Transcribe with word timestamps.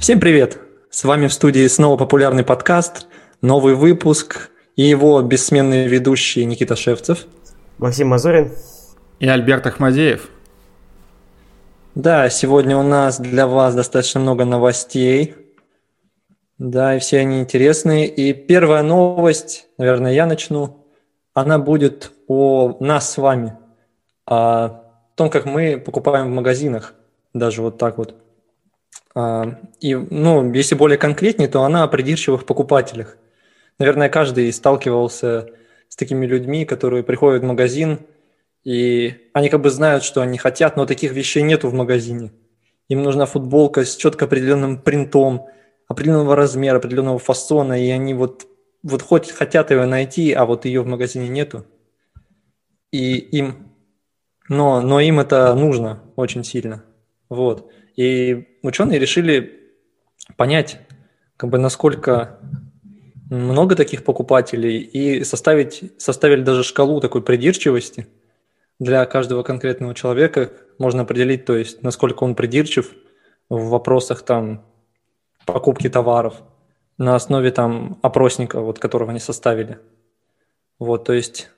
Всем 0.00 0.18
привет! 0.18 0.58
С 0.88 1.04
вами 1.04 1.26
в 1.26 1.32
студии 1.34 1.66
снова 1.66 1.98
популярный 1.98 2.42
подкаст, 2.42 3.06
новый 3.42 3.74
выпуск 3.74 4.48
и 4.74 4.82
его 4.82 5.20
бессменные 5.20 5.88
ведущие 5.88 6.46
Никита 6.46 6.74
Шевцев. 6.74 7.26
Максим 7.76 8.08
Мазурин. 8.08 8.50
И 9.18 9.28
Альберт 9.28 9.66
Ахмадеев. 9.66 10.30
Да, 11.94 12.30
сегодня 12.30 12.78
у 12.78 12.82
нас 12.82 13.20
для 13.20 13.46
вас 13.46 13.74
достаточно 13.74 14.20
много 14.20 14.46
новостей. 14.46 15.34
Да, 16.56 16.96
и 16.96 16.98
все 16.98 17.18
они 17.18 17.38
интересные. 17.38 18.08
И 18.08 18.32
первая 18.32 18.82
новость, 18.82 19.66
наверное, 19.76 20.14
я 20.14 20.24
начну. 20.24 20.86
Она 21.34 21.58
будет 21.58 22.10
о 22.26 22.78
нас 22.80 23.12
с 23.12 23.18
вами, 23.18 23.52
о 24.24 24.82
том, 25.14 25.28
как 25.28 25.44
мы 25.44 25.76
покупаем 25.76 26.28
в 26.28 26.34
магазинах, 26.34 26.94
даже 27.34 27.60
вот 27.60 27.76
так 27.76 27.98
вот. 27.98 28.14
А, 29.14 29.58
и, 29.80 29.94
ну, 29.94 30.52
если 30.52 30.74
более 30.74 30.98
конкретнее, 30.98 31.48
то 31.48 31.62
она 31.62 31.82
о 31.82 31.88
придирчивых 31.88 32.46
покупателях. 32.46 33.16
Наверное, 33.78 34.08
каждый 34.08 34.52
сталкивался 34.52 35.50
с 35.88 35.96
такими 35.96 36.26
людьми, 36.26 36.64
которые 36.64 37.02
приходят 37.02 37.42
в 37.42 37.46
магазин, 37.46 38.00
и 38.62 39.30
они 39.32 39.48
как 39.48 39.62
бы 39.62 39.70
знают, 39.70 40.04
что 40.04 40.20
они 40.20 40.38
хотят, 40.38 40.76
но 40.76 40.86
таких 40.86 41.12
вещей 41.12 41.42
нету 41.42 41.68
в 41.68 41.74
магазине. 41.74 42.30
Им 42.88 43.02
нужна 43.02 43.26
футболка 43.26 43.84
с 43.84 43.96
четко 43.96 44.26
определенным 44.26 44.78
принтом, 44.78 45.46
определенного 45.88 46.36
размера, 46.36 46.76
определенного 46.76 47.18
фасона, 47.18 47.82
и 47.82 47.88
они 47.90 48.14
вот, 48.14 48.46
вот 48.82 49.02
хоть 49.02 49.30
хотят 49.30 49.70
ее 49.70 49.86
найти, 49.86 50.32
а 50.32 50.44
вот 50.44 50.64
ее 50.64 50.82
в 50.82 50.86
магазине 50.86 51.28
нету. 51.28 51.64
И 52.92 53.16
им, 53.16 53.70
но, 54.48 54.80
но 54.80 55.00
им 55.00 55.20
это 55.20 55.54
нужно 55.54 56.02
очень 56.16 56.44
сильно. 56.44 56.84
Вот. 57.28 57.72
И 58.00 58.46
ученые 58.62 58.98
решили 58.98 59.60
понять, 60.38 60.80
как 61.36 61.50
бы 61.50 61.58
насколько 61.58 62.38
много 63.28 63.76
таких 63.76 64.04
покупателей 64.04 64.78
и 64.78 65.22
составить, 65.22 65.92
составили 65.98 66.40
даже 66.40 66.64
шкалу 66.64 67.02
такой 67.02 67.20
придирчивости 67.20 68.06
для 68.78 69.04
каждого 69.04 69.42
конкретного 69.42 69.94
человека. 69.94 70.50
Можно 70.78 71.02
определить, 71.02 71.44
то 71.44 71.54
есть, 71.54 71.82
насколько 71.82 72.24
он 72.24 72.34
придирчив 72.34 72.90
в 73.50 73.68
вопросах 73.68 74.22
там 74.22 74.64
покупки 75.44 75.90
товаров 75.90 76.42
на 76.96 77.16
основе 77.16 77.50
там 77.50 77.98
опросника, 78.00 78.62
вот, 78.62 78.78
которого 78.78 79.10
они 79.10 79.20
составили. 79.20 79.78
Вот, 80.78 81.04
то 81.04 81.12
есть 81.12 81.50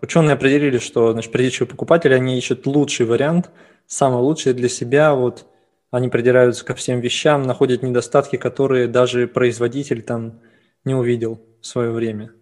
ученые 0.00 0.34
определили, 0.34 0.78
что 0.78 1.12
значит, 1.12 1.32
придирчивые 1.32 1.68
покупатели, 1.68 2.14
они 2.14 2.36
ищут 2.38 2.66
лучший 2.66 3.06
вариант– 3.06 3.50
самое 3.86 4.22
лучшее 4.22 4.54
для 4.54 4.68
себя, 4.68 5.14
вот 5.14 5.46
они 5.90 6.08
придираются 6.08 6.64
ко 6.64 6.74
всем 6.74 7.00
вещам, 7.00 7.42
находят 7.42 7.82
недостатки, 7.82 8.36
которые 8.36 8.88
даже 8.88 9.28
производитель 9.28 10.02
там 10.02 10.40
не 10.84 10.94
увидел 10.94 11.40
в 11.60 11.66
свое 11.66 11.90
время. 11.90 12.32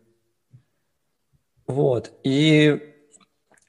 Вот. 1.67 2.13
И, 2.25 2.81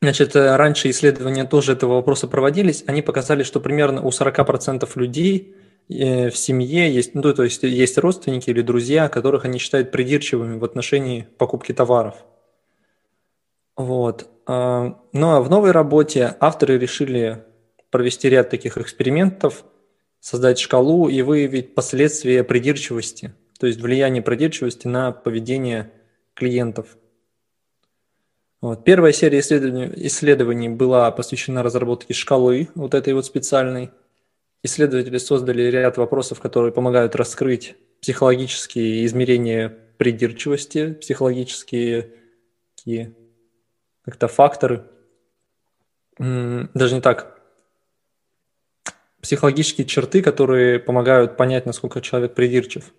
значит, 0.02 0.36
раньше 0.36 0.90
исследования 0.90 1.44
тоже 1.44 1.74
этого 1.74 1.96
вопроса 1.96 2.28
проводились. 2.28 2.84
Они 2.88 3.02
показали, 3.02 3.44
что 3.44 3.60
примерно 3.60 4.02
у 4.02 4.10
40% 4.10 4.90
людей 4.96 5.56
э, 5.90 6.30
в 6.30 6.38
семье 6.38 6.92
есть, 6.92 7.14
ну, 7.14 7.22
то 7.22 7.44
есть 7.44 7.64
есть 7.64 7.98
родственники 7.98 8.50
или 8.50 8.62
друзья, 8.62 9.10
которых 9.10 9.46
они 9.46 9.60
считают 9.60 9.92
придирчивыми 9.92 10.58
в 10.58 10.64
отношении 10.64 11.28
покупки 11.38 11.74
товаров. 11.74 12.16
Вот. 13.76 14.30
А, 14.46 15.00
ну 15.14 15.32
а 15.32 15.42
в 15.42 15.50
новой 15.50 15.72
работе 15.72 16.36
авторы 16.40 16.78
решили 16.78 17.44
провести 17.90 18.30
ряд 18.30 18.50
таких 18.50 18.78
экспериментов, 18.78 19.66
создать 20.20 20.60
шкалу 20.60 21.10
и 21.10 21.22
выявить 21.22 21.76
последствия 21.76 22.44
придирчивости, 22.44 23.34
то 23.60 23.68
есть 23.68 23.82
влияние 23.82 24.22
придирчивости 24.22 24.88
на 24.88 25.12
поведение 25.12 25.92
клиентов. 26.34 26.98
Вот. 28.62 28.86
Первая 28.86 29.12
серия 29.12 29.42
исследований, 29.42 29.92
исследований 30.08 30.70
была 30.70 31.12
посвящена 31.12 31.64
разработке 31.64 32.14
шкалы, 32.14 32.70
вот 32.76 32.94
этой 32.94 33.14
вот 33.14 33.26
специальной. 33.26 33.92
Исследователи 34.64 35.18
создали 35.18 35.64
ряд 35.64 35.98
вопросов, 35.98 36.40
которые 36.40 36.72
помогают 36.72 37.16
раскрыть 37.16 37.76
психологические 38.02 39.06
измерения 39.06 39.78
придирчивости, 39.98 40.94
психологические 40.94 42.12
такие 42.78 43.14
как-то 44.06 44.28
факторы. 44.28 44.86
Даже 46.18 46.96
не 46.96 47.02
так, 47.02 47.42
психологические 49.24 49.88
черты, 49.88 50.22
которые 50.22 50.80
помогают 50.80 51.38
понять, 51.38 51.66
насколько 51.66 52.02
человек 52.02 52.36
придирчив. 52.36 52.94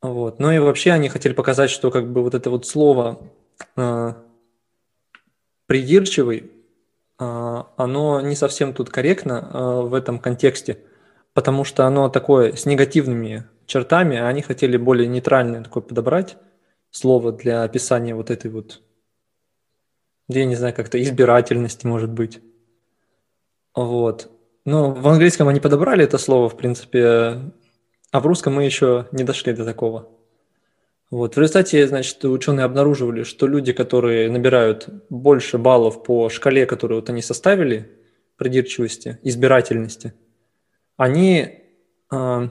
Вот. 0.00 0.38
Ну 0.38 0.50
и 0.50 0.58
вообще 0.58 0.92
они 0.92 1.08
хотели 1.08 1.32
показать, 1.32 1.70
что 1.70 1.90
как 1.90 2.10
бы 2.10 2.22
вот 2.22 2.34
это 2.34 2.50
вот 2.50 2.66
слово 2.66 3.20
э, 3.76 4.14
придирчивый, 5.66 6.50
э, 7.18 7.62
оно 7.76 8.20
не 8.20 8.36
совсем 8.36 8.74
тут 8.74 8.90
корректно 8.90 9.50
э, 9.52 9.80
в 9.82 9.94
этом 9.94 10.18
контексте, 10.18 10.78
потому 11.34 11.64
что 11.64 11.86
оно 11.86 12.08
такое 12.08 12.54
с 12.54 12.66
негативными 12.66 13.44
чертами, 13.66 14.18
а 14.18 14.28
они 14.28 14.42
хотели 14.42 14.76
более 14.76 15.08
нейтральное 15.08 15.62
такое 15.62 15.82
подобрать 15.82 16.36
слово 16.90 17.32
для 17.32 17.62
описания 17.62 18.14
вот 18.14 18.30
этой 18.30 18.50
вот, 18.50 18.82
я 20.40 20.46
не 20.46 20.56
знаю, 20.56 20.74
как-то 20.74 21.02
избирательности, 21.02 21.86
может 21.86 22.10
быть. 22.10 22.40
Вот. 23.74 24.30
Ну, 24.64 24.92
в 24.92 25.08
английском 25.08 25.48
они 25.48 25.60
подобрали 25.60 26.04
это 26.04 26.18
слово, 26.18 26.48
в 26.48 26.56
принципе, 26.56 27.52
а 28.10 28.20
в 28.20 28.26
русском 28.26 28.54
мы 28.54 28.64
еще 28.64 29.08
не 29.12 29.24
дошли 29.24 29.52
до 29.52 29.64
такого. 29.64 30.08
Вот. 31.10 31.36
В 31.36 31.38
результате, 31.38 31.86
значит, 31.86 32.24
ученые 32.24 32.64
обнаруживали, 32.64 33.22
что 33.22 33.46
люди, 33.46 33.72
которые 33.72 34.30
набирают 34.30 34.88
больше 35.10 35.58
баллов 35.58 36.02
по 36.02 36.28
шкале, 36.28 36.64
которую 36.66 37.00
вот 37.00 37.10
они 37.10 37.22
составили, 37.22 37.90
придирчивости, 38.36 39.18
избирательности, 39.22 40.14
они, 40.96 41.60
э, 42.10 42.48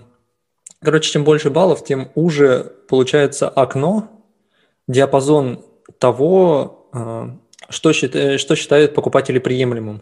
короче, 0.80 1.12
чем 1.12 1.24
больше 1.24 1.50
баллов, 1.50 1.84
тем 1.84 2.12
уже 2.16 2.72
получается 2.88 3.50
окно, 3.50 4.26
диапазон 4.88 5.66
того, 6.00 6.90
э, 6.94 7.30
что, 7.72 7.94
считает, 7.94 8.40
что 8.40 8.56
считают 8.56 8.94
покупатели 8.94 9.40
приемлемым. 9.40 10.02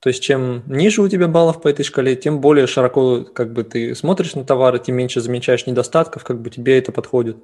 То 0.00 0.10
есть 0.10 0.22
чем 0.22 0.62
ниже 0.66 1.02
у 1.02 1.08
тебя 1.08 1.26
баллов 1.26 1.60
по 1.60 1.68
этой 1.68 1.84
шкале, 1.84 2.14
тем 2.14 2.40
более 2.40 2.66
широко 2.66 3.24
как 3.24 3.52
бы 3.52 3.64
ты 3.64 3.94
смотришь 3.94 4.34
на 4.34 4.44
товары, 4.44 4.78
тем 4.78 4.96
меньше 4.96 5.20
замечаешь 5.20 5.66
недостатков, 5.66 6.24
как 6.24 6.40
бы 6.40 6.50
тебе 6.50 6.78
это 6.78 6.92
подходит. 6.92 7.36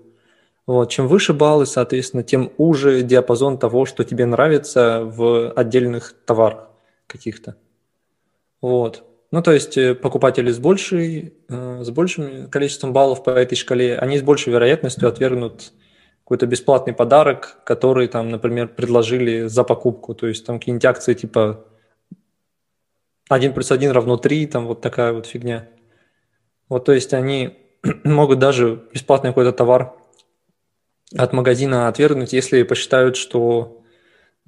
Вот. 0.66 0.90
Чем 0.90 1.08
выше 1.08 1.34
баллы, 1.34 1.66
соответственно, 1.66 2.22
тем 2.22 2.52
уже 2.56 3.02
диапазон 3.02 3.58
того, 3.58 3.84
что 3.86 4.04
тебе 4.04 4.24
нравится 4.24 5.02
в 5.04 5.50
отдельных 5.50 6.14
товарах 6.24 6.68
каких-то. 7.06 7.56
Вот. 8.62 9.04
Ну, 9.30 9.42
то 9.42 9.52
есть 9.52 9.76
э, 9.76 9.96
покупатели 9.96 10.50
с, 10.50 10.58
большей, 10.58 11.34
э, 11.48 11.82
с 11.82 11.90
большим 11.90 12.48
количеством 12.48 12.92
баллов 12.92 13.24
по 13.24 13.30
этой 13.30 13.56
шкале, 13.56 13.98
они 13.98 14.16
с 14.16 14.22
большей 14.22 14.52
вероятностью 14.52 15.08
отвергнут 15.08 15.72
какой-то 16.24 16.46
бесплатный 16.46 16.94
подарок, 16.94 17.58
который 17.64 18.08
там, 18.08 18.30
например, 18.30 18.68
предложили 18.68 19.46
за 19.46 19.62
покупку. 19.62 20.14
То 20.14 20.26
есть 20.26 20.46
там 20.46 20.58
какие-нибудь 20.58 20.84
акции 20.86 21.12
типа 21.12 21.66
1 23.28 23.52
плюс 23.52 23.70
1 23.70 23.90
равно 23.90 24.16
3, 24.16 24.46
там 24.46 24.66
вот 24.66 24.80
такая 24.80 25.12
вот 25.12 25.26
фигня. 25.26 25.68
Вот, 26.70 26.86
то 26.86 26.92
есть 26.92 27.12
они 27.12 27.58
могут 28.04 28.38
даже 28.38 28.84
бесплатный 28.92 29.30
какой-то 29.30 29.52
товар 29.52 29.94
от 31.14 31.32
магазина 31.34 31.88
отвергнуть, 31.88 32.32
если 32.32 32.62
посчитают, 32.62 33.16
что 33.16 33.82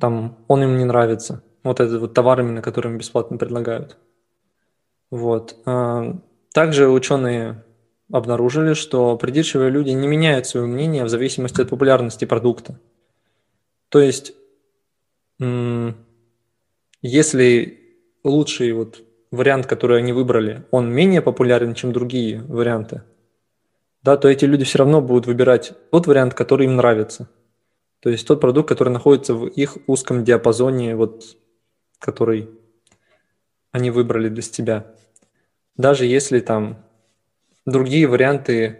там 0.00 0.38
он 0.48 0.62
им 0.62 0.78
не 0.78 0.84
нравится. 0.84 1.42
Вот 1.62 1.80
этот 1.80 2.00
вот 2.00 2.14
товар 2.14 2.40
именно, 2.40 2.62
который 2.62 2.90
им 2.90 2.98
бесплатно 2.98 3.36
предлагают. 3.36 3.98
Вот. 5.10 5.56
А, 5.66 6.18
также 6.54 6.88
ученые 6.88 7.64
обнаружили, 8.10 8.74
что 8.74 9.16
придирчивые 9.16 9.70
люди 9.70 9.90
не 9.90 10.06
меняют 10.06 10.46
свое 10.46 10.66
мнение 10.66 11.04
в 11.04 11.08
зависимости 11.08 11.60
от 11.60 11.70
популярности 11.70 12.24
продукта. 12.24 12.78
То 13.88 14.00
есть, 14.00 14.34
если 17.02 17.80
лучший 18.24 18.72
вот 18.72 19.02
вариант, 19.30 19.66
который 19.66 19.98
они 19.98 20.12
выбрали, 20.12 20.64
он 20.70 20.92
менее 20.92 21.20
популярен, 21.22 21.74
чем 21.74 21.92
другие 21.92 22.42
варианты, 22.42 23.02
да, 24.02 24.16
то 24.16 24.28
эти 24.28 24.44
люди 24.44 24.64
все 24.64 24.78
равно 24.78 25.00
будут 25.00 25.26
выбирать 25.26 25.72
тот 25.90 26.06
вариант, 26.06 26.34
который 26.34 26.66
им 26.66 26.76
нравится. 26.76 27.28
То 28.00 28.10
есть 28.10 28.26
тот 28.26 28.40
продукт, 28.40 28.68
который 28.68 28.90
находится 28.92 29.34
в 29.34 29.46
их 29.46 29.78
узком 29.88 30.22
диапазоне, 30.22 30.94
вот, 30.94 31.36
который 31.98 32.48
они 33.72 33.90
выбрали 33.90 34.28
для 34.28 34.42
себя. 34.42 34.94
Даже 35.76 36.06
если 36.06 36.38
там 36.40 36.85
другие 37.66 38.06
варианты 38.06 38.78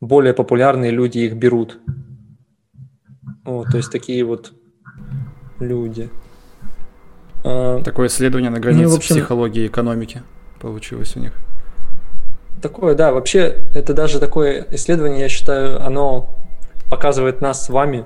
более 0.00 0.34
популярные, 0.34 0.90
люди 0.90 1.20
их 1.20 1.34
берут. 1.34 1.78
Вот, 3.44 3.68
то 3.70 3.76
есть 3.76 3.90
такие 3.90 4.24
вот 4.24 4.52
люди. 5.60 6.10
А, 7.44 7.80
Такое 7.82 8.08
исследование 8.08 8.50
на 8.50 8.58
границе 8.58 8.88
ну, 8.88 8.96
общем... 8.96 9.14
психологии 9.14 9.62
и 9.62 9.66
экономики 9.68 10.22
получилось 10.60 11.16
у 11.16 11.20
них. 11.20 11.32
такое, 12.60 12.94
да. 12.94 13.12
Вообще, 13.12 13.64
это 13.74 13.94
даже 13.94 14.18
такое 14.18 14.66
исследование, 14.72 15.20
я 15.20 15.28
считаю, 15.28 15.80
оно 15.80 16.34
показывает 16.90 17.40
нас 17.40 17.64
с 17.64 17.68
вами, 17.68 18.04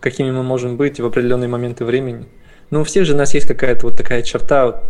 какими 0.00 0.30
мы 0.30 0.42
можем 0.42 0.76
быть 0.76 0.98
в 0.98 1.04
определенные 1.04 1.48
моменты 1.48 1.84
времени. 1.84 2.26
Ну, 2.70 2.80
у 2.80 2.84
всех 2.84 3.04
же 3.04 3.14
у 3.14 3.16
нас 3.16 3.34
есть 3.34 3.46
какая-то 3.46 3.86
вот 3.86 3.96
такая 3.96 4.22
черта, 4.22 4.82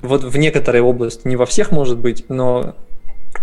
вот 0.00 0.24
в 0.24 0.36
некоторой 0.38 0.80
области, 0.80 1.26
не 1.26 1.36
во 1.36 1.46
всех 1.46 1.70
может 1.70 1.98
быть, 1.98 2.24
но 2.28 2.76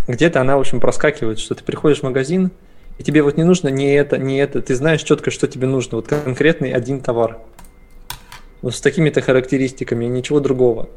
где-то 0.07 0.41
она, 0.41 0.57
в 0.57 0.59
общем, 0.59 0.79
проскакивает, 0.79 1.39
что 1.39 1.55
ты 1.55 1.63
приходишь 1.63 1.99
в 1.99 2.03
магазин, 2.03 2.51
и 2.97 3.03
тебе 3.03 3.23
вот 3.23 3.37
не 3.37 3.43
нужно 3.43 3.69
не 3.69 3.93
это, 3.93 4.17
не 4.17 4.37
это, 4.37 4.61
ты 4.61 4.75
знаешь 4.75 5.03
четко, 5.03 5.31
что 5.31 5.47
тебе 5.47 5.67
нужно, 5.67 5.97
вот 5.97 6.07
конкретный 6.07 6.71
один 6.71 7.01
товар. 7.01 7.39
Вот 8.61 8.75
с 8.75 8.81
такими-то 8.81 9.21
характеристиками, 9.21 10.05
ничего 10.05 10.39
другого. 10.39 10.89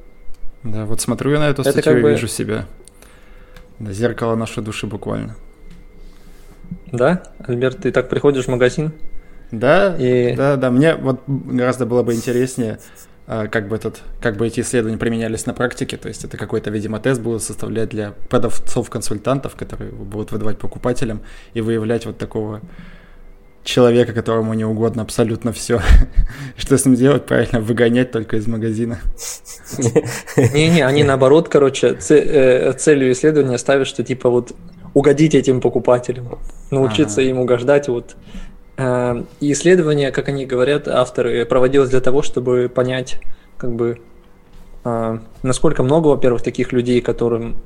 Да, 0.62 0.86
вот 0.86 1.00
смотрю 1.00 1.32
я 1.32 1.38
на 1.38 1.48
эту 1.48 1.62
статью 1.62 1.82
как 1.82 2.02
бы... 2.02 2.10
и 2.10 2.12
вижу 2.12 2.28
себя. 2.28 2.66
Да, 3.78 3.92
зеркало 3.92 4.34
нашей 4.34 4.62
души 4.62 4.86
буквально. 4.86 5.36
Да? 6.92 7.22
Альберт, 7.38 7.82
ты 7.82 7.92
так 7.92 8.08
приходишь 8.08 8.46
в 8.46 8.48
магазин? 8.48 8.92
Да, 9.50 9.96
и... 9.98 10.34
да, 10.36 10.56
да. 10.56 10.70
Мне 10.70 10.94
вот 10.94 11.22
гораздо 11.26 11.86
было 11.86 12.02
бы 12.02 12.14
интереснее, 12.14 12.78
как 13.28 13.68
бы, 13.68 13.76
этот, 13.76 14.00
как 14.22 14.36
бы 14.38 14.46
эти 14.46 14.60
исследования 14.60 14.96
применялись 14.96 15.44
на 15.44 15.52
практике. 15.52 15.98
То 15.98 16.08
есть 16.08 16.24
это 16.24 16.38
какой-то, 16.38 16.70
видимо, 16.70 16.98
тест 16.98 17.20
будут 17.20 17.42
составлять 17.42 17.90
для 17.90 18.12
продавцов-консультантов, 18.30 19.54
которые 19.54 19.92
будут 19.92 20.32
выдавать 20.32 20.58
покупателям 20.58 21.20
и 21.52 21.60
выявлять 21.60 22.06
вот 22.06 22.16
такого 22.16 22.62
человека, 23.64 24.14
которому 24.14 24.54
не 24.54 24.64
угодно 24.64 25.02
абсолютно 25.02 25.52
все. 25.52 25.80
Что 26.56 26.78
с 26.78 26.86
ним 26.86 26.94
делать? 26.94 27.26
Правильно, 27.26 27.60
выгонять 27.60 28.10
только 28.10 28.36
из 28.36 28.46
магазина. 28.46 28.98
Не-не, 30.36 30.86
они 30.86 31.04
наоборот, 31.04 31.50
короче, 31.50 31.98
э, 32.08 32.72
целью 32.72 33.12
исследования 33.12 33.58
ставят, 33.58 33.86
что 33.86 34.02
типа 34.02 34.30
вот 34.30 34.54
угодить 34.94 35.34
этим 35.34 35.60
покупателям, 35.60 36.38
научиться 36.70 37.20
им 37.20 37.38
угождать, 37.38 37.88
вот 37.88 38.16
и 38.78 39.52
исследование, 39.52 40.12
как 40.12 40.28
они 40.28 40.46
говорят, 40.46 40.86
авторы, 40.86 41.44
проводилось 41.44 41.90
для 41.90 42.00
того, 42.00 42.22
чтобы 42.22 42.70
понять, 42.72 43.20
как 43.56 43.72
бы, 43.72 43.98
э, 44.84 45.18
насколько 45.42 45.82
много, 45.82 46.08
во-первых, 46.08 46.42
таких 46.42 46.72
людей, 46.72 47.00
которым 47.00 47.56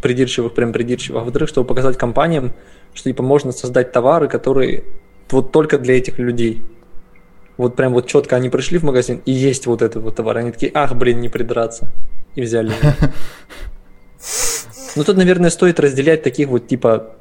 придирчивых, 0.00 0.54
прям 0.54 0.72
придирчивых, 0.72 1.22
а 1.22 1.24
во-вторых, 1.24 1.48
чтобы 1.48 1.66
показать 1.66 1.96
компаниям, 1.96 2.52
что 2.92 3.10
типа 3.10 3.22
можно 3.22 3.50
создать 3.50 3.90
товары, 3.90 4.28
которые 4.28 4.84
вот 5.30 5.50
только 5.50 5.78
для 5.78 5.96
этих 5.96 6.18
людей. 6.18 6.62
Вот 7.56 7.74
прям 7.74 7.92
вот 7.92 8.06
четко 8.06 8.36
они 8.36 8.50
пришли 8.50 8.78
в 8.78 8.84
магазин 8.84 9.22
и 9.24 9.32
есть 9.32 9.66
вот 9.66 9.82
этот 9.82 10.02
вот 10.02 10.16
товар. 10.16 10.36
Они 10.38 10.52
такие, 10.52 10.70
ах, 10.74 10.94
блин, 10.94 11.20
не 11.20 11.28
придраться. 11.28 11.88
И 12.34 12.42
взяли. 12.42 12.72
Ну 14.96 15.02
тут, 15.02 15.16
наверное, 15.16 15.50
стоит 15.50 15.80
разделять 15.80 16.22
таких 16.22 16.46
вот 16.46 16.68
типа, 16.68 17.16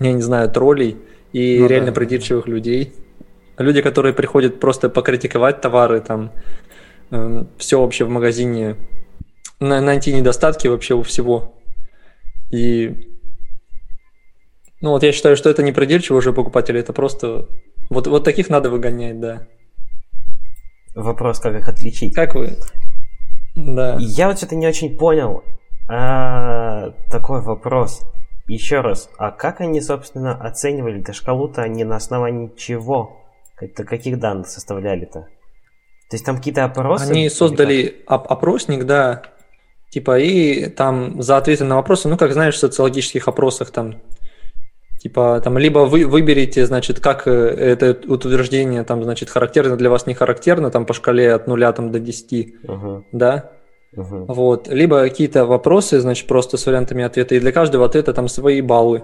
я 0.00 0.12
не 0.14 0.22
знаю, 0.22 0.50
троллей, 0.50 0.96
и 1.32 1.58
ну, 1.58 1.66
реально 1.66 1.88
да. 1.88 1.92
придирчивых 1.92 2.46
людей. 2.46 2.94
Люди, 3.58 3.82
которые 3.82 4.14
приходят 4.14 4.60
просто 4.60 4.88
покритиковать 4.88 5.60
товары, 5.60 6.00
там, 6.00 6.32
э, 7.10 7.44
все 7.58 7.80
вообще 7.80 8.04
в 8.04 8.10
магазине, 8.10 8.76
на, 9.60 9.80
найти 9.80 10.12
недостатки 10.12 10.68
вообще 10.68 10.94
у 10.94 11.02
всего. 11.02 11.54
И 12.50 13.08
ну 14.80 14.90
вот 14.90 15.02
я 15.02 15.12
считаю, 15.12 15.36
что 15.36 15.50
это 15.50 15.62
не 15.62 15.72
придирчивые 15.72 16.18
уже 16.18 16.32
покупатели, 16.32 16.78
это 16.78 16.92
просто 16.92 17.48
вот, 17.90 18.06
вот 18.06 18.24
таких 18.24 18.48
надо 18.48 18.70
выгонять, 18.70 19.18
да. 19.18 19.46
Вопрос, 20.94 21.40
как 21.40 21.54
их 21.54 21.68
отличить. 21.68 22.14
Как 22.14 22.34
вы? 22.34 22.56
Да. 23.54 23.96
Я 23.98 24.28
вот 24.28 24.38
что-то 24.38 24.56
не 24.56 24.66
очень 24.66 24.96
понял. 24.96 25.42
А, 25.88 26.90
такой 27.10 27.40
вопрос. 27.40 28.02
Еще 28.48 28.80
раз, 28.80 29.10
а 29.18 29.30
как 29.30 29.60
они, 29.60 29.80
собственно, 29.82 30.34
оценивали-то 30.34 31.12
шкалу-то 31.12 31.62
они 31.62 31.84
на 31.84 31.96
основании 31.96 32.50
чего? 32.56 33.18
Это 33.60 33.84
каких 33.84 34.18
данных 34.18 34.48
составляли-то? 34.48 35.20
То 36.08 36.14
есть 36.14 36.24
там 36.24 36.38
какие-то 36.38 36.64
опросы? 36.64 37.10
Они 37.10 37.28
создали 37.28 38.02
оп- 38.06 38.30
опросник, 38.32 38.84
да, 38.84 39.22
типа, 39.90 40.18
и 40.18 40.70
там 40.70 41.20
за 41.20 41.36
ответы 41.36 41.64
на 41.64 41.76
вопросы, 41.76 42.08
ну, 42.08 42.16
как 42.16 42.32
знаешь, 42.32 42.54
в 42.54 42.58
социологических 42.58 43.28
опросах 43.28 43.70
там, 43.70 44.00
типа, 44.98 45.42
там, 45.44 45.58
либо 45.58 45.80
вы 45.80 46.06
выберите, 46.06 46.64
значит, 46.64 47.00
как 47.00 47.28
э, 47.28 47.30
это 47.30 47.98
утверждение, 48.10 48.82
там, 48.84 49.04
значит, 49.04 49.28
характерно 49.28 49.76
для 49.76 49.90
вас, 49.90 50.06
не 50.06 50.14
характерно, 50.14 50.70
там, 50.70 50.86
по 50.86 50.94
шкале 50.94 51.34
от 51.34 51.46
нуля 51.46 51.70
там, 51.72 51.92
до 51.92 52.00
10, 52.00 52.64
uh-huh. 52.64 53.04
да, 53.12 53.52
Угу. 53.96 54.26
Вот. 54.28 54.68
Либо 54.68 55.02
какие-то 55.02 55.46
вопросы, 55.46 56.00
значит, 56.00 56.26
просто 56.26 56.56
с 56.56 56.66
вариантами 56.66 57.04
ответа. 57.04 57.34
И 57.34 57.40
для 57.40 57.52
каждого 57.52 57.86
ответа 57.86 58.12
там 58.12 58.28
свои 58.28 58.60
баллы. 58.60 59.02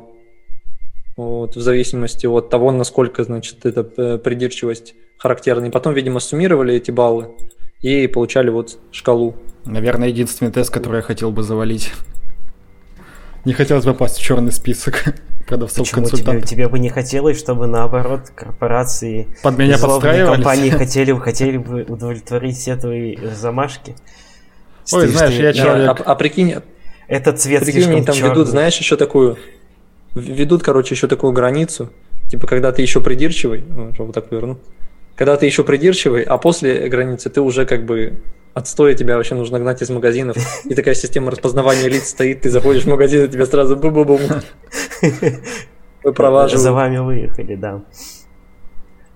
Вот, 1.16 1.54
в 1.54 1.60
зависимости 1.60 2.26
от 2.26 2.50
того, 2.50 2.72
насколько, 2.72 3.22
значит, 3.22 3.64
эта 3.64 3.88
э, 3.96 4.18
придирчивость 4.18 4.94
характерна. 5.16 5.66
И 5.66 5.70
потом, 5.70 5.94
видимо, 5.94 6.18
суммировали 6.18 6.74
эти 6.74 6.90
баллы 6.90 7.28
и 7.82 8.06
получали 8.08 8.50
вот 8.50 8.78
шкалу. 8.90 9.36
Наверное, 9.64 10.08
единственный 10.08 10.50
тест, 10.50 10.70
который 10.72 10.96
я 10.96 11.02
хотел 11.02 11.30
бы 11.30 11.42
завалить. 11.42 11.92
Не 13.44 13.52
хотелось 13.52 13.84
бы 13.84 13.92
попасть 13.92 14.16
в 14.18 14.22
черный 14.22 14.52
список 14.52 15.04
продавцов-консультантов. 15.46 16.48
Тебе, 16.48 16.56
тебе 16.64 16.68
бы 16.68 16.78
не 16.78 16.88
хотелось, 16.88 17.38
чтобы 17.38 17.66
наоборот 17.66 18.30
корпорации, 18.34 19.28
Под 19.42 19.56
меня 19.58 19.78
подстраивались? 19.78 20.36
компании 20.36 20.70
хотели, 20.78 21.12
хотели 21.12 21.58
бы 21.58 21.84
удовлетворить 21.84 22.56
все 22.56 22.76
твои 22.76 23.16
замашки? 23.34 23.94
Ой, 24.92 25.08
знаешь, 25.08 25.34
я 25.34 25.52
человек... 25.52 25.88
А, 25.88 26.12
а 26.12 26.14
прикинь, 26.14 26.56
это 27.08 27.32
цвет 27.32 27.64
прикинь, 27.64 27.90
они 27.90 28.04
там 28.04 28.14
черный. 28.14 28.30
ведут, 28.30 28.48
знаешь, 28.48 28.76
еще 28.78 28.96
такую... 28.96 29.38
Ведут, 30.14 30.62
короче, 30.62 30.94
еще 30.94 31.08
такую 31.08 31.32
границу. 31.32 31.90
Типа, 32.30 32.46
когда 32.46 32.72
ты 32.72 32.82
еще 32.82 33.00
придирчивый, 33.00 33.64
вот 33.68 34.14
так 34.14 34.30
верну. 34.30 34.58
Когда 35.16 35.36
ты 35.36 35.46
еще 35.46 35.64
придирчивый, 35.64 36.22
а 36.22 36.38
после 36.38 36.88
границы 36.88 37.30
ты 37.30 37.40
уже 37.40 37.66
как 37.66 37.84
бы 37.84 38.22
отстоя 38.52 38.94
тебя 38.94 39.16
вообще 39.16 39.34
нужно 39.34 39.58
гнать 39.58 39.82
из 39.82 39.90
магазинов. 39.90 40.36
И 40.64 40.74
такая 40.74 40.94
система 40.94 41.30
распознавания 41.30 41.88
лиц 41.88 42.08
стоит, 42.08 42.42
ты 42.42 42.50
заходишь 42.50 42.84
в 42.84 42.88
магазин, 42.88 43.24
и 43.24 43.28
тебя 43.28 43.46
сразу 43.46 43.76
бу-бу-бум. 43.76 44.20
Выпроваживают. 46.02 46.62
За 46.62 46.72
вами 46.72 46.98
выехали, 46.98 47.54
да. 47.56 47.82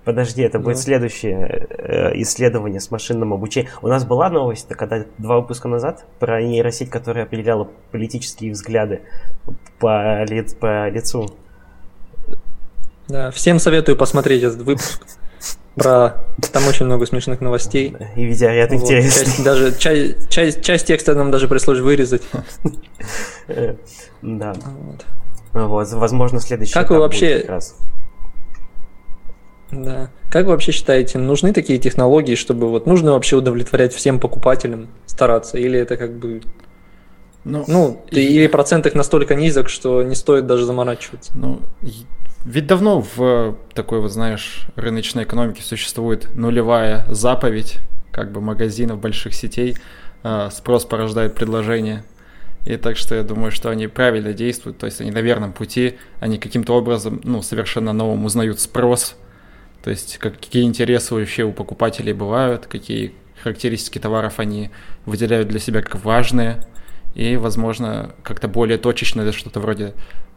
Подожди, 0.09 0.41
это 0.41 0.57
будет 0.57 0.79
следующее 0.79 1.67
э, 1.69 2.19
исследование 2.21 2.79
с 2.79 2.89
машинным 2.89 3.31
обучением. 3.31 3.71
У 3.83 3.87
нас 3.87 4.05
была 4.05 4.27
новость, 4.31 4.67
когда 4.69 5.05
два 5.19 5.39
выпуска 5.39 5.67
назад 5.67 6.03
про 6.17 6.41
нейросеть, 6.41 6.89
которая 6.89 7.25
определяла 7.25 7.69
политические 7.91 8.53
взгляды 8.53 9.01
по, 9.77 10.23
ли, 10.23 10.43
по 10.59 10.89
лицу. 10.89 11.29
Да, 13.07 13.29
всем 13.29 13.59
советую 13.59 13.97
посмотреть 13.97 14.41
этот 14.41 14.61
выпуск. 14.61 15.05
Про 15.75 16.25
там 16.51 16.67
очень 16.67 16.87
много 16.87 17.05
смешных 17.05 17.39
новостей. 17.39 17.95
И 18.15 18.25
видеоряд 18.25 18.71
вот, 18.71 18.81
интересный. 18.81 19.25
Часть, 19.25 19.43
даже 19.43 19.77
часть, 19.77 20.29
часть, 20.29 20.63
часть 20.63 20.87
текста 20.87 21.13
нам 21.13 21.29
даже 21.29 21.47
пришлось 21.47 21.77
вырезать. 21.81 22.23
Да. 24.23 24.53
Вот. 24.53 25.05
вот, 25.53 25.91
возможно, 25.91 26.39
следующий. 26.39 26.73
Как 26.73 26.89
вы 26.89 26.97
вообще? 26.97 27.45
Да. 29.71 30.09
Как 30.29 30.45
вы 30.45 30.51
вообще 30.51 30.71
считаете, 30.71 31.17
нужны 31.17 31.53
такие 31.53 31.79
технологии, 31.79 32.35
чтобы 32.35 32.69
вот 32.69 32.85
нужно 32.85 33.11
вообще 33.11 33.35
удовлетворять 33.35 33.93
всем 33.93 34.19
покупателям, 34.19 34.87
стараться, 35.05 35.57
или 35.57 35.79
это 35.79 35.97
как 35.97 36.13
бы 36.13 36.41
ну, 37.45 37.63
ну 37.67 38.05
и... 38.11 38.19
или 38.19 38.47
процент 38.47 38.85
их 38.85 38.95
настолько 38.95 39.35
низок, 39.35 39.69
что 39.69 40.03
не 40.03 40.15
стоит 40.15 40.45
даже 40.45 40.65
заморачиваться. 40.65 41.31
Ну, 41.35 41.61
ведь 42.45 42.67
давно 42.67 43.05
в 43.15 43.57
такой 43.73 44.01
вот, 44.01 44.11
знаешь, 44.11 44.67
рыночной 44.75 45.23
экономике 45.23 45.61
существует 45.61 46.33
нулевая 46.35 47.05
заповедь, 47.09 47.77
как 48.11 48.31
бы 48.31 48.41
магазинов 48.41 48.99
больших 48.99 49.33
сетей, 49.33 49.77
а, 50.23 50.49
спрос 50.49 50.85
порождает 50.85 51.35
предложение. 51.35 52.03
И 52.65 52.75
так 52.75 52.97
что 52.97 53.15
я 53.15 53.23
думаю, 53.23 53.51
что 53.51 53.69
они 53.69 53.87
правильно 53.87 54.33
действуют, 54.33 54.77
то 54.77 54.85
есть 54.85 54.99
они 54.99 55.11
на 55.11 55.19
верном 55.19 55.53
пути, 55.53 55.97
они 56.19 56.37
каким-то 56.37 56.75
образом, 56.75 57.21
ну, 57.23 57.41
совершенно 57.41 57.93
новым 57.93 58.25
узнают 58.25 58.59
спрос, 58.59 59.15
то 59.83 59.89
есть 59.89 60.17
какие 60.17 60.63
интересы 60.63 61.15
вообще 61.15 61.43
у 61.43 61.51
покупателей 61.51 62.13
бывают, 62.13 62.67
какие 62.67 63.13
характеристики 63.41 63.99
товаров 63.99 64.39
они 64.39 64.69
выделяют 65.05 65.47
для 65.47 65.59
себя 65.59 65.81
как 65.81 66.03
важные, 66.03 66.65
и, 67.15 67.37
возможно, 67.37 68.11
как-то 68.23 68.47
более 68.47 68.77
точечно 68.77 69.21
это 69.21 69.31
что-то 69.31 69.59
вроде, 69.59 69.93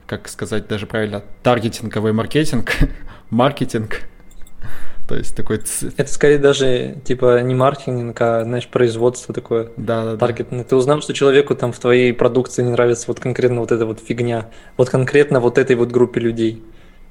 как 0.06 0.28
сказать 0.28 0.68
даже 0.68 0.86
правильно, 0.86 1.22
таргетинговый 1.42 2.12
маркетинг, 2.12 2.72
маркетинг. 3.30 4.02
То 5.08 5.16
есть 5.16 5.36
такой... 5.36 5.60
Это 5.96 6.10
скорее 6.10 6.38
даже 6.38 6.96
типа 7.04 7.42
не 7.42 7.54
маркетинг, 7.54 8.16
а, 8.20 8.44
знаешь, 8.44 8.68
производство 8.68 9.34
такое. 9.34 9.68
Да, 9.76 10.04
да, 10.04 10.16
таргетинг. 10.16 10.66
Ты 10.66 10.76
узнал, 10.76 11.02
что 11.02 11.12
человеку 11.12 11.54
там 11.54 11.72
в 11.72 11.78
твоей 11.78 12.14
продукции 12.14 12.62
не 12.62 12.70
нравится 12.70 13.06
вот 13.08 13.20
конкретно 13.20 13.60
вот 13.60 13.72
эта 13.72 13.84
вот 13.84 14.00
фигня, 14.00 14.48
вот 14.76 14.88
конкретно 14.88 15.40
вот 15.40 15.58
этой 15.58 15.76
вот 15.76 15.90
группе 15.90 16.20
людей 16.20 16.62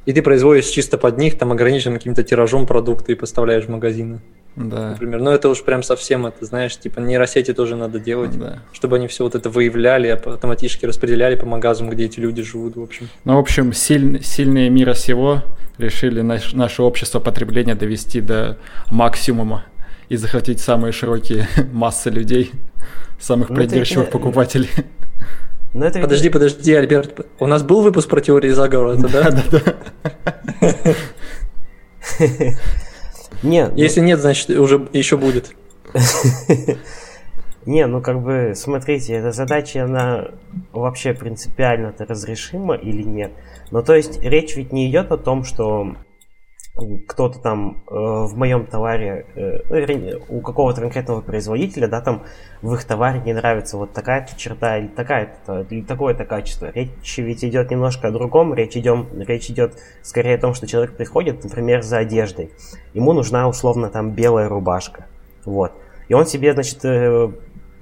и 0.06 0.14
ты 0.14 0.22
производишь 0.22 0.66
чисто 0.66 0.98
под 0.98 1.18
них, 1.18 1.38
там 1.38 1.52
ограниченным 1.52 1.98
каким-то 1.98 2.24
тиражом 2.24 2.66
продукты 2.66 3.14
и 3.14 3.16
поставляешь 3.16 3.66
в 3.66 3.70
магазины. 3.70 4.22
Да. 4.56 4.92
Например, 4.92 5.22
ну 5.22 5.32
это 5.32 5.48
уж 5.48 5.64
прям 5.64 5.82
совсем 5.82 6.26
это, 6.26 6.44
знаешь, 6.44 6.78
типа 6.78 7.00
нейросети 7.00 7.54
тоже 7.54 7.78
надо 7.78 8.00
делать, 8.00 8.38
да. 8.38 8.60
чтобы 8.74 8.98
они 8.98 9.08
все 9.08 9.24
вот 9.24 9.34
это 9.34 9.50
выявляли, 9.50 10.08
а 10.10 10.16
автоматически 10.16 10.86
распределяли 10.86 11.36
по 11.36 11.46
магазам, 11.46 11.90
где 11.90 12.06
эти 12.06 12.20
люди 12.20 12.44
живут, 12.44 12.76
в 12.76 12.82
общем. 12.82 13.08
Ну, 13.24 13.36
в 13.36 13.40
общем, 13.40 13.72
силь, 13.72 14.22
сильные 14.24 14.70
мира 14.70 14.94
сего 14.94 15.44
решили 15.78 16.22
наш, 16.22 16.52
наше 16.54 16.82
общество 16.82 17.20
потребления 17.20 17.76
довести 17.76 18.20
до 18.20 18.58
максимума 18.90 19.66
и 20.10 20.18
захватить 20.18 20.60
самые 20.60 20.92
широкие 20.92 21.48
массы 21.72 22.10
людей, 22.10 22.52
самых 23.20 23.50
ну, 23.50 23.56
придирчивых 23.56 24.10
это... 24.10 24.12
покупателей. 24.12 24.70
Но 25.74 25.86
это 25.86 26.00
подожди, 26.00 26.26
ведь... 26.26 26.34
подожди, 26.34 26.74
Альберт. 26.74 27.26
У 27.40 27.48
нас 27.48 27.64
был 27.64 27.82
выпуск 27.82 28.10
про 28.10 28.20
теории 28.22 28.50
заговора, 28.50 28.96
да? 28.96 29.08
Да, 29.08 29.32
да, 29.32 29.44
да. 30.62 30.96
Нет. 33.44 33.72
Если 33.76 34.02
ну... 34.02 34.08
нет, 34.08 34.20
значит 34.20 34.50
уже 34.52 34.88
еще 34.94 35.18
будет. 35.18 35.56
Не, 37.66 37.86
ну 37.86 38.02
как 38.02 38.22
бы, 38.22 38.54
смотрите, 38.56 39.14
эта 39.14 39.32
задача, 39.32 39.84
она 39.84 40.30
вообще 40.74 41.14
принципиально-то 41.14 42.06
разрешима 42.06 42.74
или 42.76 43.04
нет? 43.04 43.32
Ну 43.70 43.84
то 43.84 43.94
есть 43.94 44.20
речь 44.24 44.56
ведь 44.56 44.74
не 44.74 44.90
идет 44.90 45.12
о 45.12 45.18
том, 45.18 45.44
что 45.44 45.96
кто-то 47.08 47.40
там 47.40 47.84
э, 47.90 47.94
в 47.94 48.38
моем 48.38 48.66
товаре, 48.66 49.26
э, 49.36 50.20
у 50.30 50.40
какого-то 50.40 50.82
конкретного 50.82 51.22
производителя, 51.22 51.88
да, 51.88 52.02
там 52.02 52.24
в 52.62 52.74
их 52.74 52.86
товаре 52.86 53.22
не 53.22 53.34
нравится 53.34 53.78
вот 53.78 53.92
такая-то 53.94 54.38
черта 54.38 54.78
или 54.78 54.88
такая-то, 54.88 55.66
или 55.70 55.82
такое-то 55.82 56.24
качество. 56.24 56.72
Речь 56.74 57.18
ведь 57.18 57.44
идет 57.44 57.72
немножко 57.72 58.08
о 58.08 58.12
другом, 58.12 58.54
речь, 58.54 58.78
идем, 58.78 59.08
речь 59.20 59.50
идет 59.50 59.78
скорее 60.02 60.36
о 60.36 60.40
том, 60.40 60.54
что 60.54 60.66
человек 60.66 60.96
приходит, 60.96 61.44
например, 61.44 61.82
за 61.82 62.00
одеждой. 62.00 62.52
Ему 62.94 63.14
нужна 63.14 63.48
условно 63.50 63.90
там 63.90 64.12
белая 64.12 64.48
рубашка. 64.48 65.08
Вот. 65.44 65.74
И 66.08 66.14
он 66.14 66.26
себе, 66.26 66.54
значит, 66.54 66.84
э, 66.86 67.32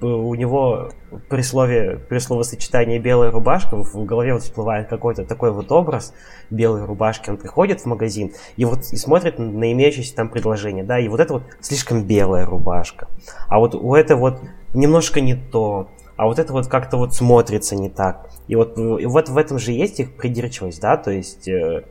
у 0.02 0.34
него 0.36 0.92
при 1.28 1.42
слове, 1.42 2.00
при 2.08 2.20
словосочетании 2.20 3.00
белая 3.00 3.32
рубашка 3.32 3.76
в 3.76 4.06
голове 4.06 4.34
вот 4.34 4.44
всплывает 4.44 4.88
какой-то 4.88 5.26
такой 5.26 5.52
вот 5.52 5.72
образ 5.72 6.14
белой 6.50 6.86
рубашки. 6.86 7.30
Он 7.30 7.38
приходит 7.38 7.82
в 7.82 7.86
магазин 7.86 8.32
и 8.56 8.66
вот 8.66 8.80
и 8.92 8.98
смотрит 8.98 9.40
на 9.40 9.72
имеющееся 9.72 10.16
там 10.16 10.30
предложение, 10.30 10.84
да, 10.84 11.00
и 11.00 11.08
вот 11.08 11.20
это 11.20 11.34
вот 11.34 11.44
слишком 11.60 12.04
белая 12.04 12.46
рубашка. 12.46 13.08
А 13.48 13.60
вот 13.60 13.76
у 13.76 13.96
этого 13.96 14.20
вот 14.20 14.42
немножко 14.74 15.22
не 15.22 15.36
то, 15.36 15.90
а 16.16 16.26
вот 16.26 16.40
это 16.40 16.54
вот 16.54 16.68
как-то 16.68 16.98
вот 16.98 17.14
смотрится 17.14 17.76
не 17.76 17.90
так. 17.90 18.30
И 18.48 18.56
вот, 18.56 18.78
и 18.78 19.06
вот 19.06 19.30
в 19.30 19.38
этом 19.38 19.60
же 19.60 19.72
есть 19.72 20.00
их 20.00 20.16
придирчивость, 20.16 20.82
да, 20.82 20.98
то 20.98 21.12
есть 21.12 21.48
э, 21.48 21.84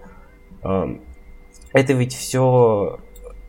э, 0.63 0.85
это 1.73 1.93
ведь 1.93 2.15
все 2.15 2.99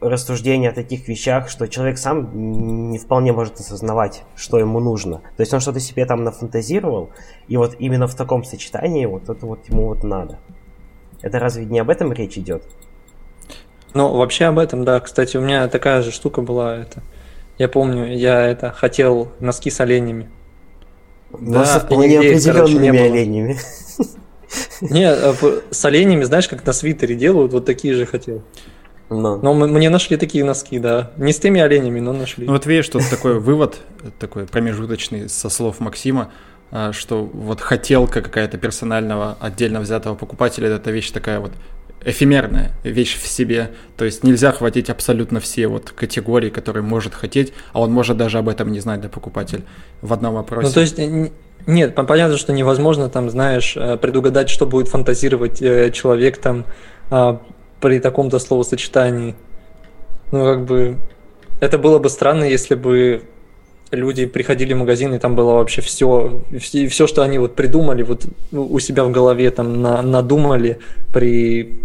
рассуждение 0.02 0.70
о 0.70 0.74
таких 0.74 1.08
вещах, 1.08 1.50
что 1.50 1.68
человек 1.68 1.98
сам 1.98 2.90
не 2.92 2.98
вполне 2.98 3.34
может 3.34 3.60
осознавать, 3.60 4.24
что 4.36 4.58
ему 4.58 4.80
нужно. 4.80 5.18
То 5.36 5.42
есть 5.42 5.54
он 5.54 5.60
что-то 5.60 5.80
себе 5.80 6.06
там 6.06 6.24
нафантазировал, 6.24 7.10
и 7.48 7.58
вот 7.58 7.76
именно 7.80 8.08
в 8.08 8.16
таком 8.16 8.44
сочетании 8.44 9.06
вот 9.06 9.30
это 9.30 9.46
вот 9.46 9.68
ему 9.68 9.88
вот 9.88 10.04
надо. 10.04 10.40
Это 11.22 11.40
разве 11.40 11.66
не 11.66 11.80
об 11.80 11.90
этом 11.90 12.14
речь 12.14 12.38
идет? 12.38 12.64
Ну, 13.94 14.16
вообще 14.16 14.46
об 14.46 14.60
этом, 14.60 14.86
да. 14.86 15.00
Кстати, 15.00 15.36
у 15.38 15.42
меня 15.42 15.68
такая 15.68 16.02
же 16.02 16.12
штука 16.12 16.42
была. 16.42 16.78
Это, 16.78 17.02
я 17.58 17.68
помню, 17.68 18.16
я 18.16 18.48
это 18.48 18.72
хотел 18.72 19.32
носки 19.40 19.70
с 19.70 19.82
оленями. 19.82 20.30
Да, 21.32 21.66
с 21.66 21.82
вполне 21.82 22.20
определенными 22.20 23.00
оленями. 23.00 23.58
Не, 24.82 25.12
а 25.12 25.36
с 25.70 25.86
оленями, 25.86 26.24
знаешь, 26.24 26.48
как 26.48 26.66
на 26.66 26.74
свитере 26.74 27.16
делают, 27.16 27.52
вот 27.54 27.66
такие 27.66 27.94
же 27.94 28.06
хотел. 28.06 28.42
Но. 29.10 29.38
но 29.38 29.54
мне 29.54 29.90
нашли 29.90 30.18
такие 30.18 30.44
носки, 30.44 30.80
да. 30.80 31.12
Не 31.18 31.34
с 31.34 31.40
теми 31.40 31.60
оленями, 31.60 32.00
но 32.00 32.14
нашли. 32.14 32.46
Ну 32.46 32.54
вот 32.54 32.66
видишь, 32.66 32.86
что 32.86 33.00
такой 33.10 33.40
вывод, 33.40 33.80
такой 34.20 34.46
промежуточный 34.46 35.30
со 35.30 35.50
слов 35.50 35.80
Максима, 35.80 36.32
а, 36.72 36.94
что 36.94 37.24
вот 37.26 37.62
хотелка 37.62 38.22
какая-то 38.22 38.58
персонального 38.58 39.38
отдельно 39.40 39.80
взятого 39.80 40.16
покупателя, 40.16 40.70
это 40.70 40.92
вещь 40.92 41.10
такая 41.12 41.40
вот 41.40 41.52
эфемерная 42.06 42.72
вещь 42.84 43.18
в 43.20 43.28
себе. 43.28 43.72
То 43.98 44.06
есть 44.06 44.24
нельзя 44.24 44.52
хватить 44.52 44.90
абсолютно 44.90 45.40
все 45.40 45.68
вот 45.68 45.90
категории, 45.90 46.50
которые 46.50 46.84
может 46.84 47.14
хотеть, 47.14 47.54
а 47.74 47.82
он 47.82 47.92
может 47.92 48.18
даже 48.18 48.38
об 48.38 48.48
этом 48.48 48.72
не 48.72 48.80
знать, 48.80 49.02
да, 49.02 49.10
покупатель, 49.10 49.64
в 50.02 50.14
одном 50.14 50.36
вопросе. 50.36 50.68
Ну, 50.68 50.74
то 50.74 50.82
есть 50.82 50.98
нет, 51.68 51.96
понятно, 51.96 52.38
что 52.38 52.54
невозможно 52.54 53.10
там, 53.10 53.30
знаешь, 53.30 53.76
э, 53.76 53.98
предугадать, 53.98 54.50
что 54.50 54.66
будет 54.66 54.88
фантазировать 54.88 55.62
э, 55.62 55.92
человек 55.92 56.38
там 56.38 56.66
а, 57.12 57.42
при 57.82 58.00
таком-то 58.00 58.40
словосочетании. 58.40 59.36
Ну, 60.32 60.46
как 60.46 60.66
бы, 60.66 60.98
это 61.60 61.78
было 61.78 62.00
бы 62.00 62.10
странно, 62.10 62.44
если 62.44 62.76
бы 62.76 63.24
люди 63.92 64.26
приходили 64.26 64.74
в 64.74 64.78
магазин, 64.78 65.14
и 65.14 65.20
там 65.20 65.36
было 65.36 65.54
вообще 65.54 65.82
все, 65.82 66.42
все, 66.60 66.88
все 66.88 67.08
что 67.08 67.24
они 67.24 67.40
вот 67.40 67.56
придумали, 67.56 68.04
вот 68.04 68.26
у 68.52 68.80
себя 68.80 69.04
в 69.04 69.12
голове 69.12 69.50
там 69.52 69.82
на, 69.82 70.02
надумали, 70.02 70.80
при, 71.14 71.80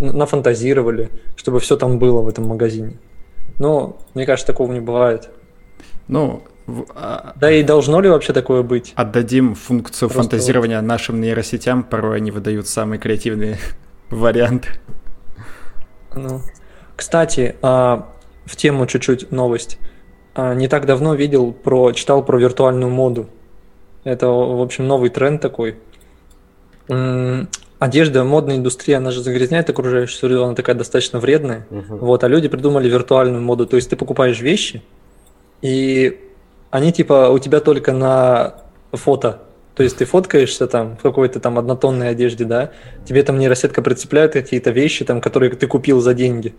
нафантазировали, 0.00 1.10
чтобы 1.36 1.60
все 1.60 1.76
там 1.76 1.98
было 1.98 2.22
в 2.22 2.28
этом 2.28 2.46
магазине. 2.46 2.98
Но, 3.58 3.98
мне 4.14 4.26
кажется, 4.26 4.46
такого 4.46 4.72
не 4.72 4.80
бывает. 4.80 5.30
Ну, 6.08 6.42
а, 6.94 7.34
да 7.36 7.50
и 7.50 7.62
должно 7.62 8.00
ли 8.00 8.08
вообще 8.08 8.32
такое 8.32 8.62
быть? 8.62 8.92
Отдадим 8.96 9.54
функцию 9.54 10.10
Просто 10.10 10.30
фантазирования 10.30 10.80
вот. 10.80 10.86
нашим 10.86 11.20
нейросетям, 11.20 11.84
порой 11.84 12.16
они 12.16 12.30
выдают 12.30 12.66
самые 12.66 12.98
креативные 12.98 13.58
варианты. 14.10 14.68
Ну, 16.16 16.40
кстати, 16.96 17.56
а, 17.62 18.08
в 18.46 18.56
тему 18.56 18.86
чуть-чуть 18.86 19.30
новость. 19.30 19.78
А, 20.34 20.54
не 20.54 20.66
так 20.66 20.86
давно 20.86 21.14
видел 21.14 21.52
про, 21.52 21.92
читал 21.92 22.24
про 22.24 22.38
виртуальную 22.38 22.90
моду. 22.90 23.28
Это, 24.04 24.28
в 24.28 24.60
общем, 24.62 24.86
новый 24.86 25.10
тренд 25.10 25.40
такой. 25.40 25.76
Одежда, 27.78 28.24
модная 28.24 28.56
индустрия, 28.56 28.96
она 28.96 29.10
же 29.10 29.20
загрязняет 29.22 29.68
окружающую 29.68 30.16
среду, 30.16 30.44
она 30.44 30.54
такая 30.54 30.74
достаточно 30.74 31.18
вредная. 31.18 31.66
Uh-huh. 31.68 31.98
Вот, 31.98 32.24
а 32.24 32.28
люди 32.28 32.48
придумали 32.48 32.88
виртуальную 32.88 33.42
моду. 33.42 33.66
То 33.66 33.76
есть 33.76 33.90
ты 33.90 33.96
покупаешь 33.96 34.40
вещи, 34.40 34.82
и 35.60 36.18
они 36.70 36.92
типа 36.92 37.28
у 37.28 37.38
тебя 37.38 37.60
только 37.60 37.92
на 37.92 38.54
фото 38.92 39.42
то 39.76 39.82
есть 39.82 39.98
ты 39.98 40.06
фоткаешься 40.06 40.66
там 40.66 40.96
в 40.96 41.02
какой-то 41.02 41.38
там 41.38 41.58
однотонной 41.58 42.08
одежде, 42.08 42.46
да, 42.46 42.72
тебе 43.04 43.22
там 43.22 43.38
нейросетка 43.38 43.82
прицепляет 43.82 44.32
какие-то 44.32 44.70
вещи, 44.70 45.04
там, 45.04 45.20
которые 45.20 45.50
ты 45.52 45.66
купил 45.66 46.00
за 46.00 46.14
деньги. 46.14 46.54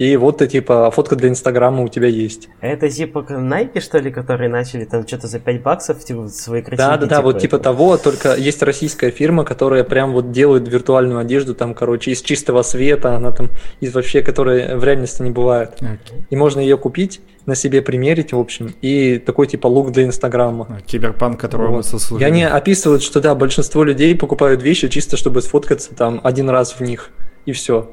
И 0.00 0.16
вот 0.16 0.38
ты, 0.38 0.46
типа, 0.46 0.90
фотка 0.90 1.14
для 1.14 1.28
Инстаграма 1.28 1.82
у 1.82 1.88
тебя 1.88 2.08
есть. 2.08 2.48
Это 2.62 2.88
типа 2.88 3.18
Nike, 3.28 3.80
что 3.80 3.98
ли, 3.98 4.10
которые 4.10 4.48
начали 4.48 4.86
там 4.86 5.06
что-то 5.06 5.26
за 5.26 5.38
5 5.40 5.62
баксов 5.62 6.02
типа, 6.02 6.28
свои 6.28 6.62
красивые 6.62 6.96
Да, 6.96 6.96
да, 6.96 7.06
да, 7.06 7.20
вот 7.20 7.38
типа 7.38 7.58
того, 7.58 7.98
только 7.98 8.34
есть 8.34 8.62
российская 8.62 9.10
фирма, 9.10 9.44
которая 9.44 9.84
прям 9.84 10.12
вот 10.12 10.32
делает 10.32 10.66
виртуальную 10.66 11.18
одежду, 11.18 11.54
там, 11.54 11.74
короче, 11.74 12.12
из 12.12 12.22
чистого 12.22 12.62
света, 12.62 13.14
она 13.14 13.30
там, 13.30 13.50
из 13.80 13.94
вообще, 13.94 14.22
которая 14.22 14.74
в 14.78 14.84
реальности 14.84 15.20
не 15.20 15.32
бывает. 15.32 15.72
Okay. 15.78 16.24
И 16.30 16.34
можно 16.34 16.60
ее 16.60 16.78
купить, 16.78 17.20
на 17.44 17.54
себе 17.54 17.82
примерить, 17.82 18.32
в 18.32 18.38
общем, 18.38 18.72
и 18.80 19.18
такой 19.18 19.48
типа 19.48 19.66
лук 19.66 19.92
для 19.92 20.04
Инстаграма. 20.04 20.66
А, 20.70 20.80
киберпанк, 20.80 21.38
которого 21.38 21.72
вот. 21.72 21.76
мы 21.76 21.82
сослужили. 21.82 22.26
И 22.26 22.26
они 22.26 22.44
описывают, 22.44 23.02
что 23.02 23.20
да, 23.20 23.34
большинство 23.34 23.84
людей 23.84 24.16
покупают 24.16 24.62
вещи 24.62 24.88
чисто, 24.88 25.18
чтобы 25.18 25.42
сфоткаться 25.42 25.94
там 25.94 26.22
один 26.24 26.48
раз 26.48 26.72
в 26.72 26.80
них, 26.80 27.10
и 27.44 27.52
все. 27.52 27.90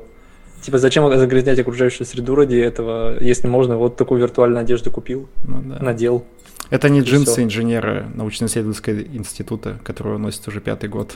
Типа, 0.67 0.79
зачем 0.79 1.09
загрязнять 1.17 1.57
окружающую 1.59 2.05
среду 2.05 2.35
ради 2.35 2.57
этого, 2.57 3.17
если 3.23 3.47
можно, 3.47 3.77
вот 3.77 3.95
такую 3.95 4.19
виртуальную 4.19 4.59
одежду 4.63 4.91
купил, 4.91 5.29
ну, 5.43 5.61
да. 5.61 5.79
надел. 5.79 6.25
Это 6.69 6.89
не 6.89 6.99
джинсы 6.99 7.31
все. 7.31 7.43
инженера 7.43 8.11
научно-исследовательского 8.13 8.99
института, 8.99 9.79
которого 9.85 10.17
носит 10.17 10.45
уже 10.45 10.59
пятый 10.59 10.89
год 10.89 11.15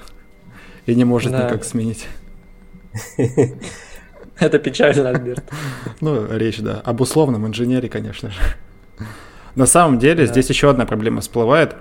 и 0.85 0.95
не 0.95 1.03
может 1.03 1.33
да. 1.33 1.43
никак 1.43 1.65
сменить. 1.65 2.07
Это 4.39 4.57
печально, 4.57 5.09
Альберт. 5.09 5.43
Ну, 5.99 6.25
речь, 6.31 6.59
да, 6.59 6.79
об 6.85 7.01
условном 7.01 7.45
инженере, 7.45 7.89
конечно 7.89 8.29
же. 8.29 8.39
На 9.55 9.65
самом 9.65 9.99
деле, 9.99 10.27
здесь 10.27 10.47
еще 10.47 10.69
одна 10.69 10.85
проблема 10.85 11.19
всплывает. 11.19 11.75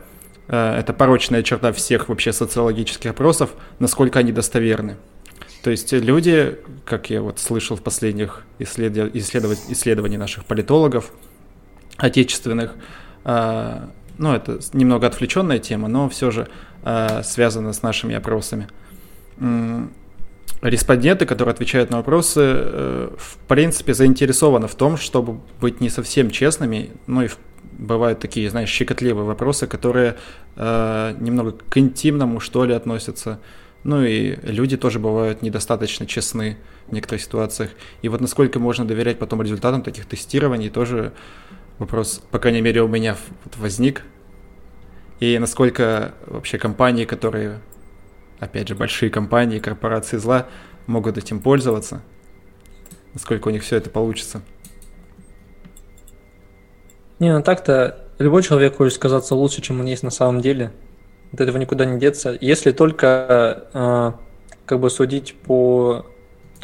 Э, 0.48 0.74
это 0.76 0.92
порочная 0.92 1.44
черта 1.44 1.72
всех 1.72 2.08
вообще 2.08 2.32
социологических 2.32 3.12
опросов, 3.12 3.50
насколько 3.78 4.18
они 4.18 4.32
достоверны. 4.32 4.96
То 5.62 5.70
есть 5.70 5.92
люди, 5.92 6.58
как 6.84 7.10
я 7.10 7.20
вот 7.20 7.38
слышал 7.38 7.76
в 7.76 7.82
последних 7.82 8.44
исслед... 8.58 8.96
исследов... 9.14 9.58
исследованиях 9.68 10.20
наших 10.20 10.44
политологов 10.44 11.12
отечественных, 11.96 12.74
э, 13.24 13.80
ну, 14.18 14.34
это 14.34 14.58
немного 14.72 15.06
отвлеченная 15.06 15.58
тема, 15.58 15.88
но 15.88 16.08
все 16.08 16.30
же 16.30 16.48
э, 16.82 17.22
связана 17.22 17.72
с 17.72 17.82
нашими 17.82 18.14
опросами. 18.14 18.68
Респонденты, 20.62 21.24
которые 21.24 21.54
отвечают 21.54 21.90
на 21.90 21.98
вопросы, 21.98 22.40
э, 22.42 23.10
в 23.16 23.36
принципе, 23.48 23.94
заинтересованы 23.94 24.68
в 24.68 24.74
том, 24.74 24.98
чтобы 24.98 25.40
быть 25.58 25.80
не 25.80 25.88
совсем 25.88 26.30
честными, 26.30 26.90
ну 27.06 27.22
и 27.22 27.28
бывают 27.72 28.18
такие, 28.18 28.50
знаешь, 28.50 28.68
щекотливые 28.68 29.24
вопросы, 29.24 29.66
которые 29.66 30.16
э, 30.56 31.16
немного 31.18 31.52
к 31.52 31.78
интимному, 31.78 32.40
что 32.40 32.66
ли, 32.66 32.74
относятся, 32.74 33.40
Ну 33.82 34.02
и 34.04 34.36
люди 34.42 34.76
тоже 34.76 34.98
бывают 34.98 35.42
недостаточно 35.42 36.06
честны 36.06 36.58
в 36.86 36.92
некоторых 36.92 37.22
ситуациях. 37.22 37.70
И 38.02 38.08
вот 38.08 38.20
насколько 38.20 38.58
можно 38.58 38.86
доверять 38.86 39.18
потом 39.18 39.40
результатам 39.42 39.82
таких 39.82 40.06
тестирований, 40.06 40.68
тоже 40.68 41.12
вопрос, 41.78 42.22
по 42.30 42.38
крайней 42.38 42.60
мере, 42.60 42.82
у 42.82 42.88
меня 42.88 43.16
возник. 43.56 44.02
И 45.18 45.38
насколько 45.38 46.14
вообще 46.26 46.58
компании, 46.58 47.04
которые, 47.04 47.60
опять 48.38 48.68
же, 48.68 48.74
большие 48.74 49.10
компании, 49.10 49.58
корпорации 49.58 50.18
зла, 50.18 50.46
могут 50.86 51.16
этим 51.16 51.40
пользоваться, 51.40 52.02
насколько 53.14 53.48
у 53.48 53.50
них 53.50 53.62
все 53.62 53.76
это 53.76 53.88
получится. 53.90 54.42
Не, 57.18 57.34
ну 57.34 57.42
так-то 57.42 58.08
любой 58.18 58.42
человек 58.42 58.76
хочет 58.76 58.98
казаться 58.98 59.34
лучше, 59.34 59.62
чем 59.62 59.80
он 59.80 59.86
есть 59.86 60.02
на 60.02 60.10
самом 60.10 60.40
деле. 60.40 60.72
От 61.32 61.40
этого 61.40 61.58
никуда 61.58 61.84
не 61.84 61.98
деться. 61.98 62.36
Если 62.40 62.72
только 62.72 63.66
э, 63.72 64.12
как 64.66 64.80
бы 64.80 64.90
судить 64.90 65.34
по 65.34 66.06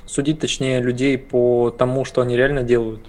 судить, 0.06 0.40
точнее, 0.40 0.80
людей 0.80 1.18
по 1.18 1.70
тому, 1.76 2.04
что 2.04 2.20
они 2.22 2.36
реально 2.36 2.62
делают. 2.62 3.02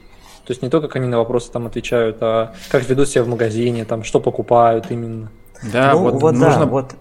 То 0.45 0.51
есть 0.51 0.61
не 0.61 0.69
то, 0.69 0.81
как 0.81 0.95
они 0.95 1.07
на 1.07 1.17
вопросы 1.17 1.51
там 1.51 1.67
отвечают, 1.67 2.17
а 2.21 2.53
как 2.69 2.87
ведут 2.89 3.09
себя 3.09 3.23
в 3.23 3.27
магазине, 3.27 3.85
там, 3.85 4.03
что 4.03 4.19
покупают 4.19 4.87
именно. 4.89 5.31
Да, 5.71 5.93
ну, 5.93 5.99
вот, 5.99 6.13
вот 6.15 6.33
нужно... 6.33 6.59
Да, 6.59 6.65
вот... 6.65 6.95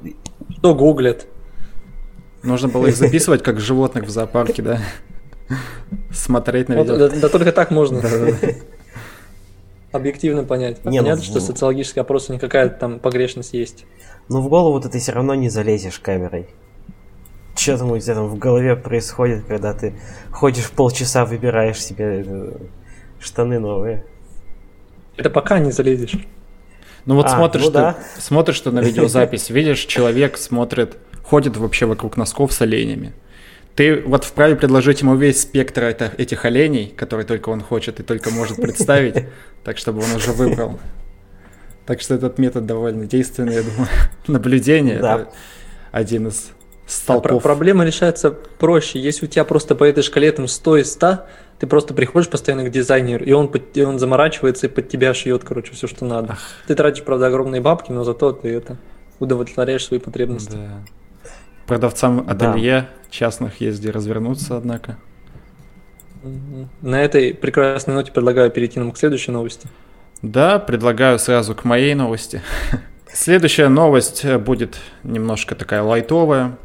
Что 0.59 0.75
гуглят. 0.75 1.27
Нужно 2.43 2.69
было 2.69 2.87
их 2.87 2.97
записывать, 2.97 3.43
как 3.43 3.61
животных 3.61 4.05
в 4.05 4.11
зоопарке, 4.11 4.63
да? 4.63 4.81
Смотреть 6.13 6.69
на 6.69 6.75
видео. 6.75 6.97
Да, 6.97 7.09
да 7.09 7.29
только 7.29 7.53
так 7.53 7.71
можно. 7.71 8.03
Объективно 9.93 10.45
понять. 10.45 10.85
Не, 10.85 10.99
ну 10.99 11.05
Понятно, 11.05 11.25
ну, 11.25 11.31
что 11.31 11.41
социологический 11.41 12.03
опрос 12.03 12.29
не 12.29 12.39
какая-то 12.39 12.79
там 12.79 12.99
погрешность 12.99 13.55
есть. 13.55 13.85
Но 14.29 14.41
в 14.41 14.49
голову-то 14.49 14.89
ты 14.89 14.99
все 14.99 15.13
равно 15.13 15.35
не 15.35 15.49
залезешь 15.49 15.99
камерой. 15.99 16.49
Что 17.57 17.79
там 17.79 17.93
у 17.93 17.99
тебя 17.99 18.15
там 18.15 18.27
в 18.27 18.39
голове 18.39 18.77
происходит, 18.77 19.45
когда 19.47 19.73
ты 19.73 19.99
ходишь 20.31 20.71
полчаса, 20.71 21.25
выбираешь 21.25 21.83
себе 21.83 22.25
э, 22.27 22.53
штаны 23.19 23.59
новые? 23.59 24.05
Это 25.17 25.31
пока 25.31 25.59
не 25.59 25.71
залезешь. 25.71 26.17
Ну 27.07 27.15
вот 27.15 27.27
а, 27.27 27.29
смотришь, 27.31 27.63
ну, 27.63 27.69
ты, 27.69 27.73
да. 27.73 27.97
смотришь 28.19 28.61
ты 28.61 28.71
на 28.73 28.81
видеозапись, 28.81 29.49
видишь, 29.49 29.85
человек 29.87 30.37
смотрит, 30.37 30.99
ходит 31.23 31.57
вообще 31.57 31.87
вокруг 31.87 32.17
носков 32.17 32.53
с 32.53 32.61
оленями. 32.61 33.15
Ты 33.77 34.01
вот 34.01 34.25
вправе 34.25 34.57
предложить 34.57 35.03
ему 35.03 35.17
весь 35.17 35.43
спектр 35.43 35.85
это, 35.85 36.11
этих 36.17 36.47
оленей, 36.47 36.89
которые 36.97 37.27
только 37.27 37.51
он 37.51 37.61
хочет 37.61 38.01
и 38.01 38.03
только 38.03 38.31
может 38.31 38.57
представить, 38.57 39.27
так 39.65 39.77
чтобы 39.77 40.03
он 40.03 40.11
уже 40.17 40.33
выбрал. 40.33 40.81
Так 41.85 42.01
что 42.01 42.15
этот 42.15 42.39
метод 42.39 42.65
довольно 42.65 43.07
действенный, 43.07 43.55
я 43.55 43.63
думаю. 43.63 43.89
Наблюдение 44.27 44.99
да. 44.99 45.15
это 45.15 45.33
один 45.93 46.29
из 46.29 46.53
столпов. 46.87 47.33
А 47.33 47.41
проблема 47.41 47.85
решается 47.85 48.31
проще. 48.31 48.99
Если 48.99 49.27
у 49.27 49.29
тебя 49.29 49.45
просто 49.45 49.75
по 49.75 49.85
этой 49.85 50.03
шкале 50.03 50.33
там 50.33 50.49
100 50.49 50.77
из 50.79 50.93
100, 50.93 51.27
ты 51.59 51.67
просто 51.67 51.93
приходишь 51.93 52.31
постоянно 52.31 52.65
к 52.65 52.71
дизайнеру, 52.71 53.25
и 53.25 53.33
он, 53.33 53.47
и 53.47 53.83
он 53.83 53.99
заморачивается 53.99 54.67
и 54.67 54.71
под 54.71 54.89
тебя 54.89 55.13
шьет, 55.13 55.45
короче, 55.45 55.73
все, 55.73 55.87
что 55.87 56.07
надо. 56.07 56.33
Ах. 56.33 56.39
Ты 56.67 56.75
тратишь, 56.75 57.05
правда, 57.05 57.27
огромные 57.27 57.61
бабки, 57.61 57.93
но 57.93 58.05
зато 58.05 58.33
ты 58.33 58.49
это 58.49 58.79
удовлетворяешь 59.19 59.85
свои 59.85 59.99
потребности. 60.01 60.53
Да. 60.53 60.83
Продавцам 61.67 62.29
ателье 62.29 62.83
да. 62.83 62.89
частных 63.11 63.61
где 63.61 63.91
развернуться, 63.91 64.57
однако. 64.57 64.97
На 66.81 67.03
этой 67.03 67.35
прекрасной 67.35 67.95
ноте 67.95 68.13
предлагаю 68.13 68.51
перейти 68.51 68.79
нам 68.79 68.93
к 68.93 68.99
следующей 68.99 69.33
новости. 69.33 69.69
Да, 70.23 70.59
предлагаю 70.59 71.19
сразу 71.19 71.55
к 71.55 71.65
моей 71.65 71.95
новости. 71.95 72.43
Следующая 73.13 73.69
новость 73.69 74.25
будет 74.39 74.79
немножко 75.03 75.55
такая 75.55 75.83
лайтовая. 75.83 76.57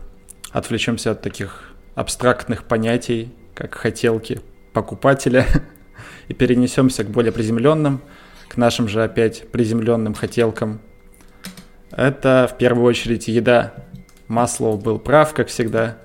Отвлечемся 0.51 1.11
от 1.11 1.21
таких 1.21 1.73
абстрактных 1.95 2.63
понятий, 2.63 3.33
как 3.53 3.75
хотелки 3.75 4.41
покупателя, 4.73 5.45
и 6.27 6.33
перенесемся 6.33 7.03
к 7.03 7.09
более 7.09 7.31
приземленным, 7.31 8.01
к 8.47 8.57
нашим 8.57 8.87
же 8.87 9.03
опять 9.03 9.49
приземленным 9.51 10.13
хотелкам. 10.13 10.81
Это 11.91 12.49
в 12.51 12.57
первую 12.57 12.85
очередь 12.85 13.27
еда. 13.27 13.73
Маслов 14.31 14.81
был 14.81 14.97
прав, 14.97 15.33
как 15.33 15.49
всегда. 15.49 15.97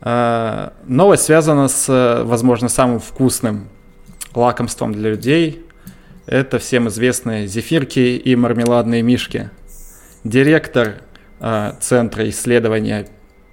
А, 0.00 0.74
новость 0.86 1.24
связана 1.24 1.66
с, 1.68 2.22
возможно, 2.24 2.68
самым 2.68 3.00
вкусным 3.00 3.68
лакомством 4.34 4.92
для 4.92 5.10
людей, 5.10 5.64
это 6.26 6.58
всем 6.58 6.88
известные 6.88 7.46
зефирки 7.46 8.16
и 8.16 8.36
мармеладные 8.36 9.00
мишки. 9.00 9.48
Директор 10.24 11.00
э, 11.40 11.72
Центра 11.80 12.28
исследования 12.28 13.08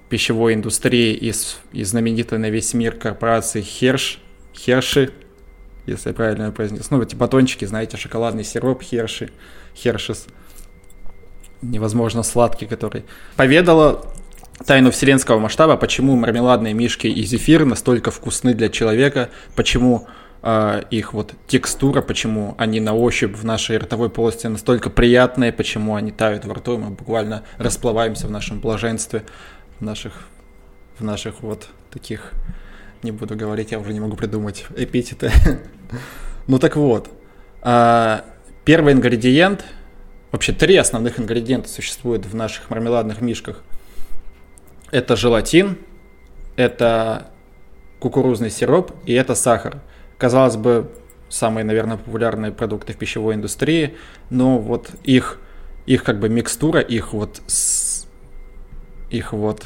пищевой 0.09 0.55
индустрии 0.55 1.13
из, 1.13 1.57
из 1.71 1.91
знаменитой 1.91 2.37
на 2.37 2.49
весь 2.49 2.73
мир 2.73 2.95
корпорации 2.95 3.61
Херш, 3.61 4.19
Херши, 4.53 5.11
если 5.85 6.09
я 6.09 6.13
правильно 6.13 6.51
произнес. 6.51 6.91
Ну, 6.91 7.01
эти 7.01 7.15
батончики, 7.15 7.63
знаете, 7.63 7.95
шоколадный 7.95 8.43
сироп 8.43 8.83
Херши, 8.83 9.29
Хершис, 9.73 10.27
невозможно 11.71 12.23
сладкий, 12.23 12.65
который 12.65 13.05
поведала 13.35 14.05
тайну 14.65 14.91
вселенского 14.91 15.39
масштаба, 15.39 15.77
почему 15.77 16.15
мармеладные 16.15 16.73
мишки 16.73 17.07
и 17.07 17.23
зефир 17.23 17.65
настолько 17.65 18.11
вкусны 18.11 18.53
для 18.53 18.69
человека, 18.69 19.29
почему 19.55 20.07
э, 20.41 20.83
их 20.91 21.13
вот 21.13 21.33
текстура, 21.47 22.01
почему 22.01 22.55
они 22.57 22.79
на 22.79 22.93
ощупь 22.93 23.35
в 23.35 23.43
нашей 23.43 23.77
ротовой 23.77 24.09
полости 24.09 24.47
настолько 24.47 24.89
приятные, 24.89 25.51
почему 25.51 25.95
они 25.95 26.11
тают 26.11 26.45
во 26.45 26.55
рту, 26.55 26.75
и 26.75 26.77
мы 26.77 26.91
буквально 26.91 27.43
расплываемся 27.57 28.27
в 28.27 28.31
нашем 28.31 28.59
блаженстве, 28.59 29.23
в 29.79 29.83
наших, 29.83 30.13
в 30.97 31.03
наших 31.03 31.41
вот 31.41 31.67
таких, 31.91 32.31
не 33.03 33.11
буду 33.11 33.35
говорить, 33.35 33.71
я 33.71 33.79
уже 33.79 33.93
не 33.93 33.99
могу 33.99 34.15
придумать 34.15 34.65
эпитеты. 34.77 35.31
ну 36.47 36.59
так 36.59 36.77
вот, 36.77 37.09
э, 37.61 38.21
первый 38.63 38.93
ингредиент, 38.93 39.65
вообще 40.35 40.53
три 40.53 40.75
основных 40.77 41.19
ингредиента 41.19 41.67
существуют 41.69 42.25
в 42.25 42.35
наших 42.35 42.69
мармеладных 42.69 43.21
мишках. 43.21 43.63
Это 44.91 45.15
желатин, 45.15 45.77
это 46.55 47.27
кукурузный 47.99 48.49
сироп 48.49 48.91
и 49.05 49.13
это 49.13 49.35
сахар– 49.35 49.81
казалось 50.17 50.55
бы, 50.55 50.89
самые, 51.29 51.63
наверное, 51.63 51.97
популярные 51.97 52.51
продукты 52.51 52.93
в 52.93 52.97
пищевой 52.97 53.35
индустрии, 53.35 53.95
но 54.29 54.57
вот 54.57 54.89
их, 55.03 55.39
их 55.85 56.03
как 56.03 56.19
бы 56.19 56.29
микстура, 56.29 56.79
их 56.79 57.13
вот 57.13 57.41
с, 57.47 58.07
их 59.09 59.33
вот 59.33 59.65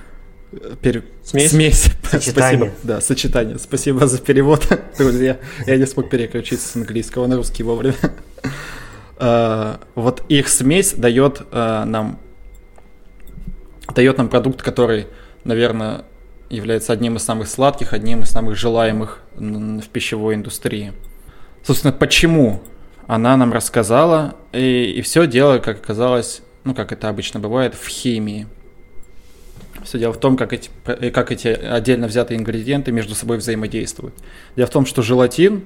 Пер... 0.82 1.04
Смесь? 1.22 1.50
Смесь. 1.50 1.90
Спасибо. 2.20 2.70
Да, 2.82 3.00
сочетание. 3.00 3.58
Спасибо 3.58 4.06
за 4.06 4.18
перевод, 4.18 4.66
друзья. 4.98 5.38
Я 5.66 5.76
не 5.76 5.86
смог 5.86 6.08
переключиться 6.08 6.66
с 6.66 6.76
английского 6.76 7.26
на 7.26 7.36
русский 7.36 7.62
вовремя. 7.62 7.96
Uh, 9.18 9.80
вот 9.94 10.22
их 10.28 10.46
смесь 10.48 10.92
дает 10.92 11.40
uh, 11.50 11.84
нам 11.84 12.18
дает 13.94 14.18
нам 14.18 14.28
продукт, 14.28 14.62
который, 14.62 15.06
наверное, 15.44 16.04
является 16.50 16.92
одним 16.92 17.16
из 17.16 17.22
самых 17.22 17.48
сладких, 17.48 17.92
одним 17.92 18.22
из 18.22 18.30
самых 18.30 18.56
желаемых 18.56 19.20
в 19.36 19.88
пищевой 19.88 20.34
индустрии. 20.34 20.92
Собственно, 21.62 21.92
почему 21.92 22.62
она 23.06 23.36
нам 23.36 23.52
рассказала, 23.52 24.36
и, 24.52 24.94
и 24.96 25.02
все 25.02 25.26
дело, 25.26 25.58
как 25.58 25.78
оказалось, 25.78 26.42
ну, 26.64 26.74
как 26.74 26.92
это 26.92 27.08
обычно 27.08 27.40
бывает, 27.40 27.74
в 27.74 27.88
химии. 27.88 28.46
Все 29.84 29.98
дело 29.98 30.12
в 30.12 30.18
том, 30.18 30.36
как 30.36 30.52
эти, 30.52 30.70
как 31.10 31.30
эти 31.30 31.48
отдельно 31.48 32.06
взятые 32.08 32.38
ингредиенты 32.38 32.92
между 32.92 33.14
собой 33.14 33.38
взаимодействуют. 33.38 34.14
Дело 34.56 34.66
в 34.66 34.70
том, 34.70 34.86
что 34.86 35.02
желатин, 35.02 35.64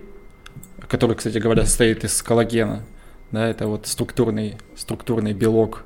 который, 0.89 1.17
кстати 1.17 1.39
говоря, 1.39 1.65
состоит 1.65 2.05
из 2.05 2.23
коллагена, 2.23 2.83
да, 3.33 3.49
это 3.49 3.67
вот 3.67 3.87
структурный, 3.87 4.57
структурный 4.77 5.33
белок 5.33 5.85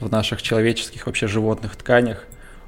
в 0.00 0.10
наших 0.10 0.42
человеческих, 0.42 1.06
вообще 1.06 1.26
животных 1.26 1.76
тканях, 1.76 2.24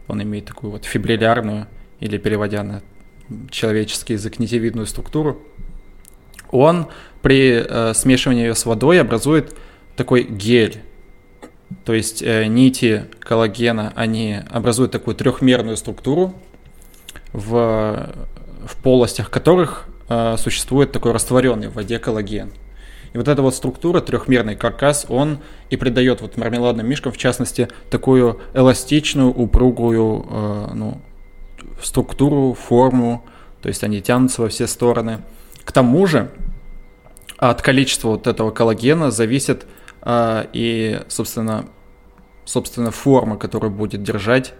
он 0.07 0.23
имеет 0.23 0.47
такую 0.47 0.71
вот 0.71 0.85
фибриллярную, 0.85 1.67
или 2.01 2.17
переводя 2.19 2.63
на 2.63 2.83
человеческий 3.51 4.15
язык, 4.15 4.39
нитевидную 4.39 4.87
структуру. 4.87 5.43
Он 6.51 6.89
при 7.21 7.65
э, 7.67 7.93
смешивании 7.95 8.45
ее 8.45 8.55
с 8.55 8.65
водой 8.65 9.01
образует 9.01 9.55
такой 9.97 10.23
гель. 10.23 10.81
То 11.85 11.93
есть 11.93 12.23
э, 12.23 12.47
нити 12.47 13.05
коллагена, 13.21 13.93
они 13.97 14.41
образуют 14.49 14.93
такую 14.93 15.15
трехмерную 15.15 15.77
структуру, 15.77 16.35
в, 17.33 18.09
в 18.65 18.77
полостях 18.83 19.29
которых 19.29 19.89
э, 20.09 20.37
существует 20.39 20.93
такой 20.93 21.13
растворенный 21.13 21.69
в 21.69 21.75
воде 21.75 21.99
коллаген. 21.99 22.53
И 23.13 23.19
вот 23.19 23.29
эта 23.29 23.43
вот 23.43 23.55
структура, 23.55 24.01
трехмерный 24.01 24.57
каркас, 24.57 25.07
он 25.09 25.39
и 25.71 25.77
придает 25.77 26.21
вот 26.21 26.37
мармеладным 26.37 26.87
мишкам, 26.87 27.13
в 27.13 27.17
частности, 27.17 27.69
такую 27.91 28.41
эластичную, 28.55 29.31
упругую 29.31 30.27
э, 30.29 30.71
ну, 30.75 31.01
структуру, 31.83 32.55
форму, 32.55 33.25
то 33.63 33.69
есть 33.69 33.83
они 33.85 34.01
тянутся 34.01 34.43
во 34.43 34.49
все 34.49 34.67
стороны. 34.67 35.23
К 35.65 35.73
тому 35.73 36.07
же 36.07 36.31
от 37.37 37.63
количества 37.63 38.09
вот 38.09 38.27
этого 38.27 38.51
коллагена 38.51 39.11
зависит 39.11 39.67
э, 40.03 40.47
и, 40.53 41.01
собственно, 41.09 41.67
собственно, 42.45 42.91
форма, 42.91 43.37
которую 43.37 43.71
будет 43.71 44.03
держать 44.03 44.55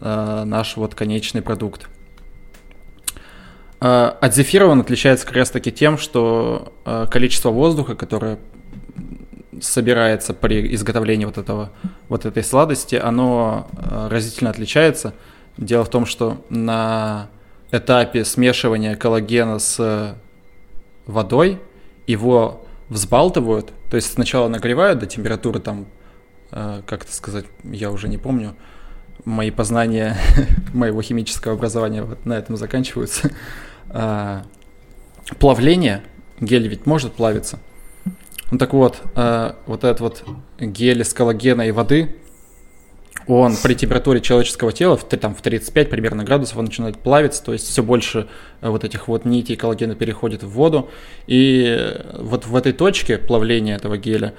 э, 0.00 0.44
наш 0.44 0.76
вот 0.76 0.94
конечный 0.94 1.42
продукт. 1.42 1.88
От 3.86 4.34
зефира 4.34 4.64
он 4.64 4.80
отличается 4.80 5.26
как 5.26 5.36
раз 5.36 5.50
таки 5.50 5.70
тем, 5.70 5.98
что 5.98 6.72
э, 6.86 7.06
количество 7.10 7.50
воздуха, 7.50 7.94
которое 7.94 8.38
собирается 9.60 10.32
при 10.32 10.74
изготовлении 10.74 11.26
вот, 11.26 11.36
этого, 11.36 11.70
вот 12.08 12.24
этой 12.24 12.42
сладости, 12.42 12.94
оно 12.94 13.68
разительно 14.10 14.48
отличается. 14.48 15.12
Дело 15.58 15.84
в 15.84 15.90
том, 15.90 16.06
что 16.06 16.42
на 16.48 17.28
этапе 17.72 18.24
смешивания 18.24 18.96
коллагена 18.96 19.58
с 19.58 20.16
водой 21.06 21.60
его 22.06 22.64
взбалтывают, 22.88 23.70
то 23.90 23.96
есть 23.96 24.14
сначала 24.14 24.48
нагревают 24.48 24.98
до 24.98 25.06
температуры 25.06 25.60
там, 25.60 25.86
как 26.50 27.04
это 27.04 27.14
сказать, 27.14 27.44
я 27.64 27.90
уже 27.90 28.08
не 28.08 28.16
помню, 28.16 28.54
мои 29.26 29.50
познания 29.50 30.16
моего 30.72 31.02
химического 31.02 31.54
образования 31.54 32.02
вот 32.02 32.24
на 32.24 32.32
этом 32.32 32.56
заканчиваются. 32.56 33.30
А, 33.96 34.42
плавление, 35.38 36.02
гель 36.40 36.66
ведь 36.66 36.84
может 36.84 37.12
плавиться. 37.12 37.60
Ну 38.50 38.58
так 38.58 38.72
вот, 38.72 39.00
э, 39.14 39.52
вот 39.66 39.84
этот 39.84 40.00
вот 40.00 40.24
гель 40.58 41.00
из 41.00 41.14
коллагена 41.14 41.62
и 41.62 41.70
воды, 41.70 42.16
он 43.28 43.56
при 43.62 43.74
температуре 43.74 44.20
человеческого 44.20 44.72
тела, 44.72 44.96
в, 44.96 45.04
там, 45.04 45.34
в 45.34 45.42
35 45.42 45.88
примерно 45.88 46.24
градусов, 46.24 46.58
он 46.58 46.64
начинает 46.64 46.98
плавиться, 46.98 47.42
то 47.42 47.52
есть 47.52 47.68
все 47.68 47.84
больше 47.84 48.26
э, 48.60 48.68
вот 48.68 48.82
этих 48.82 49.06
вот 49.06 49.24
нитей 49.24 49.54
коллагена 49.54 49.94
переходит 49.94 50.42
в 50.42 50.48
воду, 50.50 50.90
и 51.28 51.96
вот 52.18 52.46
в 52.46 52.56
этой 52.56 52.72
точке 52.72 53.16
плавления 53.16 53.76
этого 53.76 53.96
геля 53.96 54.34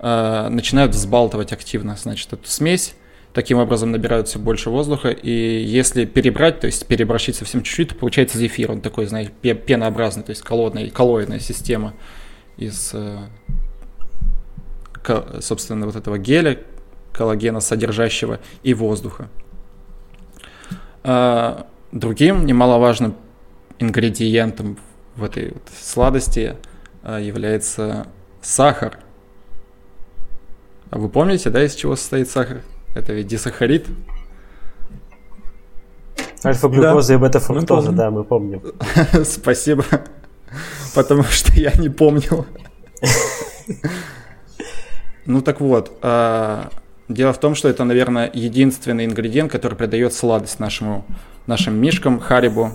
э, 0.00 0.48
начинают 0.50 0.96
взбалтывать 0.96 1.52
активно, 1.52 1.96
значит, 1.96 2.32
эту 2.32 2.48
смесь, 2.48 2.96
таким 3.36 3.58
образом 3.58 3.90
набирают 3.90 4.28
все 4.28 4.38
больше 4.38 4.70
воздуха, 4.70 5.10
и 5.10 5.30
если 5.30 6.06
перебрать, 6.06 6.58
то 6.60 6.66
есть 6.66 6.86
переборщить 6.86 7.36
совсем 7.36 7.62
чуть-чуть, 7.62 7.90
то 7.90 7.94
получается 7.94 8.38
зефир, 8.38 8.72
он 8.72 8.80
такой, 8.80 9.04
знаете, 9.04 9.30
пенообразный, 9.30 10.22
то 10.22 10.30
есть 10.30 10.40
колодная, 10.40 10.88
коллоидная 10.88 11.38
система 11.38 11.92
из, 12.56 12.92
э, 12.94 13.28
собственно, 15.40 15.84
вот 15.84 15.96
этого 15.96 16.16
геля, 16.16 16.58
коллагена 17.12 17.60
содержащего 17.60 18.40
и 18.62 18.72
воздуха. 18.72 19.28
А, 21.04 21.66
другим 21.92 22.46
немаловажным 22.46 23.16
ингредиентом 23.78 24.78
в 25.14 25.22
этой 25.22 25.50
вот 25.50 25.62
сладости 25.78 26.56
а, 27.02 27.20
является 27.20 28.06
сахар. 28.40 28.98
А 30.88 30.98
вы 30.98 31.10
помните, 31.10 31.50
да, 31.50 31.62
из 31.62 31.74
чего 31.74 31.96
состоит 31.96 32.30
сахар? 32.30 32.62
Это 32.96 33.12
ведь 33.12 33.26
дисахарид. 33.26 33.86
Альфа-глюкоза 36.44 37.08
да. 37.08 37.14
и 37.14 37.16
бета-фруктоза, 37.18 37.92
да, 37.92 38.10
мы 38.10 38.24
помним. 38.24 38.62
Спасибо, 39.24 39.84
потому 40.94 41.24
что 41.24 41.52
я 41.52 41.72
не 41.72 41.88
помнил. 41.88 42.46
Ну 45.26 45.42
так 45.42 45.60
вот, 45.60 45.92
а, 46.02 46.70
Дело 47.08 47.32
в 47.32 47.38
том, 47.38 47.54
что 47.54 47.68
это, 47.68 47.84
наверное, 47.84 48.28
единственный 48.32 49.04
ингредиент, 49.04 49.52
который 49.52 49.74
придает 49.76 50.12
сладость 50.12 50.58
нашему, 50.58 51.04
нашим 51.46 51.76
мишкам 51.76 52.18
Харибу. 52.18 52.72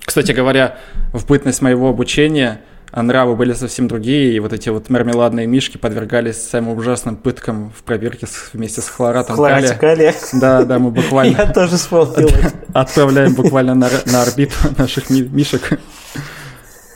Кстати 0.00 0.32
говоря, 0.32 0.78
в 1.12 1.26
бытность 1.26 1.62
моего 1.62 1.88
обучения 1.88 2.62
нравы 2.92 3.36
были 3.36 3.52
совсем 3.52 3.88
другие, 3.88 4.34
и 4.34 4.40
вот 4.40 4.52
эти 4.52 4.68
вот 4.70 4.88
мармеладные 4.88 5.46
мишки 5.46 5.76
подвергались 5.76 6.36
самым 6.36 6.76
ужасным 6.78 7.16
пыткам 7.16 7.70
в 7.70 7.82
пробирке 7.82 8.26
с, 8.26 8.50
вместе 8.52 8.80
с 8.80 8.88
хлоратом 8.88 9.36
калия. 9.36 9.74
калия. 9.74 10.14
Да, 10.32 10.64
да, 10.64 10.78
мы 10.78 10.90
буквально... 10.90 11.36
Я 11.36 11.52
тоже 11.52 11.76
вспомнил. 11.76 12.30
Отправляем 12.72 13.34
буквально 13.34 13.74
на, 13.74 13.90
на 14.06 14.22
орбиту 14.22 14.54
наших 14.78 15.10
мишек. 15.10 15.78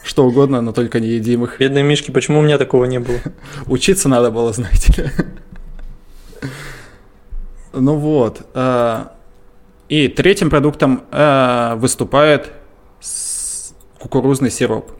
Что 0.02 0.26
угодно, 0.26 0.60
но 0.60 0.72
только 0.72 0.98
не 0.98 1.08
едим 1.08 1.44
их. 1.44 1.58
Бедные 1.58 1.84
мишки, 1.84 2.10
почему 2.10 2.40
у 2.40 2.42
меня 2.42 2.58
такого 2.58 2.86
не 2.86 2.98
было? 2.98 3.18
Учиться 3.66 4.08
надо 4.08 4.30
было, 4.30 4.52
знаете 4.52 5.02
ли. 5.02 5.10
Ну 7.72 7.96
вот. 7.96 8.46
Э, 8.54 9.04
и 9.88 10.08
третьим 10.08 10.50
продуктом 10.50 11.04
э, 11.10 11.74
выступает 11.76 12.50
кукурузный 13.98 14.50
сироп. 14.50 14.90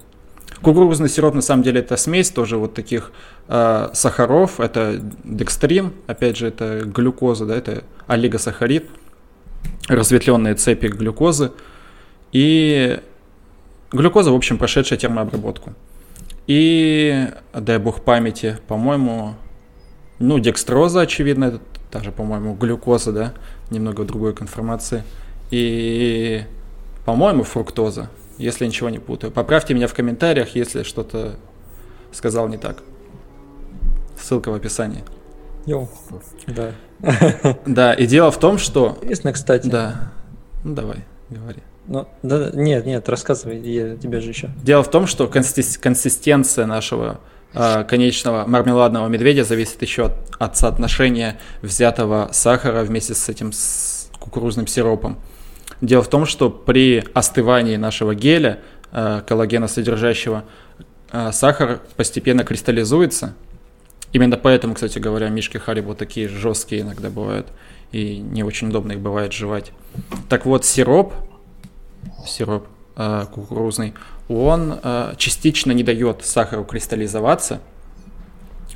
Кукурузный 0.62 1.08
сироп, 1.08 1.34
на 1.34 1.40
самом 1.40 1.62
деле, 1.62 1.80
это 1.80 1.96
смесь 1.96 2.30
тоже 2.30 2.56
вот 2.56 2.74
таких 2.74 3.12
э, 3.48 3.90
сахаров. 3.92 4.60
Это 4.60 5.00
декстрин, 5.24 5.92
опять 6.06 6.36
же, 6.36 6.46
это 6.46 6.82
глюкоза, 6.84 7.46
да, 7.46 7.56
это 7.56 7.84
олигосахарид, 8.06 8.86
разветвленные 9.88 10.54
цепи 10.54 10.86
глюкозы. 10.86 11.52
И 12.30 13.00
глюкоза, 13.90 14.30
в 14.30 14.36
общем, 14.36 14.56
прошедшая 14.56 14.98
термообработку. 14.98 15.74
И, 16.46 17.28
дай 17.52 17.78
бог 17.78 18.02
памяти, 18.02 18.58
по-моему, 18.68 19.34
ну, 20.18 20.38
декстроза, 20.38 21.00
очевидно, 21.00 21.46
это 21.46 21.60
даже, 21.90 22.12
по-моему, 22.12 22.54
глюкоза, 22.54 23.12
да, 23.12 23.34
немного 23.70 24.04
другой 24.04 24.32
конформации. 24.32 25.02
И, 25.50 26.42
по-моему, 27.04 27.42
фруктоза, 27.42 28.08
если 28.38 28.66
ничего 28.66 28.90
не 28.90 28.98
путаю. 28.98 29.32
Поправьте 29.32 29.74
меня 29.74 29.86
в 29.86 29.94
комментариях, 29.94 30.54
если 30.54 30.82
что-то 30.82 31.36
сказал 32.12 32.48
не 32.48 32.56
так. 32.56 32.82
Ссылка 34.18 34.50
в 34.50 34.54
описании. 34.54 35.04
Йоу, 35.66 35.88
да. 36.46 36.72
Да, 37.66 37.94
и 37.94 38.06
дело 38.06 38.30
в 38.30 38.38
том, 38.38 38.58
что... 38.58 38.98
Интересно, 39.00 39.32
кстати. 39.32 39.68
Да. 39.68 40.12
Ну, 40.64 40.74
давай, 40.74 41.04
говори. 41.30 41.60
Ну, 41.86 42.06
да, 42.22 42.50
нет, 42.52 42.86
нет, 42.86 43.08
рассказывай, 43.08 43.58
я 43.58 43.96
тебе 43.96 44.20
же 44.20 44.28
еще. 44.28 44.50
Дело 44.62 44.82
в 44.82 44.90
том, 44.90 45.06
что 45.06 45.26
консистенция 45.26 46.66
нашего 46.66 47.20
Э, 47.54 47.84
конечного 47.84 48.46
мармеладного 48.46 49.08
медведя 49.08 49.44
зависит 49.44 49.82
еще 49.82 50.06
от, 50.06 50.14
от 50.38 50.56
соотношения 50.56 51.38
взятого 51.60 52.30
сахара 52.32 52.82
вместе 52.82 53.14
с 53.14 53.28
этим 53.28 53.52
с 53.52 54.08
кукурузным 54.18 54.66
сиропом. 54.66 55.18
Дело 55.82 56.02
в 56.04 56.08
том, 56.08 56.26
что 56.26 56.48
при 56.48 57.04
остывании 57.12 57.74
нашего 57.74 58.14
геля, 58.14 58.60
э, 58.92 59.20
коллагена 59.26 59.66
содержащего, 59.66 60.44
э, 61.10 61.32
сахар 61.32 61.80
постепенно 61.96 62.44
кристаллизуется. 62.44 63.34
Именно 64.12 64.36
поэтому, 64.36 64.74
кстати 64.74 65.00
говоря, 65.00 65.28
мишки 65.28 65.58
Харибо 65.58 65.96
такие 65.96 66.28
жесткие 66.28 66.82
иногда 66.82 67.10
бывают, 67.10 67.48
и 67.90 68.18
не 68.18 68.44
очень 68.44 68.68
удобно 68.68 68.92
их 68.92 69.00
бывает 69.00 69.32
жевать. 69.32 69.72
Так 70.28 70.46
вот, 70.46 70.64
сироп, 70.64 71.14
сироп 72.24 72.68
э, 72.94 73.24
кукурузный, 73.32 73.94
он 74.28 74.78
э, 74.80 75.14
частично 75.16 75.72
не 75.72 75.82
дает 75.82 76.24
сахару 76.24 76.64
кристаллизоваться 76.64 77.60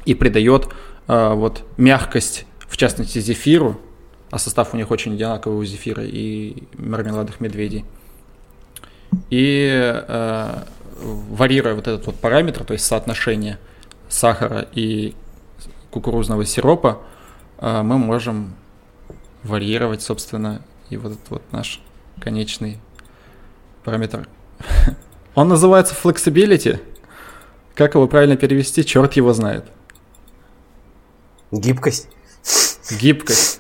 и 0.05 0.14
придает 0.16 0.66
э, 1.07 1.35
вот 1.35 1.62
мягкость, 1.77 2.47
в 2.66 2.77
частности, 2.77 3.21
зефиру, 3.21 3.81
а 4.31 4.39
состав 4.39 4.75
у 4.75 4.77
них 4.77 4.91
очень 4.91 5.15
одинаковый 5.15 5.59
у 5.59 5.65
зефира 5.65 6.05
и 6.05 6.65
мармеладных 6.79 7.41
медведей. 7.41 7.85
И 9.31 9.71
э, 9.73 10.62
варьируя 11.01 11.75
вот 11.75 11.87
этот 11.87 12.07
вот 12.07 12.17
параметр, 12.17 12.65
то 12.65 12.73
есть 12.73 12.85
соотношение 12.85 13.59
сахара 14.09 14.67
и 14.73 15.15
кукурузного 15.91 16.45
сиропа, 16.45 17.03
э, 17.59 17.83
мы 17.83 17.99
можем 17.99 18.55
варьировать, 19.43 20.03
собственно, 20.03 20.62
и 20.91 20.97
вот 20.97 21.12
этот 21.12 21.31
вот 21.31 21.43
наш 21.53 21.81
конечный 22.21 22.79
параметр 23.85 24.29
Он 25.35 25.49
называется 25.49 25.95
flexibility. 25.95 26.81
Как 27.75 27.95
его 27.95 28.09
правильно 28.09 28.37
перевести, 28.37 28.85
черт 28.85 29.15
его 29.15 29.33
знает. 29.35 29.67
Гибкость. 31.53 32.09
Гибкость. 32.91 33.56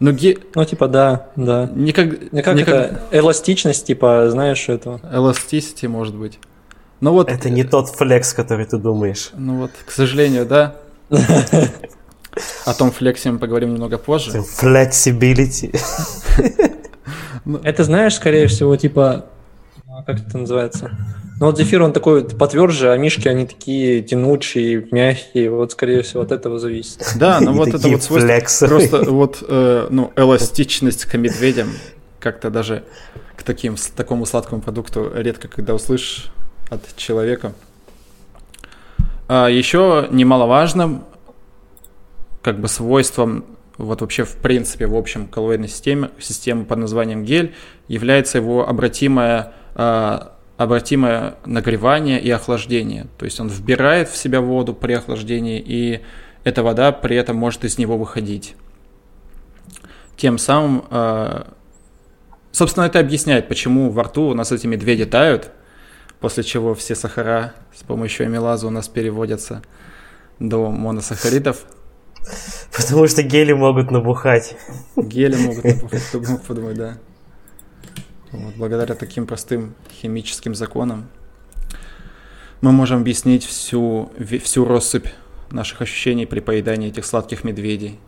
Ну, 0.00 0.12
ги... 0.12 0.38
ну, 0.54 0.64
типа, 0.64 0.88
да, 0.88 1.26
да. 1.36 1.70
Никак... 1.74 2.32
Никак 2.32 2.56
никак... 2.56 2.74
это 2.74 3.00
эластичность, 3.10 3.86
типа, 3.86 4.30
знаешь, 4.30 4.68
это. 4.68 4.98
Эластичности, 5.12 5.86
может 5.86 6.14
быть. 6.14 6.38
Ну 7.00 7.12
вот... 7.12 7.30
Это 7.30 7.50
не 7.50 7.64
тот 7.64 7.88
флекс, 7.88 8.32
который 8.32 8.64
ты 8.64 8.78
думаешь. 8.78 9.30
Ну 9.34 9.58
вот, 9.58 9.70
к 9.84 9.90
сожалению, 9.90 10.46
да. 10.46 10.76
О 12.64 12.74
том 12.74 12.92
флексе 12.92 13.30
мы 13.30 13.38
поговорим 13.38 13.74
немного 13.74 13.98
позже. 13.98 14.30
Flexibility. 14.60 15.78
Это, 17.64 17.84
знаешь, 17.84 18.14
скорее 18.14 18.46
всего, 18.46 18.76
типа, 18.76 19.26
а 19.88 20.02
как 20.02 20.20
это 20.20 20.38
называется? 20.38 20.90
Ну 21.40 21.46
вот 21.46 21.56
зефир, 21.56 21.82
он 21.82 21.94
такой 21.94 22.22
потверже, 22.22 22.92
а 22.92 22.98
мишки, 22.98 23.26
они 23.26 23.46
такие 23.46 24.02
тянучие, 24.02 24.86
мягкие, 24.90 25.50
вот 25.50 25.72
скорее 25.72 26.02
всего 26.02 26.22
от 26.22 26.32
этого 26.32 26.58
зависит. 26.58 27.02
Да, 27.16 27.40
ну 27.40 27.54
вот 27.54 27.68
это 27.68 27.88
вот 27.88 28.02
свойство, 28.02 28.66
просто 28.66 29.10
вот, 29.10 29.42
э, 29.48 29.86
ну, 29.88 30.12
эластичность 30.16 31.06
к 31.06 31.16
медведям, 31.16 31.68
как-то 32.18 32.50
даже 32.50 32.84
к 33.38 33.42
таким, 33.42 33.76
такому 33.96 34.26
сладкому 34.26 34.60
продукту 34.60 35.10
редко 35.14 35.48
когда 35.48 35.72
услышишь 35.72 36.30
от 36.68 36.94
человека. 36.96 37.54
А 39.26 39.48
еще 39.48 40.08
немаловажным 40.10 41.04
как 42.42 42.60
бы 42.60 42.68
свойством 42.68 43.46
вот 43.78 44.02
вообще 44.02 44.24
в 44.24 44.36
принципе 44.36 44.86
в 44.86 44.94
общем 44.94 45.26
коллоидной 45.26 45.68
системе, 45.68 46.10
системы 46.18 46.66
под 46.66 46.80
названием 46.80 47.24
гель 47.24 47.54
является 47.88 48.36
его 48.36 48.68
обратимое, 48.68 49.54
э, 49.74 50.18
обратимое 50.60 51.36
нагревание 51.46 52.20
и 52.20 52.30
охлаждение. 52.30 53.06
То 53.16 53.24
есть 53.24 53.40
он 53.40 53.48
вбирает 53.48 54.10
в 54.10 54.16
себя 54.18 54.42
воду 54.42 54.74
при 54.74 54.92
охлаждении, 54.92 55.58
и 55.58 56.02
эта 56.44 56.62
вода 56.62 56.92
при 56.92 57.16
этом 57.16 57.36
может 57.36 57.64
из 57.64 57.78
него 57.78 57.96
выходить. 57.96 58.56
Тем 60.18 60.36
самым, 60.36 60.84
э, 60.90 61.44
собственно, 62.52 62.84
это 62.84 62.98
объясняет, 62.98 63.48
почему 63.48 63.88
во 63.88 64.02
рту 64.02 64.24
у 64.24 64.34
нас 64.34 64.52
эти 64.52 64.66
медведи 64.66 65.06
тают, 65.06 65.50
после 66.20 66.44
чего 66.44 66.74
все 66.74 66.94
сахара 66.94 67.54
с 67.74 67.82
помощью 67.82 68.26
амилаза 68.26 68.66
у 68.66 68.70
нас 68.70 68.86
переводятся 68.86 69.62
до 70.40 70.70
моносахаридов. 70.70 71.64
Потому 72.76 73.06
что 73.06 73.22
гели 73.22 73.54
могут 73.54 73.90
набухать. 73.90 74.58
Гели 74.94 75.36
могут 75.36 75.64
набухать, 75.64 76.02
кто 76.02 76.20
мог 76.20 76.42
подумать, 76.42 76.76
да. 76.76 76.98
Вот, 78.32 78.54
благодаря 78.56 78.94
таким 78.94 79.26
простым 79.26 79.74
химическим 80.00 80.54
законам 80.54 81.08
мы 82.60 82.72
можем 82.72 83.00
объяснить 83.00 83.44
всю, 83.44 84.12
всю 84.42 84.64
россыпь 84.64 85.08
наших 85.50 85.82
ощущений 85.82 86.26
при 86.26 86.40
поедании 86.40 86.88
этих 86.88 87.06
сладких 87.06 87.42
медведей. 87.42 87.98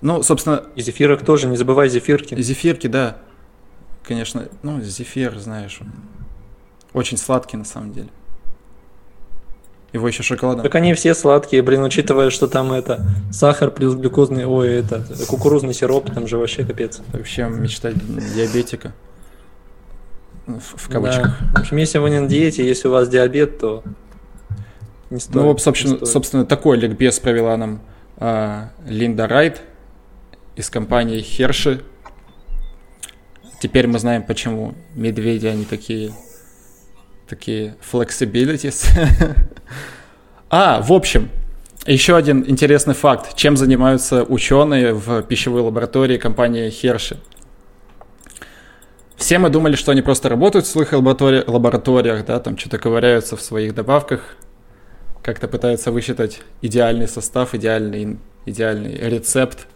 Ну, 0.00 0.22
собственно... 0.22 0.64
И 0.74 0.82
зефирок 0.82 1.24
тоже, 1.24 1.46
не 1.46 1.56
забывай 1.56 1.88
зефирки. 1.88 2.40
Зефирки, 2.40 2.86
да. 2.86 3.18
Конечно, 4.02 4.48
ну, 4.62 4.80
зефир, 4.80 5.38
знаешь, 5.38 5.80
очень 6.92 7.16
сладкий 7.16 7.56
на 7.56 7.64
самом 7.64 7.92
деле. 7.92 8.08
Его 9.96 10.08
еще 10.08 10.22
шоколадом. 10.22 10.62
Так 10.62 10.74
они 10.74 10.92
все 10.92 11.14
сладкие, 11.14 11.62
блин, 11.62 11.82
учитывая, 11.82 12.28
что 12.28 12.48
там 12.48 12.70
это 12.70 13.06
сахар 13.30 13.70
плюс 13.70 13.94
глюкозный, 13.94 14.44
ой, 14.44 14.74
это 14.74 15.02
кукурузный 15.26 15.72
сироп, 15.72 16.12
там 16.12 16.28
же 16.28 16.36
вообще 16.36 16.66
капец. 16.66 17.00
Вообще 17.14 17.48
мечта 17.48 17.92
диабетика. 17.92 18.92
В, 20.44 20.60
в 20.60 20.88
кавычках. 20.90 21.38
Да. 21.40 21.60
В 21.60 21.62
общем, 21.62 21.78
если 21.78 21.96
вы 21.96 22.10
не 22.10 22.20
на 22.20 22.28
диете, 22.28 22.66
если 22.66 22.88
у 22.88 22.90
вас 22.90 23.08
диабет, 23.08 23.58
то 23.58 23.84
не 25.08 25.18
стоит. 25.18 25.34
Ну, 25.34 25.56
собственно, 25.56 25.92
не 25.92 25.96
стоит. 25.96 26.12
собственно 26.12 26.44
такой 26.44 26.76
ликбез 26.76 27.18
провела 27.18 27.56
нам 27.56 27.80
а, 28.18 28.68
Линда 28.86 29.26
Райт 29.26 29.62
из 30.56 30.68
компании 30.68 31.22
Херши. 31.22 31.80
Теперь 33.62 33.86
мы 33.86 33.98
знаем, 33.98 34.24
почему 34.24 34.74
медведи, 34.94 35.46
они 35.46 35.64
такие 35.64 36.12
такие 37.28 37.76
flexibilities. 37.92 38.86
а, 40.50 40.80
в 40.82 40.92
общем, 40.92 41.30
еще 41.86 42.16
один 42.16 42.44
интересный 42.46 42.94
факт. 42.94 43.36
Чем 43.36 43.56
занимаются 43.56 44.24
ученые 44.24 44.92
в 44.92 45.22
пищевой 45.22 45.62
лаборатории 45.62 46.18
компании 46.18 46.68
Hershey? 46.68 47.18
Все 49.16 49.38
мы 49.38 49.48
думали, 49.48 49.76
что 49.76 49.92
они 49.92 50.02
просто 50.02 50.28
работают 50.28 50.66
в 50.66 50.68
своих 50.68 50.92
лаборатори- 50.92 51.48
лабораториях, 51.50 52.26
да, 52.26 52.38
там 52.38 52.58
что-то 52.58 52.78
ковыряются 52.78 53.36
в 53.36 53.40
своих 53.40 53.74
добавках, 53.74 54.36
как-то 55.22 55.48
пытаются 55.48 55.90
высчитать 55.90 56.40
идеальный 56.60 57.08
состав, 57.08 57.54
идеальный, 57.54 58.18
идеальный 58.44 58.94
рецепт. 59.08 59.66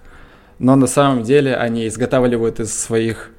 Но 0.58 0.76
на 0.76 0.86
самом 0.86 1.22
деле 1.22 1.56
они 1.56 1.88
изготавливают 1.88 2.60
из 2.60 2.78
своих 2.78 3.30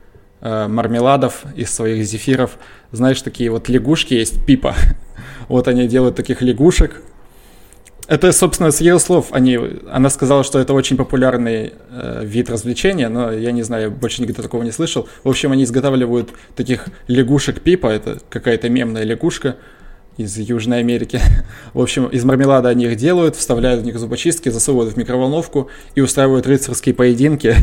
э, 0.42 0.68
мармеладов, 0.68 1.46
из 1.56 1.74
своих 1.74 2.06
зефиров 2.06 2.58
знаешь, 2.92 3.22
такие 3.22 3.50
вот 3.50 3.70
лягушки 3.70 4.14
есть, 4.14 4.46
пипа. 4.46 4.76
Вот 5.48 5.68
они 5.68 5.86
делают 5.88 6.16
таких 6.16 6.42
лягушек. 6.42 7.02
Это, 8.08 8.32
собственно, 8.32 8.72
с 8.72 8.80
ее 8.80 9.00
слов. 9.00 9.28
Они, 9.32 9.60
она 9.92 10.10
сказала, 10.10 10.46
что 10.46 10.60
это 10.60 10.74
очень 10.74 10.96
популярный 10.96 11.74
э, 11.90 12.22
вид 12.24 12.50
развлечения, 12.50 13.10
но 13.10 13.32
я 13.32 13.52
не 13.52 13.62
знаю, 13.64 13.92
больше 13.92 14.22
никогда 14.22 14.44
такого 14.44 14.64
не 14.64 14.72
слышал. 14.72 15.10
В 15.24 15.30
общем, 15.30 15.52
они 15.52 15.66
изготавливают 15.66 16.30
таких 16.56 16.88
лягушек 17.08 17.60
пипа, 17.62 17.88
это 17.88 18.20
какая-то 18.30 18.70
мемная 18.70 19.04
лягушка 19.04 19.58
из 20.18 20.38
Южной 20.38 20.80
Америки. 20.80 21.20
В 21.74 21.82
общем, 21.82 22.08
из 22.08 22.24
мармелада 22.24 22.70
они 22.70 22.86
их 22.86 22.96
делают, 22.96 23.36
вставляют 23.36 23.82
в 23.82 23.86
них 23.86 23.98
зубочистки, 23.98 24.50
засовывают 24.50 24.94
в 24.94 24.98
микроволновку 24.98 25.70
и 25.96 26.02
устраивают 26.02 26.48
рыцарские 26.48 26.96
поединки. 26.96 27.56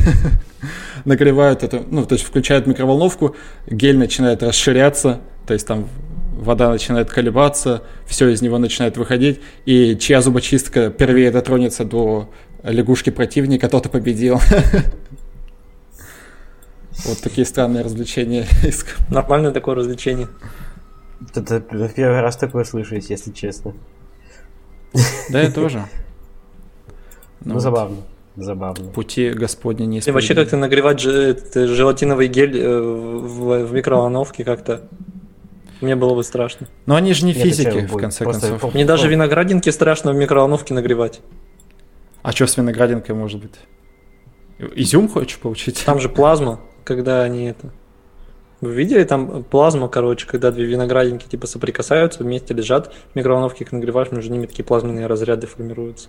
Нагревают 1.04 1.62
это, 1.62 1.82
ну, 1.88 2.04
то 2.04 2.14
есть 2.14 2.24
включают 2.24 2.66
микроволновку, 2.66 3.36
гель 3.66 3.98
начинает 3.98 4.42
расширяться, 4.42 5.20
то 5.46 5.54
есть 5.54 5.66
там 5.66 5.88
вода 6.38 6.70
начинает 6.70 7.10
колебаться, 7.10 7.82
все 8.06 8.28
из 8.28 8.42
него 8.42 8.58
начинает 8.58 8.96
выходить, 8.96 9.40
и 9.66 9.96
чья 9.98 10.20
зубочистка 10.20 10.90
первее 10.90 11.30
дотронется 11.30 11.84
до 11.84 12.30
лягушки 12.62 13.10
противника, 13.10 13.68
тот 13.68 13.86
и 13.86 13.88
победил. 13.88 14.40
Вот 17.04 17.20
такие 17.20 17.46
странные 17.46 17.84
развлечения. 17.84 18.44
Нормальное 19.08 19.52
такое 19.52 19.76
развлечение. 19.76 20.26
Это 21.34 21.60
первый 21.60 22.20
раз 22.20 22.36
такое 22.36 22.64
слышу, 22.64 22.94
если 22.94 23.32
честно. 23.32 23.74
Да, 25.30 25.42
я 25.42 25.50
тоже. 25.50 25.84
Ну, 27.40 27.54
ну 27.54 27.60
забавно. 27.60 27.98
Забавно. 28.34 28.90
Пути 28.90 29.30
Господни 29.30 29.84
не 29.84 30.00
И 30.00 30.10
вообще 30.10 30.34
как-то 30.34 30.56
нагревать 30.56 31.00
желатиновый 31.00 32.26
гель 32.26 32.58
э, 32.58 32.80
в, 32.80 33.64
в 33.64 33.72
микроволновке 33.72 34.42
как-то 34.42 34.88
мне 35.80 35.94
было 35.94 36.14
бы 36.14 36.24
страшно. 36.24 36.68
Но 36.86 36.96
они 36.96 37.12
же 37.14 37.24
не 37.24 37.32
Нет, 37.32 37.42
физики, 37.42 37.86
в 37.86 37.96
конце 37.96 38.24
Просто 38.24 38.48
концов. 38.48 38.74
Мне 38.74 38.84
даже 38.84 39.08
виноградинки 39.08 39.70
страшно 39.70 40.12
в 40.12 40.16
микроволновке 40.16 40.74
нагревать. 40.74 41.20
А 42.22 42.32
что 42.32 42.46
с 42.46 42.56
виноградинкой 42.56 43.14
может 43.14 43.40
быть? 43.40 43.54
Изюм 44.74 45.08
хочешь 45.08 45.38
получить? 45.38 45.84
Там 45.84 46.00
же 46.00 46.08
плазма, 46.08 46.60
когда 46.84 47.22
они 47.22 47.44
это... 47.44 47.70
Вы 48.60 48.72
видели 48.72 49.04
там 49.04 49.44
плазма, 49.44 49.88
короче, 49.88 50.26
когда 50.26 50.50
две 50.50 50.64
виноградинки 50.64 51.26
типа 51.28 51.46
соприкасаются, 51.46 52.24
вместе 52.24 52.54
лежат, 52.54 52.92
в 53.12 53.16
микроволновке 53.16 53.64
их 53.64 53.70
нагреваешь, 53.72 54.10
между 54.10 54.32
ними 54.32 54.46
такие 54.46 54.64
плазменные 54.64 55.06
разряды 55.06 55.46
формируются. 55.46 56.08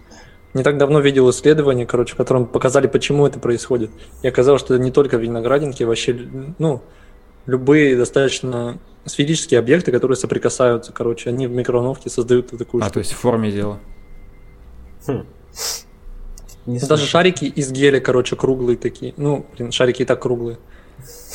Не 0.56 0.64
так 0.64 0.80
давно 0.80 1.00
видел 1.00 1.30
исследование, 1.30 1.86
короче, 1.86 2.16
в 2.16 2.18
котором 2.18 2.48
показали, 2.48 2.88
почему 2.88 3.28
это 3.28 3.40
происходит. 3.40 3.92
И 4.24 4.28
оказалось, 4.28 4.62
что 4.62 4.74
это 4.74 4.84
не 4.84 4.92
только 4.92 5.18
виноградинки, 5.18 5.84
вообще, 5.84 6.18
ну, 6.58 6.82
любые 7.46 7.96
достаточно 7.96 8.80
сферические 9.06 9.60
объекты, 9.60 9.92
которые 9.92 10.18
соприкасаются, 10.18 10.92
короче, 10.92 11.30
они 11.30 11.46
в 11.46 11.52
микроволновке 11.52 12.10
создают 12.10 12.48
такую 12.48 12.82
А, 12.82 12.86
штуку. 12.86 12.94
то 12.94 13.00
есть 13.00 13.12
в 13.12 13.18
форме 13.18 13.52
дела. 13.52 13.80
Хм. 15.06 15.26
Даже 16.66 17.06
шарики 17.06 17.46
из 17.46 17.72
геля, 17.72 18.00
короче, 18.00 18.36
круглые 18.36 18.78
такие. 18.78 19.14
Ну, 19.18 19.46
блин, 19.56 19.72
шарики 19.72 20.02
и 20.02 20.06
так 20.06 20.22
круглые. 20.22 20.58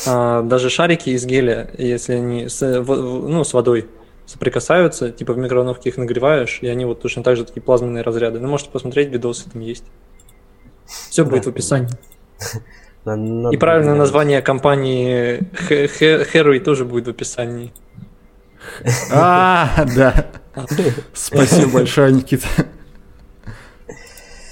А, 0.07 0.41
даже 0.41 0.69
шарики 0.69 1.09
из 1.09 1.25
геля, 1.25 1.69
если 1.77 2.13
они 2.13 2.49
с, 2.49 2.61
ну, 2.61 3.43
с 3.43 3.53
водой 3.53 3.87
соприкасаются, 4.25 5.11
типа 5.11 5.33
в 5.33 5.37
микроволновке 5.37 5.89
их 5.89 5.97
нагреваешь, 5.97 6.59
и 6.61 6.67
они 6.67 6.85
вот 6.85 7.01
точно 7.01 7.23
так 7.23 7.37
же 7.37 7.45
такие 7.45 7.61
плазменные 7.61 8.03
разряды. 8.03 8.39
Ну, 8.39 8.47
можете 8.47 8.71
посмотреть, 8.71 9.09
видосы 9.09 9.49
там 9.49 9.61
есть. 9.61 9.85
Все 10.85 11.23
да. 11.23 11.29
будет 11.29 11.45
в 11.45 11.49
описании. 11.49 11.89
И 13.51 13.57
правильное 13.57 13.93
название 13.93 14.41
компании 14.41 15.47
Хэрри 15.67 16.57
тоже 16.57 16.85
будет 16.85 17.05
в 17.05 17.11
описании. 17.11 17.71
А, 19.11 19.85
да. 19.95 20.25
Спасибо 21.13 21.71
большое, 21.71 22.11
Никита. 22.11 22.47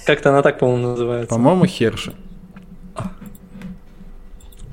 Как-то 0.06 0.30
она 0.30 0.42
так, 0.42 0.60
по-моему, 0.60 0.90
называется. 0.90 1.34
По-моему, 1.34 1.66
Херша. 1.66 2.14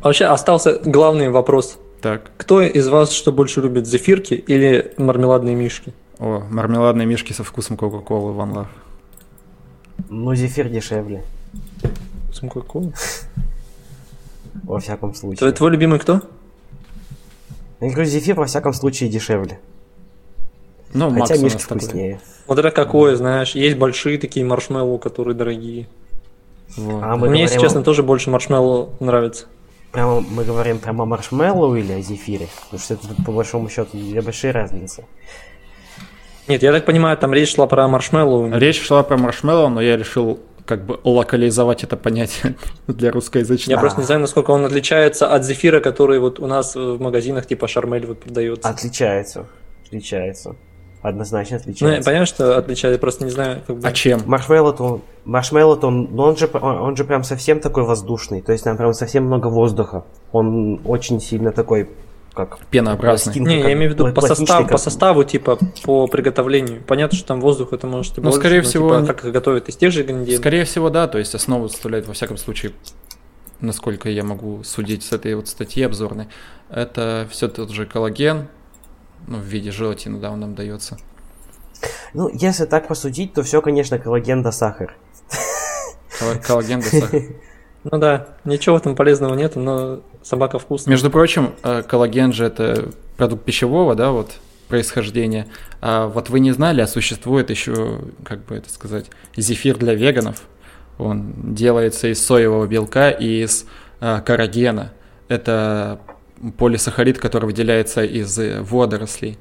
Вообще 0.04 0.26
остался 0.26 0.80
главный 0.84 1.30
вопрос. 1.30 1.78
Так. 2.02 2.32
Кто 2.38 2.62
из 2.62 2.88
вас 2.88 3.12
что 3.12 3.32
больше 3.32 3.62
любит, 3.62 3.86
зефирки 3.86 4.34
или 4.34 4.94
мармеладные 4.98 5.56
мишки? 5.56 5.94
О, 6.18 6.44
мармеладные 6.50 7.06
мишки 7.06 7.34
со 7.34 7.44
вкусом 7.44 7.78
Кока-Колы, 7.78 8.34
One 8.34 8.54
Love. 8.54 8.68
Ну, 10.10 10.34
зефир 10.34 10.70
дешевле. 10.70 11.24
Вкусом 12.26 12.50
Кока-Колы? 12.50 12.94
Во 14.64 14.80
всяком 14.80 15.14
случае. 15.14 15.38
Твой, 15.38 15.52
твой 15.54 15.72
любимый 15.72 16.00
кто? 16.00 16.22
Я 17.80 17.90
говорю, 17.90 18.06
зефир 18.06 18.36
во 18.36 18.46
всяком 18.46 18.74
случае 18.74 19.10
дешевле. 19.10 19.60
Ну, 20.94 21.10
Хотя 21.10 21.34
Макс 21.34 21.42
мишки 21.42 21.62
вкуснее. 21.62 22.20
Вот 22.46 22.60
это 22.60 22.70
какое, 22.70 23.16
знаешь, 23.16 23.56
есть 23.56 23.78
большие 23.78 24.20
такие 24.20 24.46
маршмеллоу, 24.46 25.00
которые 25.00 25.36
дорогие. 25.36 25.88
Вот. 26.78 27.02
А 27.02 27.16
Мне, 27.16 27.18
говорим... 27.18 27.42
если 27.42 27.60
честно, 27.60 27.82
тоже 27.82 28.04
больше 28.04 28.30
маршмеллоу 28.30 28.94
нравится 29.00 29.48
прямо 29.92 30.22
мы 30.22 30.44
говорим 30.44 30.80
прямо 30.80 31.04
о 31.04 31.06
маршмеллоу 31.06 31.76
или 31.76 31.94
о 31.94 32.02
зефире? 32.02 32.48
Потому 32.66 32.80
что 32.80 32.94
это 32.96 33.08
по 33.26 33.32
большому 33.32 33.70
счету 33.70 33.98
две 33.98 34.22
большие 34.22 34.52
разницы. 34.52 35.06
Нет, 36.48 36.64
я 36.64 36.72
так 36.72 36.86
понимаю, 36.86 37.18
там 37.18 37.34
речь 37.34 37.56
шла 37.56 37.68
про 37.68 37.88
маршмеллоу. 37.88 38.52
Речь 38.58 38.82
шла 38.82 39.04
про 39.04 39.18
маршмеллоу, 39.18 39.70
но 39.70 39.82
я 39.82 39.98
решил 39.98 40.40
как 40.66 40.86
бы 40.86 41.00
локализовать 41.04 41.84
это 41.84 41.98
понятие 41.98 42.56
для 42.88 43.12
русскоязычного. 43.12 43.78
Я 43.78 43.80
просто 43.80 44.00
не 44.00 44.06
знаю, 44.06 44.22
насколько 44.22 44.52
он 44.52 44.66
отличается 44.66 45.34
от 45.34 45.44
зефира, 45.44 45.80
который 45.80 46.20
вот 46.20 46.40
у 46.40 46.48
нас 46.48 46.76
в 46.76 47.00
магазинах 47.00 47.46
типа 47.46 47.68
Шармель 47.68 48.06
вот 48.06 48.20
продается. 48.22 48.70
Отличается, 48.70 49.46
отличается. 49.86 50.56
Однозначно 51.02 51.58
отличается. 51.58 51.86
Ну, 51.86 51.92
я 51.92 52.02
понимаю, 52.02 52.26
что 52.26 52.58
отличается, 52.58 53.00
просто 53.00 53.26
не 53.26 53.32
знаю, 53.32 53.62
как 53.66 53.78
бы... 53.78 53.88
А 53.88 53.92
чем? 53.92 54.22
Маршмеллоу, 54.26 55.02
маршмеллоу, 55.26 55.80
он, 55.82 56.20
он, 56.20 56.38
же, 56.38 56.48
он 56.48 56.96
же 56.96 57.04
прям 57.04 57.24
совсем 57.24 57.60
такой 57.60 57.84
воздушный, 57.84 58.42
то 58.42 58.52
есть 58.52 58.64
там 58.64 58.78
прям 58.78 58.94
совсем 58.94 59.26
много 59.26 59.48
воздуха. 59.48 60.04
Он 60.32 60.82
очень 60.86 61.20
сильно 61.20 61.52
такой 61.52 61.90
как 62.34 62.60
пенообразный. 62.70 63.40
Не, 63.40 63.60
я 63.60 63.74
имею 63.74 63.92
в 63.92 63.94
виду 63.94 64.14
по 64.14 64.22
составу, 64.22 64.68
по 64.68 64.78
составу, 64.78 65.24
типа 65.24 65.58
по 65.84 66.08
приготовлению. 66.08 66.82
Понятно, 66.88 67.18
что 67.18 67.28
там 67.28 67.42
воздух 67.42 67.74
это 67.74 67.88
может 67.88 68.18
ну, 68.18 68.32
скорее 68.32 68.62
всего, 68.62 69.02
типа, 69.02 69.14
как 69.14 69.32
готовят 69.32 69.68
из 69.70 69.76
тех 69.76 69.92
же 69.92 70.02
ингредиентов. 70.02 70.38
Скорее 70.38 70.64
всего, 70.64 70.90
да, 70.90 71.08
то 71.08 71.18
есть 71.18 71.36
основу 71.36 71.68
составляет 71.68 72.08
во 72.08 72.14
всяком 72.14 72.38
случае, 72.38 72.72
насколько 73.60 74.10
я 74.10 74.24
могу 74.24 74.64
судить 74.64 75.04
с 75.04 75.12
этой 75.12 75.36
вот 75.36 75.50
статьи 75.50 75.84
обзорной, 75.84 76.28
это 76.70 77.28
все 77.30 77.50
тот 77.50 77.70
же 77.72 77.86
коллаген, 77.86 78.48
ну, 79.28 79.38
в 79.38 79.44
виде 79.44 79.72
желатина, 79.72 80.20
да, 80.20 80.32
он 80.32 80.40
нам 80.40 80.56
дается. 80.56 80.98
Ну, 82.14 82.30
если 82.34 82.66
так 82.66 82.88
посудить, 82.88 83.34
то 83.34 83.44
все, 83.44 83.62
конечно, 83.62 83.98
коллаген 83.98 84.44
да 84.44 84.52
сахар. 84.52 84.96
Коллаген 86.46 86.82
да 86.82 86.88
сахар. 86.88 87.22
Ну 87.84 87.98
да, 87.98 88.28
ничего 88.46 88.78
этом 88.78 88.96
полезного 88.96 89.34
нет, 89.34 89.56
но 89.56 90.02
собака 90.22 90.60
вкусная. 90.60 90.92
Между 90.92 91.10
прочим, 91.10 91.56
э, 91.64 91.82
коллаген 91.82 92.32
же 92.32 92.46
это 92.46 92.90
продукт 93.18 93.44
пищевого, 93.44 93.96
да, 93.96 94.12
вот 94.12 94.34
происхождения. 94.68 95.48
А 95.82 96.08
вот 96.08 96.30
вы 96.30 96.40
не 96.40 96.52
знали, 96.52 96.82
а 96.82 96.88
существует 96.88 97.50
еще, 97.50 98.02
как 98.24 98.46
бы 98.46 98.56
это 98.56 98.70
сказать, 98.70 99.08
зефир 99.36 99.78
для 99.78 99.96
веганов. 99.96 100.44
Он 101.00 101.34
делается 101.56 102.08
из 102.08 102.24
соевого 102.24 102.68
белка 102.68 103.10
и 103.10 103.44
из 103.44 103.66
а, 104.00 104.22
карагена. 104.22 104.94
Это 105.28 106.00
полисахарид, 106.58 107.20
который 107.20 107.46
выделяется 107.46 108.04
из 108.04 108.38
водорослей. 108.62 109.38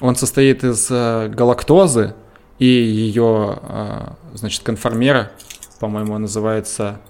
Он 0.00 0.14
состоит 0.14 0.64
из 0.64 0.88
а, 0.90 1.28
галактозы 1.28 2.14
и 2.58 2.66
ее, 2.66 3.58
а, 3.62 4.16
значит, 4.34 4.62
конформера, 4.62 5.32
по-моему, 5.80 6.18
называется 6.18 7.00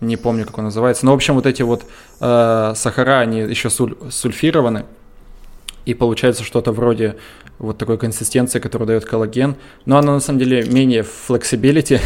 не 0.00 0.16
помню, 0.16 0.44
как 0.44 0.58
он 0.58 0.64
называется. 0.64 1.06
Но, 1.06 1.12
в 1.12 1.14
общем, 1.14 1.34
вот 1.34 1.46
эти 1.46 1.62
вот 1.62 1.84
э, 2.20 2.72
сахара, 2.76 3.20
они 3.20 3.40
еще 3.40 3.70
суль, 3.70 3.96
сульфированы. 4.10 4.84
И 5.86 5.94
получается 5.94 6.44
что-то 6.44 6.72
вроде 6.72 7.16
вот 7.58 7.78
такой 7.78 7.98
консистенции, 7.98 8.58
которую 8.58 8.88
дает 8.88 9.04
коллаген. 9.04 9.56
Но 9.86 9.98
она 9.98 10.14
на 10.14 10.20
самом 10.20 10.38
деле 10.38 10.64
менее 10.64 11.02
flexibility, 11.02 12.00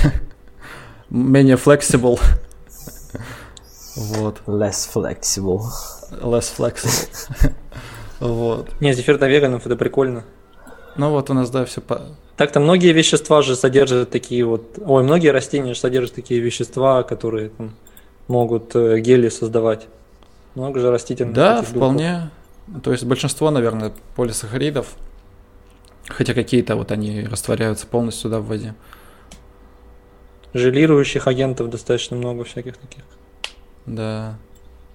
менее 1.10 1.56
flexible. 1.56 2.20
вот. 3.98 4.42
Less 4.46 4.88
flexible. 4.94 5.62
Less 6.22 6.52
flexible. 6.56 7.52
вот. 8.20 8.70
Не, 8.80 8.92
зефир 8.92 9.18
для 9.18 9.26
веганов 9.26 9.66
это 9.66 9.76
прикольно. 9.76 10.24
Ну 10.96 11.10
вот 11.10 11.30
у 11.30 11.34
нас, 11.34 11.50
да, 11.50 11.64
все 11.64 11.80
по... 11.80 12.02
Так-то 12.36 12.60
многие 12.60 12.92
вещества 12.92 13.42
же 13.42 13.56
содержат 13.56 14.10
такие 14.10 14.44
вот... 14.44 14.78
Ой, 14.84 15.02
многие 15.02 15.28
растения 15.28 15.74
же 15.74 15.80
содержат 15.80 16.14
такие 16.14 16.40
вещества, 16.40 17.02
которые 17.02 17.50
там, 17.50 17.74
могут 18.28 18.76
э, 18.76 19.00
гели 19.00 19.28
создавать. 19.28 19.88
Много 20.54 20.78
же 20.78 20.90
растительных 20.90 21.34
Да, 21.34 21.62
вполне. 21.62 22.30
То 22.84 22.92
есть 22.92 23.04
большинство, 23.04 23.50
наверное, 23.50 23.92
полисахаридов, 24.14 24.94
хотя 26.06 26.34
какие-то 26.34 26.76
вот 26.76 26.92
они 26.92 27.24
растворяются 27.24 27.86
полностью 27.86 28.30
да, 28.30 28.38
в 28.38 28.46
воде. 28.46 28.74
Желирующих 30.54 31.26
агентов 31.26 31.70
достаточно 31.70 32.16
много 32.16 32.44
всяких 32.44 32.76
таких. 32.76 33.04
Да. 33.88 34.36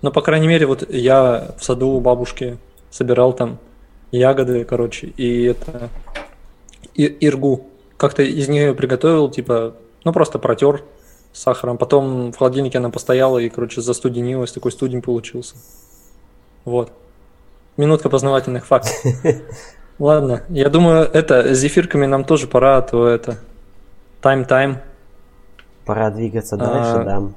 Но, 0.01 0.11
по 0.11 0.21
крайней 0.21 0.47
мере, 0.47 0.65
вот 0.65 0.89
я 0.89 1.53
в 1.57 1.63
саду 1.63 1.89
у 1.89 1.99
бабушки 1.99 2.57
собирал 2.89 3.33
там 3.33 3.57
ягоды, 4.11 4.63
короче, 4.65 5.07
и 5.07 5.43
это 5.43 5.89
и, 6.93 7.05
иргу. 7.05 7.67
Как-то 7.97 8.21
из 8.21 8.47
нее 8.49 8.73
приготовил, 8.75 9.29
типа, 9.29 9.75
ну 10.03 10.13
просто 10.13 10.39
протер 10.39 10.83
с 11.31 11.41
сахаром. 11.41 11.77
Потом 11.77 12.31
в 12.31 12.37
холодильнике 12.37 12.77
она 12.77 12.89
постояла 12.89 13.39
и, 13.39 13.49
короче, 13.49 13.81
застуденилась, 13.81 14.51
такой 14.51 14.71
студень 14.71 15.01
получился. 15.01 15.55
Вот. 16.65 16.91
Минутка 17.77 18.09
познавательных 18.09 18.65
фактов. 18.65 18.93
Ладно, 19.99 20.43
я 20.49 20.69
думаю, 20.69 21.09
это, 21.11 21.53
с 21.53 21.57
зефирками 21.57 22.05
нам 22.05 22.25
тоже 22.25 22.47
пора, 22.47 22.77
а 22.77 22.81
то 22.81 23.07
это, 23.07 23.37
тайм-тайм. 24.21 24.79
Пора 25.85 26.09
двигаться 26.11 26.57
дальше, 26.57 26.91
а, 26.95 27.03
да. 27.03 27.33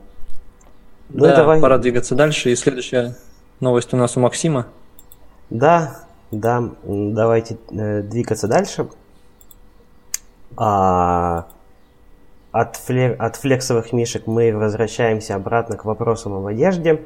Ну, 1.08 1.26
да, 1.26 1.36
давай. 1.36 1.60
пора 1.60 1.78
двигаться 1.78 2.14
дальше. 2.14 2.50
И 2.50 2.56
следующая 2.56 3.16
новость 3.60 3.92
у 3.94 3.96
нас 3.96 4.16
у 4.16 4.20
Максима. 4.20 4.66
Да, 5.50 6.00
да, 6.30 6.70
давайте 6.82 7.58
э, 7.70 8.02
двигаться 8.02 8.48
дальше. 8.48 8.88
А, 10.56 11.46
от, 12.50 12.76
фле, 12.76 13.12
от 13.12 13.36
флексовых 13.36 13.92
мишек 13.92 14.26
мы 14.26 14.56
возвращаемся 14.56 15.34
обратно 15.34 15.76
к 15.76 15.84
вопросам 15.84 16.34
об 16.34 16.46
одежде, 16.46 17.02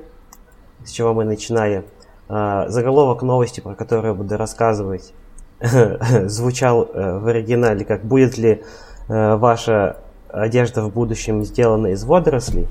с 0.85 0.91
чего 0.91 1.13
мы 1.13 1.25
начинали. 1.25 1.85
А, 2.29 2.69
заголовок 2.69 3.23
новости, 3.23 3.61
про 3.61 3.75
которую 3.75 4.13
я 4.13 4.15
буду 4.15 4.37
рассказывать, 4.37 5.13
звучал 5.61 6.85
э, 6.85 7.19
в 7.19 7.27
оригинале 7.27 7.85
как 7.85 8.05
«Будет 8.05 8.39
ли 8.39 8.63
э, 9.09 9.37
ваша 9.37 9.99
одежда 10.29 10.83
в 10.83 10.93
будущем 10.93 11.45
сделана 11.45 11.89
из 11.89 12.05
водорослей?» 12.05 12.69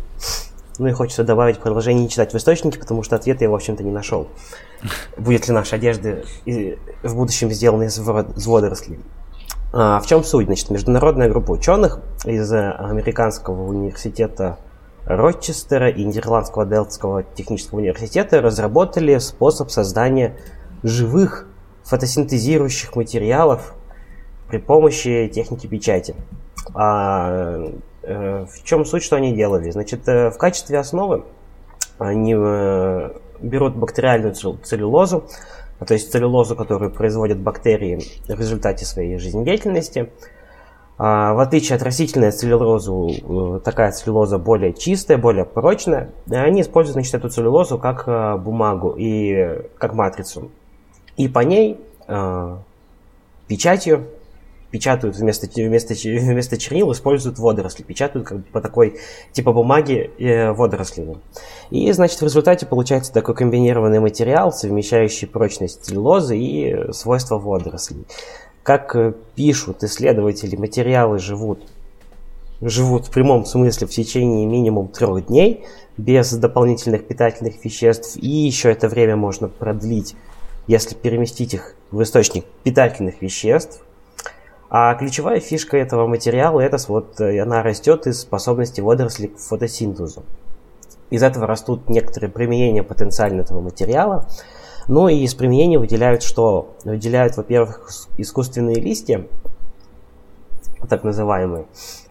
Ну 0.79 0.87
и 0.87 0.93
хочется 0.93 1.25
добавить 1.25 1.59
продолжение 1.59 2.03
не 2.03 2.09
читать 2.09 2.33
в 2.33 2.37
источнике, 2.37 2.79
потому 2.79 3.03
что 3.03 3.17
ответа 3.17 3.43
я, 3.43 3.49
в 3.49 3.53
общем-то, 3.53 3.83
не 3.83 3.91
нашел. 3.91 4.27
Будет 5.17 5.47
ли 5.47 5.53
наша 5.53 5.75
одежда 5.75 6.23
в 7.03 7.15
будущем 7.15 7.51
сделана 7.51 7.83
из 7.83 7.99
водорослей? 7.99 8.99
А, 9.73 9.99
в 9.99 10.07
чем 10.07 10.23
суть? 10.23 10.45
Значит, 10.45 10.69
международная 10.69 11.29
группа 11.29 11.51
ученых 11.51 11.99
из 12.23 12.51
э, 12.53 12.71
американского 12.71 13.67
университета 13.67 14.57
Рочестера 15.05 15.89
и 15.89 16.03
Нидерландского 16.03 16.65
Делтского 16.65 17.23
технического 17.23 17.79
университета 17.79 18.41
разработали 18.41 19.17
способ 19.17 19.69
создания 19.71 20.37
живых 20.81 21.45
фотосинтезирующих 21.83 22.95
материалов 22.95 23.73
при 24.47 24.59
помощи 24.59 25.29
техники 25.33 25.67
печати. 25.67 26.15
А, 28.03 28.43
э, 28.43 28.45
в 28.45 28.63
чем 28.63 28.85
суть, 28.85 29.03
что 29.03 29.15
они 29.15 29.33
делали? 29.33 29.69
Значит, 29.71 30.07
э, 30.07 30.29
в 30.31 30.37
качестве 30.37 30.77
основы 30.79 31.23
они 31.97 32.33
берут 33.41 33.75
бактериальную 33.75 34.33
целлюлозу, 34.33 35.25
то 35.85 35.93
есть 35.93 36.11
целлюлозу, 36.11 36.55
которую 36.55 36.91
производят 36.91 37.39
бактерии 37.39 37.99
в 38.27 38.39
результате 38.39 38.85
своей 38.85 39.17
жизнедеятельности. 39.17 40.09
А, 41.01 41.33
в 41.33 41.39
отличие 41.39 41.77
от 41.77 41.83
растительной 41.83 42.31
целлюлозы, 42.31 42.91
э, 42.91 43.59
такая 43.63 43.93
целлюлоза 43.93 44.37
более 44.37 44.73
чистая, 44.73 45.17
более 45.17 45.45
прочная. 45.45 46.09
Они 46.29 46.61
используют 46.61 46.95
значит, 46.95 47.13
эту 47.15 47.29
целлюлозу 47.29 47.77
как 47.77 48.03
э, 48.05 48.35
бумагу 48.35 48.95
и 48.97 49.61
как 49.77 49.93
матрицу. 49.93 50.51
И 51.15 51.29
по 51.29 51.39
ней 51.39 51.79
э, 52.07 52.57
печатью 53.47 54.07
печатают 54.71 55.15
вместо, 55.15 55.47
вместо, 55.55 55.93
вместо 56.03 56.57
чернил, 56.57 56.91
используют 56.91 57.39
водоросли, 57.39 57.83
печатают 57.83 58.27
как 58.27 58.37
бы 58.39 58.43
по 58.43 58.61
такой 58.61 58.99
типа 59.31 59.53
бумаги 59.53 60.11
э, 60.19 60.51
водорослевой. 60.51 61.17
И, 61.69 61.91
значит, 61.91 62.19
в 62.19 62.23
результате 62.23 62.65
получается 62.65 63.13
такой 63.13 63.35
комбинированный 63.35 63.99
материал, 63.99 64.51
совмещающий 64.51 65.27
прочность 65.27 65.83
целлюлозы 65.83 66.37
и 66.37 66.91
свойства 66.91 67.37
водорослей. 67.37 68.05
Как 68.63 68.95
э, 68.95 69.13
пишут 69.35 69.83
исследователи, 69.83 70.55
материалы 70.55 71.19
живут, 71.19 71.61
живут 72.61 73.07
в 73.07 73.11
прямом 73.11 73.45
смысле 73.45 73.87
в 73.87 73.91
течение 73.91 74.45
минимум 74.45 74.89
трех 74.89 75.27
дней, 75.27 75.65
без 75.97 76.31
дополнительных 76.31 77.07
питательных 77.07 77.63
веществ, 77.63 78.15
и 78.15 78.27
еще 78.27 78.71
это 78.71 78.87
время 78.87 79.17
можно 79.17 79.49
продлить, 79.49 80.15
если 80.65 80.95
переместить 80.95 81.55
их 81.55 81.75
в 81.91 82.01
источник 82.03 82.45
питательных 82.63 83.21
веществ, 83.21 83.81
а 84.69 84.93
ключевая 84.93 85.39
фишка 85.39 85.77
этого 85.77 86.05
материала, 86.05 86.59
это 86.61 86.77
вот 86.87 87.19
э, 87.19 87.41
она 87.41 87.63
растет 87.63 88.05
из 88.05 88.21
способности 88.21 88.81
водорослей 88.81 89.29
к 89.29 89.39
фотосинтезу. 89.39 90.23
Из 91.09 91.23
этого 91.23 91.47
растут 91.47 91.89
некоторые 91.89 92.29
применения 92.29 92.83
потенциально 92.83 93.41
этого 93.41 93.61
материала. 93.61 94.27
Ну 94.87 95.07
и 95.07 95.15
из 95.15 95.33
применений 95.33 95.77
выделяют 95.77 96.21
что? 96.21 96.75
Выделяют, 96.83 97.35
во-первых, 97.35 97.89
искусственные 98.17 98.75
листья, 98.75 99.25
так 100.87 101.03
называемые, 101.03 101.65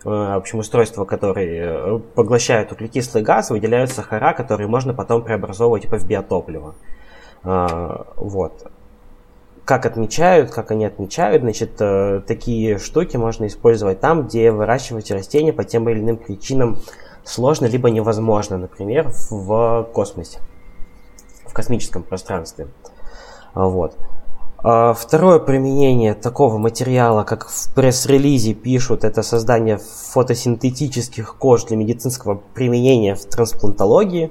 э, 0.05 0.09
в 0.09 0.37
общем, 0.37 0.59
устройства, 0.59 1.05
которые 1.05 1.63
э, 1.63 2.01
поглощают 2.17 2.73
углекислый 2.73 3.23
газ, 3.23 3.51
выделяют 3.51 3.93
сахара, 3.93 4.33
которые 4.33 4.67
можно 4.67 4.95
потом 4.95 5.23
преобразовывать 5.23 5.83
типа 5.83 5.99
в 5.99 6.07
биотопливо. 6.09 6.75
А, 7.45 8.07
вот 8.17 8.69
как 9.69 9.85
отмечают, 9.85 10.51
как 10.51 10.71
они 10.71 10.87
отмечают, 10.87 11.43
значит, 11.43 11.73
э, 11.81 12.23
такие 12.27 12.79
штуки 12.79 13.19
можно 13.19 13.47
использовать 13.47 14.01
там, 14.01 14.27
где 14.27 14.51
выращивать 14.51 15.11
растения 15.11 15.53
по 15.53 15.63
тем 15.63 15.87
или 15.91 16.01
иным 16.01 16.17
причинам 16.17 16.79
сложно 17.23 17.67
либо 17.67 17.91
невозможно, 17.91 18.57
например, 18.57 19.13
в 19.29 19.87
космосе, 19.93 20.39
в 21.45 21.53
космическом 21.53 22.03
пространстве. 22.03 22.69
Вот. 23.53 23.95
А 24.57 24.95
второе 24.95 25.39
применение 25.39 26.15
такого 26.15 26.57
материала, 26.57 27.25
как 27.25 27.47
в 27.51 27.75
пресс-релизе 27.75 28.55
пишут, 28.55 29.05
это 29.05 29.23
создание 29.23 29.81
фотосинтетических 30.13 31.37
кож 31.37 31.65
для 31.65 31.77
медицинского 31.77 32.41
применения 32.55 33.15
в 33.15 33.27
трансплантологии. 33.27 34.31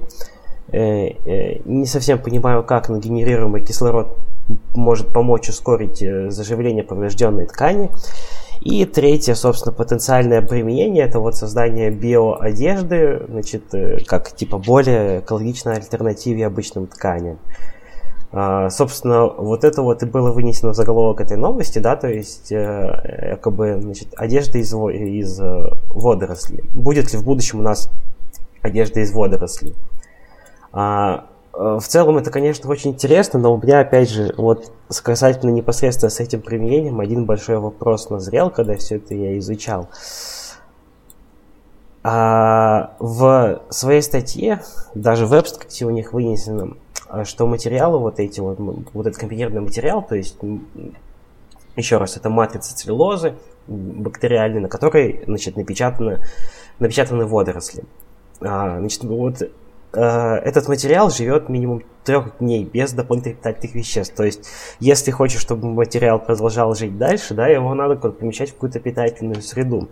Э, 0.72 0.80
э, 0.80 1.60
не 1.64 1.86
совсем 1.86 2.18
понимаю, 2.18 2.64
как 2.64 2.90
генерируемый 2.90 3.64
кислород 3.64 4.18
может 4.74 5.12
помочь 5.12 5.48
ускорить 5.48 6.02
э, 6.02 6.30
заживление 6.30 6.84
поврежденной 6.84 7.46
ткани. 7.46 7.90
И 8.60 8.84
третье, 8.84 9.34
собственно, 9.34 9.72
потенциальное 9.72 10.42
применение 10.42 11.04
это 11.04 11.20
вот 11.20 11.36
создание 11.36 11.90
биоодежды, 11.90 13.24
значит, 13.28 13.72
как 14.06 14.32
типа 14.32 14.58
более 14.58 15.20
экологичной 15.20 15.76
альтернативе 15.76 16.44
обычным 16.44 16.88
тканям. 16.88 17.38
А, 18.30 18.68
собственно, 18.68 19.26
вот 19.26 19.64
это 19.64 19.80
вот 19.82 20.02
и 20.02 20.06
было 20.06 20.32
вынесено 20.32 20.72
в 20.72 20.74
заголовок 20.74 21.20
этой 21.20 21.38
новости, 21.38 21.78
да, 21.78 21.96
то 21.96 22.08
есть 22.08 22.52
э, 22.52 23.30
якобы, 23.30 23.78
значит, 23.80 24.08
одежда 24.16 24.58
из, 24.58 24.74
из 24.74 25.40
э, 25.40 25.70
водорослей. 25.88 26.64
Будет 26.74 27.12
ли 27.12 27.18
в 27.18 27.24
будущем 27.24 27.60
у 27.60 27.62
нас 27.62 27.90
одежда 28.60 29.00
из 29.00 29.12
водорослей? 29.12 29.74
А, 30.72 31.14
э, 31.16 31.37
в 31.58 31.82
целом 31.82 32.18
это, 32.18 32.30
конечно, 32.30 32.70
очень 32.70 32.92
интересно, 32.92 33.40
но 33.40 33.52
у 33.52 33.60
меня, 33.60 33.80
опять 33.80 34.08
же, 34.10 34.32
вот 34.36 34.70
касательно 35.02 35.50
непосредственно 35.50 36.08
с 36.08 36.20
этим 36.20 36.40
применением, 36.40 37.00
один 37.00 37.24
большой 37.24 37.58
вопрос 37.58 38.10
назрел, 38.10 38.50
когда 38.50 38.76
все 38.76 38.96
это 38.96 39.14
я 39.14 39.36
изучал. 39.38 39.88
А 42.04 42.94
в 43.00 43.60
своей 43.70 44.02
статье, 44.02 44.62
даже 44.94 45.26
в 45.26 45.34
абстракте 45.34 45.84
у 45.84 45.90
них 45.90 46.12
вынесено, 46.12 46.76
что 47.24 47.46
материалы 47.48 47.98
вот 47.98 48.20
эти 48.20 48.38
вот, 48.38 48.58
вот 48.60 49.06
этот 49.06 49.18
компьютерный 49.18 49.60
материал, 49.60 50.00
то 50.02 50.14
есть, 50.14 50.36
еще 51.74 51.96
раз, 51.96 52.16
это 52.16 52.30
матрица 52.30 52.76
целлюлозы 52.76 53.34
бактериальной, 53.66 54.60
на 54.60 54.68
которой, 54.68 55.24
значит, 55.26 55.56
напечатаны, 55.56 56.20
напечатаны 56.78 57.26
водоросли. 57.26 57.82
А, 58.40 58.78
значит, 58.78 59.02
вот 59.02 59.42
этот 59.92 60.68
материал 60.68 61.10
живет 61.10 61.48
минимум 61.48 61.82
трех 62.04 62.38
дней 62.38 62.64
без 62.64 62.92
дополнительных 62.92 63.38
питательных 63.38 63.74
веществ. 63.74 64.14
То 64.14 64.24
есть, 64.24 64.46
если 64.80 65.10
хочешь, 65.10 65.40
чтобы 65.40 65.68
материал 65.68 66.18
продолжал 66.18 66.74
жить 66.74 66.98
дальше, 66.98 67.34
да, 67.34 67.48
его 67.48 67.74
надо 67.74 67.96
помещать 67.96 68.50
в 68.50 68.54
какую-то 68.54 68.80
питательную 68.80 69.42
среду. 69.42 69.88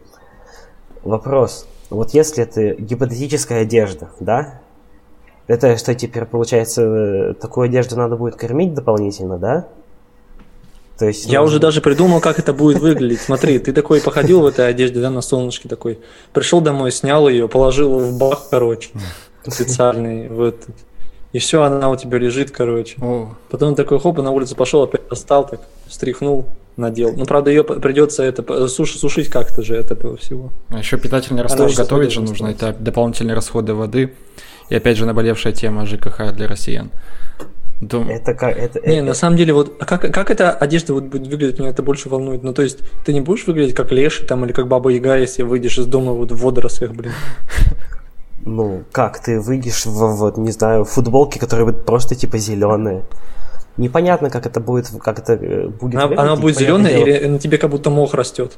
Вопрос. 1.02 1.66
Вот 1.88 2.10
если 2.10 2.42
это 2.42 2.74
гипотетическая 2.74 3.62
одежда, 3.62 4.10
да, 4.18 4.60
это 5.46 5.76
что 5.76 5.94
теперь 5.94 6.24
получается, 6.24 7.34
такую 7.40 7.66
одежду 7.66 7.96
надо 7.96 8.16
будет 8.16 8.36
кормить 8.36 8.74
дополнительно, 8.74 9.38
да? 9.38 9.68
То 10.98 11.06
есть, 11.06 11.26
Я 11.26 11.42
уже 11.42 11.60
даже 11.60 11.82
придумал, 11.82 12.20
как 12.20 12.38
это 12.38 12.54
будет 12.54 12.80
выглядеть. 12.80 13.20
Смотри, 13.20 13.58
ты 13.58 13.72
такой 13.72 14.00
походил 14.00 14.40
в 14.40 14.46
этой 14.46 14.66
одежде, 14.68 15.00
да, 15.00 15.10
на 15.10 15.20
солнышке 15.20 15.68
такой. 15.68 16.00
Пришел 16.32 16.62
домой, 16.62 16.90
снял 16.90 17.28
ее, 17.28 17.48
положил 17.48 17.98
в 17.98 18.18
бак, 18.18 18.48
короче, 18.50 18.90
специальный. 19.54 20.28
Вот. 20.28 20.66
И 21.32 21.38
все, 21.38 21.62
она 21.62 21.90
у 21.90 21.96
тебя 21.96 22.18
лежит, 22.18 22.50
короче. 22.50 22.96
О. 23.00 23.34
Потом 23.50 23.74
такой 23.74 24.00
хоп, 24.00 24.18
на 24.18 24.30
улицу 24.30 24.56
пошел, 24.56 24.82
опять 24.82 25.08
достал, 25.08 25.46
так 25.46 25.60
стряхнул, 25.88 26.46
надел. 26.76 27.12
Ну, 27.16 27.24
правда, 27.26 27.50
ее 27.50 27.64
придется 27.64 28.22
это 28.22 28.68
суш, 28.68 28.96
сушить 28.96 29.28
как-то 29.28 29.62
же 29.62 29.76
от 29.76 29.90
этого 29.90 30.16
всего. 30.16 30.50
А 30.70 30.78
еще 30.78 30.96
питательный 30.98 31.42
раствор 31.42 31.70
готовить 31.74 32.12
же 32.12 32.20
нужно. 32.20 32.48
Это 32.48 32.72
дополнительные 32.72 33.34
расходы 33.34 33.74
воды. 33.74 34.14
И 34.68 34.74
опять 34.74 34.96
же 34.96 35.06
наболевшая 35.06 35.52
тема 35.52 35.86
ЖКХ 35.86 36.32
для 36.32 36.48
россиян. 36.48 36.90
Дум... 37.80 38.08
Это 38.08 38.32
как 38.32 38.56
это, 38.56 38.80
Не, 38.88 38.96
это... 38.96 39.06
на 39.06 39.14
самом 39.14 39.36
деле, 39.36 39.52
вот 39.52 39.76
а 39.78 39.84
как, 39.84 40.00
как 40.12 40.30
эта 40.30 40.50
одежда 40.50 40.94
вот 40.94 41.04
будет 41.04 41.26
выглядеть, 41.28 41.58
меня 41.58 41.68
это 41.68 41.82
больше 41.82 42.08
волнует. 42.08 42.42
Ну, 42.42 42.54
то 42.54 42.62
есть, 42.62 42.78
ты 43.04 43.12
не 43.12 43.20
будешь 43.20 43.46
выглядеть 43.46 43.74
как 43.74 43.92
леший 43.92 44.26
там 44.26 44.44
или 44.46 44.52
как 44.52 44.66
баба 44.66 44.88
Яга, 44.90 45.16
если 45.16 45.42
выйдешь 45.42 45.78
из 45.78 45.86
дома 45.86 46.12
вот 46.12 46.32
в 46.32 46.42
водорослях, 46.42 46.92
блин. 46.92 47.12
Ну, 48.46 48.84
как 48.92 49.18
ты 49.18 49.40
выйдешь 49.40 49.86
в, 49.86 50.16
вот, 50.16 50.36
не 50.36 50.52
знаю, 50.52 50.84
футболке, 50.84 51.40
которые 51.40 51.66
будут 51.66 51.84
просто 51.84 52.14
типа 52.14 52.38
зеленые. 52.38 53.02
Непонятно, 53.76 54.30
как 54.30 54.46
это 54.46 54.60
будет, 54.60 54.88
как 55.02 55.18
это 55.18 55.32
э, 55.32 55.66
будет. 55.66 56.00
Она, 56.00 56.22
она 56.22 56.36
будет 56.36 56.56
зеленая 56.56 56.96
или 56.96 57.26
на 57.26 57.38
тебе 57.40 57.58
как 57.58 57.70
будто 57.70 57.90
мох 57.90 58.14
растет? 58.14 58.56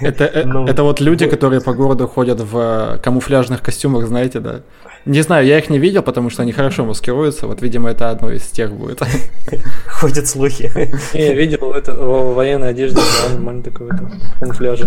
Это, 0.00 0.24
э, 0.24 0.44
ну, 0.44 0.66
это 0.66 0.82
вот 0.82 1.00
люди, 1.00 1.26
которые 1.26 1.60
по 1.60 1.74
городу 1.74 2.08
ходят 2.08 2.40
в 2.40 2.58
э, 2.58 2.98
камуфляжных 2.98 3.62
костюмах, 3.62 4.06
знаете, 4.06 4.40
да? 4.40 4.62
Не 5.04 5.22
знаю, 5.22 5.46
я 5.46 5.58
их 5.58 5.70
не 5.70 5.78
видел, 5.78 6.02
потому 6.02 6.30
что 6.30 6.42
они 6.42 6.52
хорошо 6.52 6.84
маскируются. 6.84 7.46
Вот, 7.46 7.62
видимо, 7.62 7.90
это 7.90 8.10
одно 8.10 8.32
из 8.32 8.42
тех 8.42 8.72
будет. 8.72 9.00
Ходят 9.86 10.26
слухи. 10.26 10.70
Я 11.12 11.34
видел 11.34 11.72
это 11.72 11.94
в 11.94 12.34
военной 12.34 12.70
одежде, 12.70 13.00
нормально 13.30 13.62
такой 13.62 13.90
камуфляже. 14.40 14.86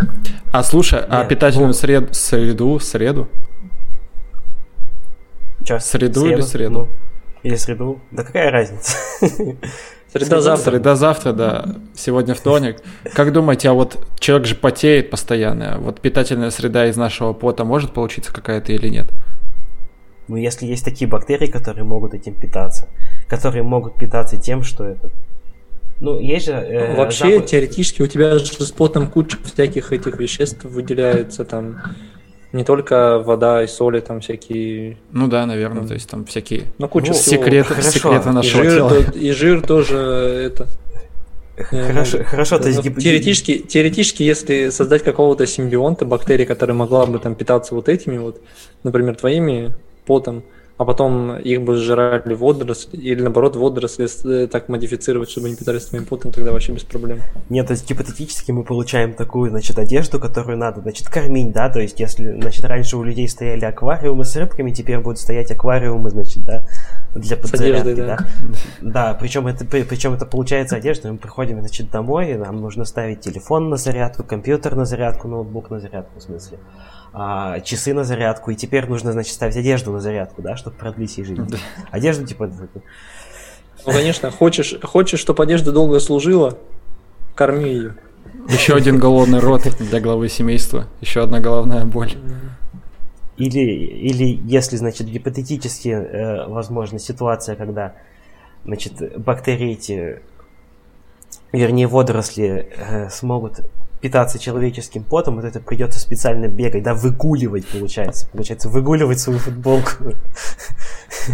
А 0.51 0.63
слушай, 0.63 0.99
а 1.07 1.23
питательную 1.23 1.73
среду, 1.73 2.13
среду, 2.13 2.79
среду? 2.79 3.27
Среду 5.79 6.25
или 6.25 6.41
среду? 6.41 6.71
Ну, 6.71 6.87
или 7.43 7.55
среду? 7.55 8.01
Да 8.11 8.23
какая 8.23 8.51
разница? 8.51 8.97
Среда 10.11 10.41
завтра. 10.41 10.71
Среда 10.71 10.95
завтра, 10.95 11.33
да. 11.33 11.65
Сегодня 11.95 12.33
вторник. 12.33 12.77
Как 13.13 13.31
думаете, 13.31 13.69
а 13.69 13.73
вот 13.73 14.07
человек 14.19 14.47
же 14.47 14.55
потеет 14.55 15.11
постоянно. 15.11 15.77
Вот 15.79 15.99
питательная 16.01 16.49
среда 16.49 16.87
из 16.87 16.97
нашего 16.97 17.33
пота 17.33 17.63
может 17.63 17.93
получиться 17.93 18.33
какая-то 18.33 18.73
или 18.73 18.89
нет? 18.89 19.07
Ну, 20.27 20.35
если 20.35 20.65
есть 20.65 20.85
такие 20.85 21.09
бактерии, 21.09 21.47
которые 21.47 21.83
могут 21.83 22.13
этим 22.13 22.33
питаться, 22.33 22.87
которые 23.27 23.63
могут 23.63 23.95
питаться 23.95 24.37
тем, 24.37 24.63
что 24.63 24.85
это. 24.85 25.11
Ну, 25.99 26.19
есть 26.19 26.45
же... 26.45 26.53
Э, 26.53 26.95
Вообще, 26.95 27.33
запах... 27.33 27.49
теоретически, 27.49 28.01
у 28.01 28.07
тебя 28.07 28.37
же 28.37 28.45
с 28.45 28.71
потом 28.71 29.07
куча 29.07 29.37
всяких 29.43 29.91
этих 29.91 30.17
веществ 30.17 30.63
выделяется, 30.63 31.45
там, 31.45 31.81
не 32.51 32.63
только 32.63 33.19
вода 33.19 33.63
и 33.63 33.67
соли, 33.67 33.99
там 33.99 34.21
всякие... 34.21 34.97
Ну 35.11 35.27
да, 35.27 35.45
наверное, 35.45 35.87
то 35.87 35.93
есть 35.93 36.09
там 36.09 36.25
всякие 36.25 36.63
ну, 36.77 36.87
куча 36.87 37.11
ну, 37.11 37.17
секреты, 37.17 37.75
хорошо. 37.75 37.91
секреты 37.91 38.31
нашего 38.31 38.63
и 38.63 38.69
жир, 38.69 38.77
тела. 38.77 39.11
И 39.13 39.31
жир 39.31 39.61
тоже 39.61 39.97
это... 39.97 40.67
Хорошо, 41.57 42.23
хорошо, 42.23 42.57
то 42.57 42.69
есть... 42.69 42.81
Теоретически, 42.81 43.59
теоретически, 43.59 44.23
если 44.23 44.69
создать 44.69 45.03
какого-то 45.03 45.45
симбионта, 45.45 46.05
бактерии, 46.05 46.45
которая 46.45 46.75
могла 46.75 47.05
бы 47.05 47.19
там 47.19 47.35
питаться 47.35 47.75
вот 47.75 47.89
этими 47.89 48.17
вот, 48.17 48.41
например, 48.83 49.15
твоими 49.15 49.73
потом, 50.05 50.43
а 50.79 50.85
потом 50.85 51.35
их 51.35 51.61
бы 51.61 51.75
сжирали 51.75 52.33
водоросли, 52.33 52.95
или 52.95 53.21
наоборот 53.21 53.57
водоросли 53.57 54.07
э, 54.23 54.47
так 54.47 54.69
модифицировать, 54.69 55.29
чтобы 55.29 55.47
они 55.47 55.57
питались 55.57 55.83
твоим 55.87 56.05
потом, 56.05 56.31
тогда 56.31 56.53
вообще 56.53 56.71
без 56.71 56.85
проблем. 56.85 57.19
Нет, 57.49 57.67
то 57.67 57.73
есть 57.73 57.87
гипотетически 57.89 58.53
мы 58.53 58.63
получаем 58.63 59.13
такую, 59.13 59.49
значит, 59.49 59.77
одежду, 59.77 60.21
которую 60.21 60.57
надо, 60.57 60.79
значит, 60.79 61.09
кормить, 61.09 61.51
да, 61.51 61.69
то 61.69 61.81
есть 61.81 61.99
если, 61.99 62.31
значит, 62.39 62.63
раньше 62.63 62.95
у 62.95 63.03
людей 63.03 63.27
стояли 63.27 63.65
аквариумы 63.65 64.23
с 64.23 64.33
рыбками, 64.37 64.71
теперь 64.71 64.99
будут 64.99 65.19
стоять 65.19 65.51
аквариумы, 65.51 66.11
значит, 66.11 66.45
да, 66.45 66.65
для 67.13 67.35
подзарядки, 67.35 67.89
одеждой, 67.89 67.95
да. 67.95 68.17
да. 68.79 68.89
Да, 69.09 69.17
причем 69.19 69.47
это, 69.47 69.65
причем 69.65 70.13
это 70.13 70.25
получается 70.25 70.77
одежда, 70.77 71.11
мы 71.11 71.17
приходим, 71.17 71.59
значит, 71.59 71.91
домой, 71.91 72.31
и 72.31 72.35
нам 72.35 72.61
нужно 72.61 72.85
ставить 72.85 73.19
телефон 73.19 73.69
на 73.69 73.75
зарядку, 73.75 74.23
компьютер 74.23 74.77
на 74.77 74.85
зарядку, 74.85 75.27
ноутбук 75.27 75.71
на 75.71 75.81
зарядку, 75.81 76.19
в 76.19 76.23
смысле 76.23 76.57
а, 77.13 77.59
часы 77.61 77.93
на 77.93 78.03
зарядку, 78.03 78.51
и 78.51 78.55
теперь 78.55 78.87
нужно, 78.87 79.11
значит, 79.11 79.33
ставить 79.33 79.57
одежду 79.57 79.91
на 79.91 79.99
зарядку, 79.99 80.41
да, 80.41 80.55
чтобы 80.55 80.75
продлить 80.77 81.17
ей 81.17 81.25
жизнь. 81.25 81.47
Одежду, 81.91 82.25
типа... 82.25 82.51
Ну, 83.85 83.93
конечно, 83.93 84.29
хочешь, 84.29 84.75
хочешь, 84.83 85.19
чтобы 85.19 85.43
одежда 85.43 85.71
долго 85.71 85.99
служила, 85.99 86.57
корми 87.35 87.69
ее. 87.69 87.95
Еще 88.49 88.75
один 88.75 88.99
голодный 88.99 89.39
рот 89.39 89.63
для 89.79 89.99
главы 89.99 90.27
семейства. 90.27 90.87
Еще 91.01 91.21
одна 91.21 91.39
головная 91.39 91.85
боль. 91.85 92.13
Или, 93.37 93.59
или 93.59 94.41
если, 94.43 94.75
значит, 94.75 95.07
гипотетически 95.07 95.89
э, 95.89 96.47
возможна 96.47 96.99
ситуация, 96.99 97.55
когда, 97.55 97.93
значит, 98.65 99.17
бактерии 99.17 99.71
эти, 99.71 100.21
вернее, 101.51 101.87
водоросли 101.87 102.71
э, 102.77 103.09
смогут 103.09 103.61
питаться 104.01 104.39
человеческим 104.39 105.03
потом, 105.03 105.35
вот 105.35 105.45
это 105.45 105.59
придется 105.59 105.99
специально 105.99 106.47
бегать, 106.47 106.83
да, 106.83 106.93
выгуливать, 106.93 107.67
получается. 107.67 108.29
Получается, 108.31 108.69
выгуливать 108.69 109.19
свою 109.19 109.39
футболку. 109.39 109.91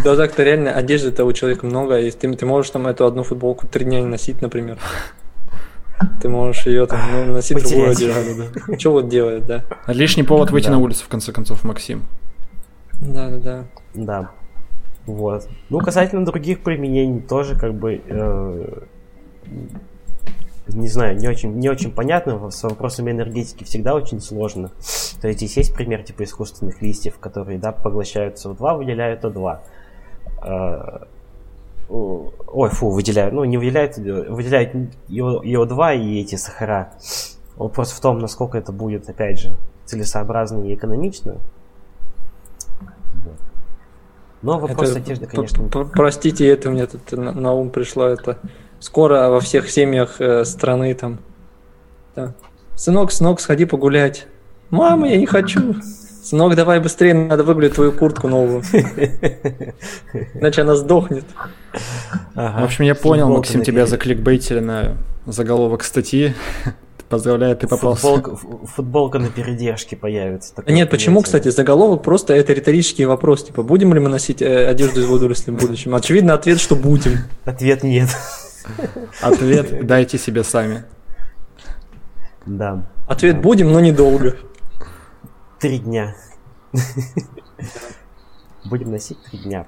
Да 0.04 0.16
так-то 0.16 0.44
реально 0.44 0.72
одежды-то 0.72 1.26
у 1.26 1.34
человека 1.34 1.66
много, 1.66 2.00
и 2.00 2.10
ты, 2.12 2.34
ты 2.34 2.46
можешь 2.46 2.72
там 2.72 2.88
эту 2.88 3.06
одну 3.06 3.24
футболку 3.24 3.68
три 3.68 3.86
дня 3.86 4.02
не 4.02 4.08
носить, 4.08 4.42
например. 4.42 4.80
Ты 6.22 6.28
можешь 6.28 6.66
ее 6.66 6.88
там 6.88 7.00
ну, 7.12 7.34
носить 7.34 7.54
Потерять. 7.54 7.72
другую 7.72 7.92
одежду, 7.92 8.52
да. 8.68 8.78
Что 8.78 8.92
вот 8.92 9.10
делает, 9.10 9.46
да. 9.46 9.64
Лишний 9.88 10.24
повод 10.24 10.52
выйти 10.52 10.66
да. 10.66 10.74
на 10.74 10.80
улицу, 10.80 11.06
в 11.06 11.08
конце 11.08 11.32
концов, 11.32 11.64
Максим. 11.64 12.04
Да, 13.00 13.30
да, 13.30 13.38
да. 13.38 13.66
Да. 13.94 14.32
Вот. 15.06 15.48
Ну, 15.70 15.80
касательно 15.80 16.26
других 16.26 16.62
применений, 16.62 17.22
тоже 17.22 17.58
как 17.58 17.74
бы 17.76 18.02
э, 18.06 18.80
не 20.68 20.88
знаю, 20.88 21.18
не 21.18 21.28
очень, 21.28 21.54
не 21.56 21.70
очень 21.70 21.92
понятно, 21.92 22.50
с 22.50 22.64
вопросами 22.64 23.12
энергетики 23.12 23.64
всегда 23.64 23.94
очень 23.94 24.20
сложно. 24.20 24.72
То 25.22 25.28
есть 25.28 25.40
здесь 25.40 25.58
есть 25.58 25.74
пример 25.74 26.04
типа 26.04 26.24
искусственных 26.24 26.82
листьев, 26.82 27.18
которые, 27.20 27.60
да, 27.60 27.72
поглощают 27.72 28.38
СО2, 28.38 28.78
выделяют 28.78 29.24
О2. 29.24 29.60
А, 30.42 31.08
ой, 31.90 32.70
фу, 32.70 32.90
выделяют, 32.90 33.34
ну 33.34 33.44
не 33.44 33.58
выделяют, 33.58 33.98
выделяют 33.98 34.74
ИО2 35.10 35.98
и 35.98 36.22
эти 36.22 36.36
сахара. 36.36 36.94
Вопрос 37.56 37.92
в 37.92 38.02
том, 38.02 38.20
насколько 38.20 38.58
это 38.58 38.72
будет, 38.72 39.08
опять 39.08 39.40
же, 39.40 39.56
целесообразно 39.86 40.66
и 40.66 40.74
экономично. 40.74 41.38
Но 44.42 44.60
вопрос 44.60 44.92
это, 44.92 45.00
одежды, 45.00 45.26
конечно. 45.26 45.68
Простите, 45.94 46.48
это 46.48 46.70
мне 46.70 46.86
тут 46.86 47.12
на 47.12 47.54
ум 47.54 47.70
пришло 47.70 48.06
это. 48.06 48.38
Скоро 48.86 49.30
во 49.30 49.40
всех 49.40 49.72
семьях 49.72 50.22
э, 50.22 50.46
страны 50.46 50.94
там. 50.94 51.18
Да. 52.16 52.36
Сынок, 52.76 53.12
сынок, 53.12 53.42
сходи 53.42 53.66
погулять. 53.66 54.28
Мама, 54.70 55.10
я 55.10 55.18
не 55.18 55.26
хочу. 55.26 55.74
Сынок, 56.24 56.54
давай 56.54 56.80
быстрее, 56.80 57.16
надо 57.16 57.44
выгулять 57.44 57.74
твою 57.74 57.92
куртку 57.92 58.28
новую. 58.28 58.62
Иначе 60.36 60.62
она 60.62 60.76
сдохнет. 60.76 61.26
Ага. 62.36 62.62
В 62.62 62.64
общем, 62.66 62.86
я 62.86 62.94
понял, 62.94 63.24
Футболка 63.24 63.48
Максим, 63.48 63.64
тебя 63.64 63.88
закликбейтили 63.88 64.60
на 64.60 64.98
заголовок 65.26 65.84
статьи. 65.84 66.36
Поздравляю, 67.10 67.58
ты 67.58 67.68
попался. 67.68 68.04
Футболка, 68.04 68.36
футболка 68.68 69.18
на 69.18 69.30
передержке 69.30 69.96
появится. 69.96 70.54
Нет, 70.68 70.92
почему, 70.92 71.24
кстати, 71.24 71.50
заголовок 71.50 72.04
просто 72.04 72.36
это 72.36 72.54
риторический 72.54 73.06
вопрос. 73.06 73.46
Типа, 73.46 73.64
будем 73.64 73.96
ли 73.96 74.00
мы 74.00 74.10
носить 74.10 74.44
э, 74.44 74.68
одежду 74.68 75.02
из 75.02 75.08
водорослей 75.08 75.56
в 75.56 75.60
будущем? 75.60 75.96
Очевидно, 75.96 76.36
ответ, 76.36 76.60
что 76.60 76.76
будем. 76.76 77.18
Ответ 77.46 77.82
нет. 77.82 78.10
Ответ 79.22 79.86
дайте 79.86 80.18
себе 80.18 80.44
сами. 80.44 80.86
Да. 82.46 82.86
Ответ 83.08 83.42
будем, 83.42 83.72
но 83.72 83.80
недолго. 83.80 84.38
Три 85.60 85.80
дня. 85.80 86.16
Будем 88.66 88.92
носить 88.92 89.18
три 89.24 89.40
дня. 89.40 89.68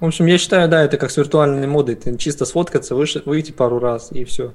В 0.00 0.06
общем, 0.06 0.26
я 0.26 0.38
считаю, 0.38 0.68
да, 0.68 0.82
это 0.82 0.96
как 0.96 1.10
с 1.10 1.16
виртуальной 1.16 1.66
модой. 1.66 1.94
Ты 1.94 2.16
чисто 2.16 2.46
сфоткаться, 2.46 2.94
выйти 2.94 3.52
пару 3.52 3.78
раз 3.78 4.12
и 4.12 4.24
все. 4.24 4.54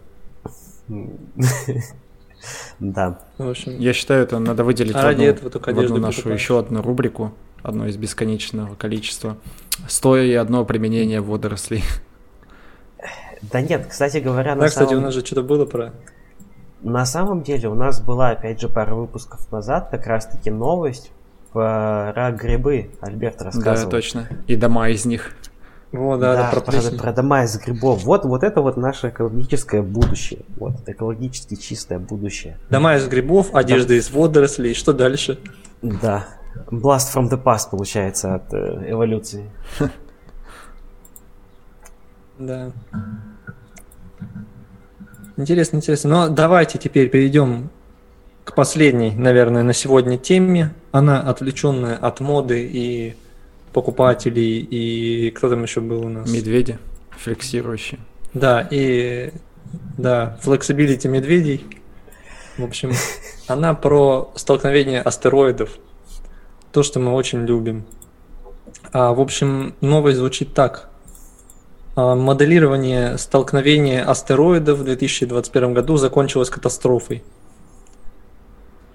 Да. 2.80 3.19
В 3.38 3.49
общем, 3.49 3.80
я 3.80 3.93
считаю, 3.93 4.23
это 4.23 4.39
надо 4.39 4.63
выделить 4.63 4.95
а 4.95 5.09
одну, 5.09 5.23
этого 5.23 5.49
только 5.49 5.73
в 5.73 5.80
одну 5.80 5.97
нашу 5.97 6.30
еще 6.30 6.59
одну 6.59 6.82
рубрику, 6.82 7.34
одно 7.63 7.88
из 7.88 7.97
бесконечного 7.97 8.76
количества. 8.76 9.38
Стоя 9.88 10.23
и 10.23 10.34
одно 10.34 10.65
применение 10.65 11.21
водорослей. 11.21 11.84
Да 13.42 13.62
нет, 13.62 13.88
кстати 13.90 14.18
говоря, 14.18 14.56
да, 14.56 14.62
на 14.62 14.68
кстати, 14.68 14.90
самом... 14.90 15.04
у 15.04 15.06
нас 15.06 15.14
же 15.14 15.26
что-то 15.26 15.44
было 15.44 15.66
про 15.66 15.94
на 16.86 17.06
самом 17.06 17.42
деле 17.42 17.68
у 17.68 17.74
нас 17.74 18.00
была, 18.00 18.30
опять 18.30 18.62
же, 18.62 18.70
пару 18.70 18.98
выпусков 18.98 19.52
назад 19.52 19.90
как 19.90 20.06
раз-таки 20.06 20.52
новость 20.52 21.12
про 21.52 22.32
грибы. 22.40 22.92
Альберт 23.02 23.42
рассказывал. 23.42 23.90
Да, 23.90 23.98
точно. 23.98 24.28
И 24.46 24.56
дома 24.56 24.90
из 24.90 25.04
них. 25.06 25.32
О, 25.94 26.18
да, 26.18 26.36
да, 26.36 26.42
да 26.44 26.50
про, 26.52 26.62
про, 26.62 26.98
про 26.98 27.12
дома 27.12 27.44
из 27.44 27.58
грибов. 27.58 28.04
Вот, 28.04 28.26
вот 28.26 28.44
это 28.44 28.62
вот 28.62 28.78
наше 28.78 29.10
экологическое 29.10 29.82
будущее. 29.82 30.42
Вот, 30.58 30.88
экологически 30.88 31.56
чистое 31.56 31.98
будущее. 31.98 32.60
Дома 32.70 32.96
из 32.98 33.08
грибов, 33.08 33.56
одежда 33.56 33.90
да. 33.90 33.96
из 33.96 34.12
водорослей. 34.12 34.76
Что 34.76 34.94
дальше? 34.94 35.40
Да. 35.82 36.28
Blast 36.70 37.14
from 37.16 37.32
the 37.32 37.42
past 37.42 37.72
получается 37.72 38.36
от 38.36 38.54
э, 38.54 38.92
эволюции. 38.92 39.50
Да. 42.38 42.72
Интересно, 45.38 45.78
интересно. 45.78 46.10
Но 46.10 46.30
давайте 46.30 46.78
теперь 46.78 47.10
перейдем 47.10 47.70
к 48.44 48.54
последней, 48.56 49.12
наверное, 49.12 49.64
на 49.64 49.74
сегодня 49.74 50.18
теме. 50.18 50.74
Она 50.92 51.22
отвлеченная 51.22 51.98
от 51.98 52.20
моды 52.20 52.70
и 52.72 53.16
покупателей, 53.74 54.60
и 54.60 55.32
кто 55.32 55.50
там 55.50 55.64
еще 55.64 55.82
был 55.82 56.06
у 56.06 56.10
нас? 56.10 56.32
Медведи, 56.32 56.80
флексирующие. 57.12 58.00
Да, 58.34 58.66
и 58.70 59.34
да, 59.98 60.38
flexibility 60.41 61.08
медведей. 61.08 61.66
В 62.58 62.64
общем, 62.64 62.92
она 63.48 63.74
про 63.74 64.32
столкновение 64.36 65.02
астероидов. 65.02 65.72
То, 66.72 66.84
что 66.84 67.00
мы 67.00 67.14
очень 67.14 67.46
любим. 67.46 67.86
А, 68.92 69.14
в 69.14 69.20
общем, 69.20 69.76
новость 69.82 70.18
звучит 70.18 70.54
так. 70.54 70.90
А, 71.96 72.16
моделирование 72.16 73.18
столкновения 73.18 74.04
астероидов 74.04 74.80
в 74.80 74.84
2021 74.84 75.74
году 75.74 75.98
закончилось 75.98 76.50
катастрофой. 76.50 77.24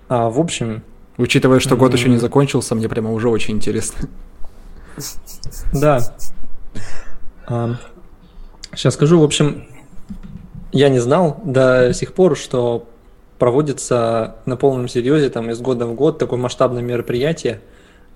А, 0.09 0.29
в 0.29 0.39
общем... 0.39 0.83
Учитывая, 1.17 1.61
что 1.61 1.77
год 1.77 1.93
еще 1.93 2.09
не 2.09 2.17
закончился, 2.17 2.75
мне 2.75 2.89
прямо 2.89 3.13
уже 3.13 3.29
очень 3.29 3.55
интересно. 3.55 4.09
Да. 5.73 6.01
А, 7.47 7.77
сейчас 8.75 8.95
скажу, 8.95 9.21
в 9.21 9.25
общем, 9.25 9.67
я 10.73 10.89
не 10.89 10.99
знал 10.99 11.41
до 11.45 11.93
сих 11.93 12.15
пор, 12.15 12.37
что 12.37 12.87
проводится 13.39 14.37
на 14.47 14.57
полном 14.57 14.89
серьезе 14.89 15.31
там 15.31 15.51
из 15.51 15.61
года 15.61 15.87
в 15.87 15.95
год 15.95 16.19
такое 16.19 16.39
масштабное 16.39 16.83
мероприятие, 16.83 17.61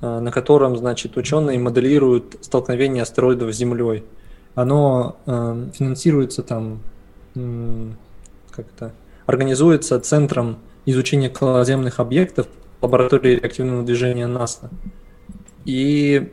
а, 0.01 0.21
на 0.21 0.31
котором, 0.31 0.77
значит, 0.77 1.17
ученые 1.17 1.59
моделируют 1.59 2.37
столкновение 2.43 3.03
астероидов 3.03 3.53
с 3.53 3.57
Землей 3.57 4.05
оно 4.55 5.17
э, 5.27 5.69
финансируется 5.75 6.43
там, 6.43 6.81
э, 7.35 7.91
как 8.51 8.67
это, 8.77 8.93
организуется 9.27 9.99
Центром 10.01 10.59
изучения 10.87 11.29
околоземных 11.29 12.01
объектов 12.01 12.47
лаборатории 12.81 13.37
реактивного 13.37 13.83
движения 13.83 14.27
НАСА. 14.27 14.71
И 15.65 16.33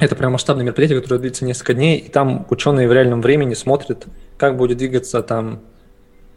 это 0.00 0.16
прям 0.16 0.32
масштабное 0.32 0.64
мероприятие, 0.64 1.00
которое 1.00 1.18
длится 1.18 1.44
несколько 1.44 1.74
дней, 1.74 1.98
и 1.98 2.08
там 2.08 2.46
ученые 2.50 2.88
в 2.88 2.92
реальном 2.92 3.20
времени 3.20 3.54
смотрят, 3.54 4.06
как 4.38 4.56
будет 4.56 4.78
двигаться 4.78 5.22
там 5.22 5.60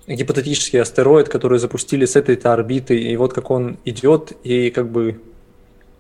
гипотетический 0.08 0.82
астероид, 0.82 1.30
который 1.30 1.60
запустили 1.60 2.06
с 2.06 2.16
этой-то 2.16 2.52
орбиты, 2.52 3.00
и 3.00 3.16
вот 3.16 3.34
как 3.34 3.52
он 3.52 3.78
идет, 3.86 4.34
и 4.44 4.70
как 4.70 4.92
бы 4.92 5.22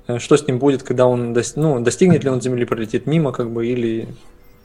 э, 0.07 0.19
что 0.19 0.35
с 0.35 0.45
ним 0.45 0.59
будет, 0.59 0.83
когда 0.83 1.05
он 1.07 1.33
дос... 1.33 1.55
ну, 1.55 1.79
достигнет 1.79 2.23
ли 2.23 2.29
он 2.29 2.41
Земли, 2.41 2.65
пролетит 2.65 3.05
мимо, 3.05 3.31
как 3.31 3.49
бы, 3.49 3.65
или 3.65 4.09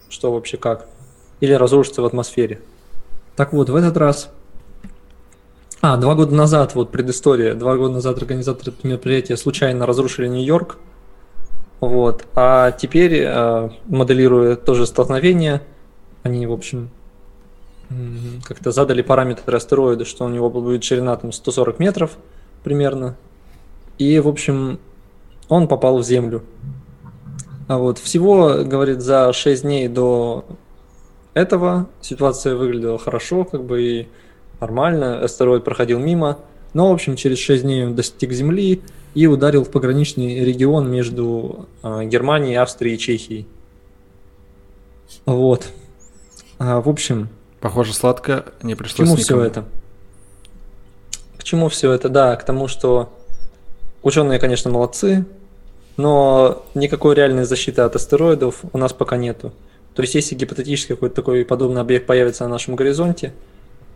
что 0.08 0.32
вообще 0.32 0.56
как, 0.56 0.86
или 1.40 1.52
разрушится 1.52 2.02
в 2.02 2.06
атмосфере. 2.06 2.60
Так 3.36 3.52
вот, 3.52 3.70
в 3.70 3.76
этот 3.76 3.96
раз... 3.96 4.30
А, 5.80 5.96
два 5.96 6.16
года 6.16 6.34
назад, 6.34 6.74
вот 6.74 6.90
предыстория, 6.90 7.54
два 7.54 7.76
года 7.76 7.94
назад 7.94 8.18
организаторы 8.18 8.72
мероприятия 8.82 9.36
случайно 9.36 9.86
разрушили 9.86 10.26
Нью-Йорк, 10.26 10.76
вот, 11.80 12.26
а 12.34 12.72
теперь, 12.72 13.22
э, 13.24 13.70
моделируя 13.86 14.56
тоже 14.56 14.86
столкновение, 14.86 15.62
они, 16.24 16.46
в 16.48 16.52
общем, 16.52 16.90
как-то 18.44 18.72
задали 18.72 19.02
параметры 19.02 19.56
астероида, 19.56 20.04
что 20.04 20.24
у 20.24 20.28
него 20.28 20.50
будет 20.50 20.82
ширина 20.82 21.16
там 21.16 21.32
140 21.32 21.78
метров 21.78 22.16
примерно, 22.64 23.16
и, 23.98 24.18
в 24.18 24.28
общем, 24.28 24.80
он 25.48 25.68
попал 25.68 25.98
в 25.98 26.04
Землю. 26.04 26.42
А 27.68 27.76
вот 27.76 27.98
всего, 27.98 28.64
говорит, 28.64 29.02
за 29.02 29.32
6 29.32 29.62
дней 29.62 29.88
до 29.88 30.46
этого 31.34 31.86
ситуация 32.00 32.56
выглядела 32.56 32.98
хорошо, 32.98 33.44
как 33.44 33.62
бы 33.62 33.82
и 33.82 34.08
нормально, 34.58 35.22
астероид 35.22 35.64
проходил 35.64 35.98
мимо, 35.98 36.38
но, 36.72 36.88
в 36.90 36.94
общем, 36.94 37.14
через 37.14 37.38
6 37.38 37.62
дней 37.62 37.84
он 37.84 37.94
достиг 37.94 38.32
Земли 38.32 38.80
и 39.14 39.26
ударил 39.26 39.64
в 39.64 39.70
пограничный 39.70 40.44
регион 40.44 40.90
между 40.90 41.66
а, 41.82 42.04
Германией, 42.04 42.54
Австрией 42.56 42.96
и 42.96 42.98
Чехией. 42.98 43.46
Вот. 45.26 45.68
А, 46.58 46.80
в 46.80 46.88
общем... 46.88 47.28
Похоже, 47.60 47.92
сладко 47.92 48.46
не 48.62 48.74
пришлось 48.76 49.10
К 49.10 49.12
чему 49.12 49.16
никому. 49.18 49.40
все 49.40 49.46
это? 49.46 49.64
К 51.36 51.44
чему 51.44 51.68
все 51.68 51.92
это? 51.92 52.08
Да, 52.08 52.36
к 52.36 52.44
тому, 52.44 52.66
что 52.68 53.12
ученые, 54.02 54.38
конечно, 54.38 54.70
молодцы, 54.70 55.26
но 55.98 56.64
никакой 56.74 57.16
реальной 57.16 57.44
защиты 57.44 57.82
от 57.82 57.96
астероидов 57.96 58.60
у 58.72 58.78
нас 58.78 58.92
пока 58.92 59.16
нету. 59.16 59.52
То 59.94 60.02
есть, 60.02 60.14
если 60.14 60.36
гипотетически 60.36 60.92
какой-то 60.92 61.16
такой 61.16 61.44
подобный 61.44 61.80
объект 61.80 62.06
появится 62.06 62.44
на 62.44 62.50
нашем 62.50 62.76
горизонте, 62.76 63.34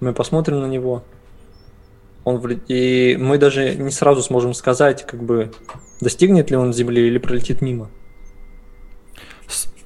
мы 0.00 0.12
посмотрим 0.12 0.60
на 0.60 0.66
него, 0.66 1.04
он 2.24 2.42
и 2.66 3.16
мы 3.20 3.38
даже 3.38 3.76
не 3.76 3.92
сразу 3.92 4.20
сможем 4.20 4.52
сказать, 4.52 5.06
как 5.06 5.22
бы 5.22 5.52
достигнет 6.00 6.50
ли 6.50 6.56
он 6.56 6.72
Земли 6.72 7.06
или 7.06 7.18
пролетит 7.18 7.62
мимо. 7.62 7.88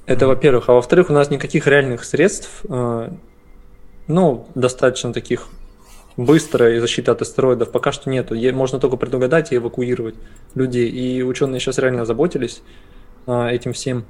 Это 0.07 0.25
во-первых. 0.25 0.69
А 0.69 0.73
во-вторых, 0.73 1.11
у 1.11 1.13
нас 1.13 1.29
никаких 1.29 1.67
реальных 1.67 2.03
средств, 2.03 2.63
э, 2.67 3.09
ну, 4.07 4.47
достаточно 4.55 5.13
таких 5.13 5.49
быстрой 6.17 6.79
защиты 6.79 7.11
от 7.11 7.21
астероидов 7.21 7.71
пока 7.71 7.91
что 7.91 8.09
нету. 8.09 8.35
Можно 8.53 8.79
только 8.79 8.97
предугадать 8.97 9.51
и 9.51 9.55
эвакуировать 9.55 10.15
людей. 10.55 10.89
И 10.89 11.21
ученые 11.21 11.59
сейчас 11.59 11.77
реально 11.77 12.01
озаботились 12.01 12.61
а, 13.27 13.49
этим 13.49 13.73
всем. 13.73 14.03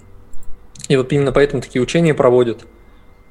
И 0.87 0.95
вот 0.95 1.11
именно 1.11 1.31
поэтому 1.31 1.61
такие 1.61 1.81
учения 1.81 2.13
проводят, 2.13 2.65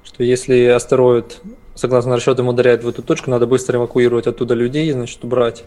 что 0.05 0.22
если 0.22 0.66
астероид, 0.66 1.41
согласно 1.74 2.16
расчетам, 2.16 2.49
ударяет 2.49 2.85
в 2.85 2.89
эту 2.89 3.03
точку, 3.03 3.31
надо 3.31 3.47
быстро 3.47 3.79
эвакуировать 3.79 4.27
оттуда 4.27 4.55
людей, 4.55 4.91
значит, 4.93 5.24
убрать. 5.24 5.64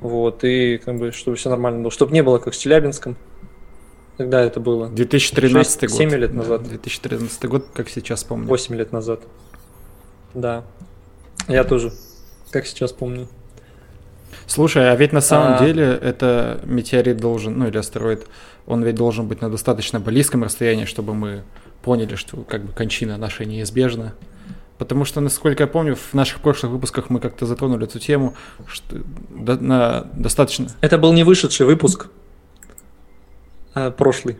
Вот, 0.00 0.44
и 0.44 0.78
как 0.78 0.98
бы, 0.98 1.12
чтобы 1.12 1.36
все 1.36 1.50
нормально 1.50 1.80
было. 1.80 1.90
Чтобы 1.90 2.12
не 2.12 2.22
было 2.22 2.38
как 2.38 2.54
с 2.54 2.58
Челябинском. 2.58 3.16
Когда 4.16 4.42
это 4.42 4.60
было? 4.60 4.88
2013 4.88 5.80
6, 5.80 5.80
год. 5.82 5.90
7 5.90 6.10
лет 6.10 6.34
назад. 6.34 6.62
Да, 6.62 6.68
2013 6.68 7.44
год, 7.46 7.66
как 7.74 7.88
сейчас 7.88 8.22
помню. 8.22 8.46
8 8.46 8.74
лет 8.76 8.92
назад. 8.92 9.20
Да. 10.34 10.64
Я 11.48 11.64
тоже, 11.64 11.92
как 12.54 12.66
сейчас 12.66 12.92
помню. 12.92 13.26
Слушай, 14.46 14.90
а 14.90 14.94
ведь 14.94 15.12
на 15.12 15.20
самом 15.20 15.54
а... 15.54 15.58
деле 15.58 15.98
это 16.00 16.60
метеорит 16.64 17.16
должен, 17.16 17.58
ну 17.58 17.66
или 17.66 17.76
астероид, 17.76 18.26
он 18.66 18.84
ведь 18.84 18.94
должен 18.94 19.26
быть 19.26 19.40
на 19.40 19.50
достаточно 19.50 19.98
близком 19.98 20.44
расстоянии, 20.44 20.84
чтобы 20.84 21.14
мы 21.14 21.42
поняли, 21.82 22.14
что 22.14 22.36
как 22.42 22.62
бы 22.62 22.72
кончина 22.72 23.16
наша 23.16 23.44
неизбежна. 23.44 24.14
Потому 24.78 25.04
что, 25.04 25.20
насколько 25.20 25.64
я 25.64 25.66
помню, 25.66 25.96
в 25.96 26.14
наших 26.14 26.40
прошлых 26.40 26.70
выпусках 26.70 27.10
мы 27.10 27.18
как-то 27.18 27.44
затронули 27.44 27.84
эту 27.84 27.98
тему, 27.98 28.34
что 28.66 29.02
до, 29.30 29.56
на 29.56 30.06
достаточно... 30.14 30.68
Это 30.80 30.96
был 30.96 31.12
не 31.12 31.24
вышедший 31.24 31.66
выпуск, 31.66 32.06
а 33.74 33.90
прошлый. 33.90 34.36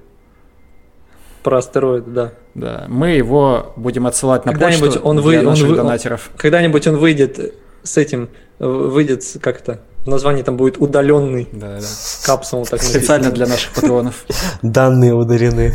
Про 1.43 1.59
астероид, 1.59 2.12
да. 2.12 2.33
Да, 2.55 2.87
мы 2.89 3.11
его 3.11 3.73
будем 3.77 4.07
отсылать 4.07 4.45
на 4.45 4.53
когда-нибудь 4.53 4.95
почту 4.95 5.01
он 5.01 5.21
вы, 5.21 5.33
для 5.33 5.43
наших 5.43 5.71
он, 5.71 5.77
донатеров. 5.77 6.31
Он, 6.33 6.39
когда-нибудь 6.39 6.87
он 6.87 6.97
выйдет 6.97 7.55
с 7.85 7.97
этим, 7.97 8.28
выйдет 8.59 9.24
как-то, 9.41 9.80
название 10.07 10.45
там 10.45 10.57
будет 10.57 10.78
удаленный. 10.78 11.49
Да, 11.53 11.80
да. 11.80 11.87
Капсул 12.24 12.66
так 12.66 12.82
Специально 12.82 13.30
для 13.30 13.47
наших 13.47 13.72
патронов. 13.72 14.24
Данные 14.62 15.14
удалены. 15.14 15.74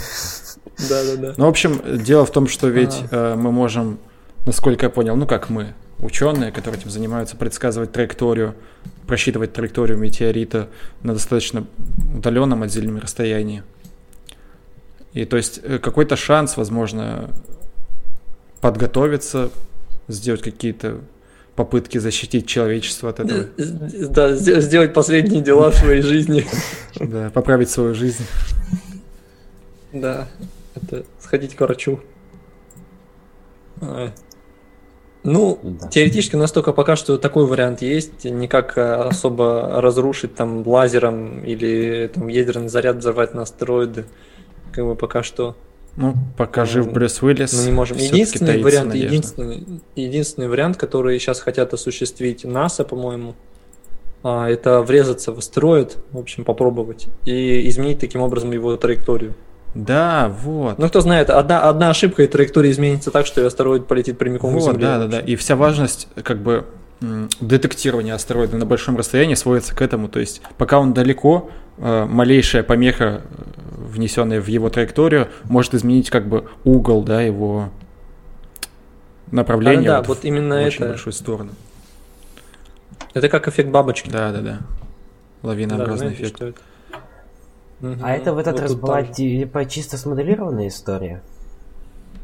Да, 0.89 1.03
да, 1.03 1.15
да. 1.15 1.33
Ну, 1.37 1.45
в 1.45 1.49
общем, 1.49 1.81
дело 2.03 2.25
в 2.25 2.31
том, 2.31 2.47
что 2.47 2.67
ведь 2.67 3.03
а. 3.11 3.33
э, 3.33 3.35
мы 3.35 3.51
можем, 3.51 3.99
насколько 4.45 4.85
я 4.85 4.89
понял, 4.89 5.15
ну 5.15 5.25
как 5.25 5.49
мы, 5.49 5.73
ученые, 5.99 6.51
которые 6.51 6.79
этим 6.79 6.89
занимаются, 6.89 7.35
предсказывать 7.35 7.91
траекторию, 7.91 8.55
просчитывать 9.05 9.53
траекторию 9.53 9.97
метеорита 9.97 10.69
на 11.03 11.13
достаточно 11.13 11.65
удаленном 12.15 12.63
отдельном 12.63 12.99
расстоянии. 12.99 13.63
И 15.13 15.25
то 15.25 15.37
есть 15.37 15.59
э, 15.63 15.79
какой-то 15.79 16.15
шанс, 16.15 16.55
возможно, 16.55 17.29
подготовиться, 18.61 19.49
сделать 20.07 20.41
какие-то 20.41 20.99
попытки 21.59 21.97
защитить 21.97 22.47
человечество 22.47 23.09
от 23.09 23.19
этого. 23.19 23.47
Да, 23.57 24.33
сделать 24.33 24.93
последние 24.93 25.41
дела 25.41 25.71
в 25.71 25.75
своей 25.75 26.01
жизни. 26.01 26.45
Да, 26.95 27.29
поправить 27.29 27.69
свою 27.69 27.93
жизнь. 27.93 28.23
Да, 29.91 30.27
это 30.75 31.03
сходить 31.19 31.55
к 31.55 31.61
врачу. 31.61 31.99
А. 33.81 34.11
Ну, 35.23 35.59
да. 35.61 35.87
теоретически 35.89 36.35
у 36.35 36.39
нас 36.39 36.51
только 36.53 36.71
пока 36.71 36.95
что 36.95 37.17
такой 37.17 37.45
вариант 37.45 37.81
есть, 37.81 38.23
никак 38.23 38.77
э, 38.77 38.93
особо 38.93 39.81
разрушить 39.81 40.35
там 40.35 40.65
лазером 40.65 41.43
или 41.43 42.09
там 42.13 42.29
ядерный 42.29 42.69
заряд 42.69 42.97
взорвать 42.97 43.33
на 43.33 43.41
астероиды, 43.41 44.05
как 44.71 44.85
бы 44.85 44.95
пока 44.95 45.23
что. 45.23 45.57
Ну, 45.95 46.15
пока 46.37 46.65
жив 46.65 46.91
Брюс 46.91 47.21
Уиллис. 47.21 47.53
Мы 47.53 47.65
не 47.65 47.71
можем. 47.71 47.97
Единственный 47.97 48.61
вариант, 48.61 48.95
единственный, 48.95 49.81
единственный 49.95 50.47
вариант, 50.47 50.77
который 50.77 51.19
сейчас 51.19 51.39
хотят 51.39 51.73
осуществить 51.73 52.45
НАСА, 52.45 52.85
по-моему, 52.85 53.35
а, 54.23 54.49
это 54.49 54.81
врезаться 54.81 55.31
в 55.31 55.39
астероид, 55.39 55.97
в 56.11 56.17
общем, 56.17 56.43
попробовать 56.43 57.07
и 57.25 57.67
изменить 57.69 57.99
таким 57.99 58.21
образом 58.21 58.51
его 58.51 58.75
траекторию. 58.77 59.33
Да, 59.75 60.33
вот. 60.41 60.79
Ну, 60.79 60.87
кто 60.87 61.01
знает, 61.01 61.29
одна, 61.29 61.61
одна 61.61 61.89
ошибка 61.89 62.23
и 62.23 62.27
траектория 62.27 62.71
изменится 62.71 63.11
так, 63.11 63.25
что 63.25 63.45
астероид 63.45 63.87
полетит 63.87 64.17
прямиком 64.17 64.51
вот, 64.53 64.61
к 64.61 64.63
Земле. 64.63 64.79
Да, 64.79 64.99
да, 64.99 65.07
да. 65.07 65.19
И 65.19 65.35
вся 65.35 65.55
важность, 65.55 66.07
как 66.23 66.41
бы, 66.41 66.65
детектирования 67.39 68.13
астероида 68.13 68.57
на 68.57 68.65
большом 68.65 68.97
расстоянии 68.97 69.35
сводится 69.35 69.75
к 69.75 69.81
этому. 69.81 70.09
То 70.09 70.19
есть, 70.19 70.41
пока 70.57 70.79
он 70.79 70.93
далеко, 70.93 71.49
э, 71.77 72.05
малейшая 72.05 72.63
помеха, 72.63 73.21
внесенная 73.89 74.41
в 74.41 74.47
его 74.47 74.69
траекторию, 74.69 75.29
может 75.45 75.73
изменить 75.73 76.09
как 76.09 76.27
бы 76.27 76.47
угол, 76.63 77.03
да, 77.03 77.21
его 77.21 77.69
направление. 79.31 79.89
Да, 79.89 80.01
да, 80.01 80.07
вот, 80.07 80.07
вот 80.17 80.25
именно 80.25 80.61
в 80.61 80.65
очень 80.65 80.83
это. 80.83 80.89
большую 80.89 81.13
сторону. 81.13 81.51
Это 83.13 83.29
как 83.29 83.47
эффект 83.47 83.69
бабочки. 83.69 84.09
Да, 84.09 84.31
да, 84.31 84.41
да. 84.41 84.59
Лавинообразный 85.41 86.09
да, 86.09 86.15
знаете, 86.15 86.23
эффект. 86.23 86.61
Угу. 87.81 87.95
А 88.01 88.11
это 88.11 88.33
в 88.33 88.37
этот 88.37 88.53
вот 88.53 88.61
раз 88.61 88.75
была 88.75 89.03
типа 89.03 89.65
чисто 89.65 89.97
смоделированная 89.97 90.67
история? 90.67 91.21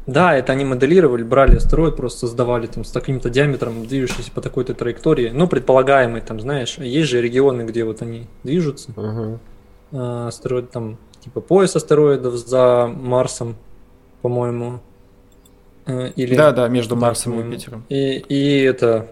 Да, 0.06 0.36
это 0.36 0.52
они 0.52 0.64
моделировали, 0.64 1.24
брали 1.24 1.56
астероид, 1.56 1.96
просто 1.96 2.20
создавали 2.20 2.68
там 2.68 2.84
с 2.84 2.92
таким-то 2.92 3.28
диаметром, 3.28 3.86
движущийся 3.86 4.30
по 4.30 4.40
такой-то 4.40 4.72
траектории. 4.74 5.30
Ну, 5.30 5.48
предполагаемый, 5.48 6.20
там, 6.20 6.38
знаешь, 6.38 6.78
есть 6.78 7.08
же 7.08 7.20
регионы, 7.20 7.62
где 7.62 7.84
вот 7.84 8.02
они 8.02 8.28
движутся. 8.44 8.92
Угу. 8.92 9.38
А, 9.92 10.28
астероид 10.28 10.70
там, 10.70 10.98
типа 11.26 11.40
пояс 11.40 11.74
астероидов 11.74 12.34
за 12.34 12.86
Марсом, 12.86 13.56
по-моему. 14.22 14.78
Э, 15.86 16.10
или... 16.14 16.36
Да, 16.36 16.52
да, 16.52 16.68
между 16.68 16.94
Марсом 16.94 17.40
и 17.40 17.44
Юпитером. 17.44 17.84
И, 17.88 18.18
и 18.28 18.62
это 18.62 19.08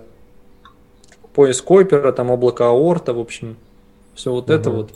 пояс 1.35 1.61
Койпера, 1.61 2.12
там 2.12 2.31
облако 2.31 2.69
Аорта, 2.69 3.12
в 3.12 3.19
общем, 3.19 3.57
все 4.15 4.31
вот 4.31 4.45
угу. 4.45 4.53
это 4.53 4.71
вот. 4.71 4.91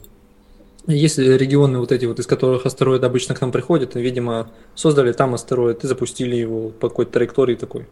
Если 0.86 1.36
регионы 1.36 1.80
вот 1.80 1.90
эти 1.90 2.06
вот, 2.06 2.20
из 2.20 2.26
которых 2.28 2.64
астероид 2.66 3.02
обычно 3.02 3.34
к 3.34 3.40
нам 3.40 3.50
приходят, 3.50 3.96
видимо, 3.96 4.52
создали 4.76 5.12
там 5.12 5.34
астероид 5.34 5.82
и 5.82 5.88
запустили 5.88 6.36
его 6.36 6.68
по 6.68 6.88
какой-то 6.88 7.10
траектории 7.10 7.56
такой. 7.56 7.88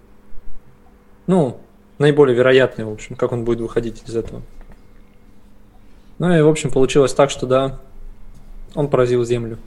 Ну, 1.27 1.59
наиболее 1.99 2.37
вероятный, 2.37 2.85
в 2.85 2.93
общем, 2.93 3.16
как 3.16 3.33
он 3.33 3.45
будет 3.45 3.61
выходить 3.61 4.05
из 4.07 4.14
этого. 4.14 4.43
Ну 6.18 6.33
и, 6.33 6.41
в 6.41 6.49
общем, 6.49 6.70
получилось 6.70 7.12
так, 7.12 7.31
что 7.31 7.47
да, 7.47 7.81
он 8.77 8.89
поразил 8.89 9.24
Землю. 9.24 9.59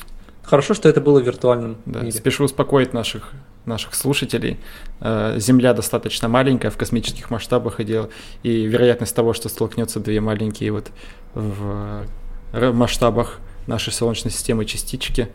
Хорошо, 0.43 0.73
что 0.73 0.89
это 0.89 1.01
было 1.01 1.19
в 1.19 1.25
виртуальном 1.25 1.77
да, 1.85 1.99
мире. 1.99 2.11
Спешу 2.11 2.45
успокоить 2.45 2.93
наших, 2.93 3.33
наших 3.65 3.93
слушателей. 3.93 4.57
Э, 4.99 5.35
Земля 5.37 5.73
достаточно 5.73 6.27
маленькая 6.27 6.71
в 6.71 6.77
космических 6.77 7.29
масштабах, 7.29 7.79
и, 7.79 8.07
и 8.43 8.65
вероятность 8.65 9.15
того, 9.15 9.33
что 9.33 9.49
столкнется 9.49 9.99
две 9.99 10.21
маленькие 10.21 10.71
вот 10.71 10.89
в 11.33 12.05
масштабах 12.53 13.39
нашей 13.67 13.93
Солнечной 13.93 14.31
системы 14.31 14.65
частички. 14.65 15.29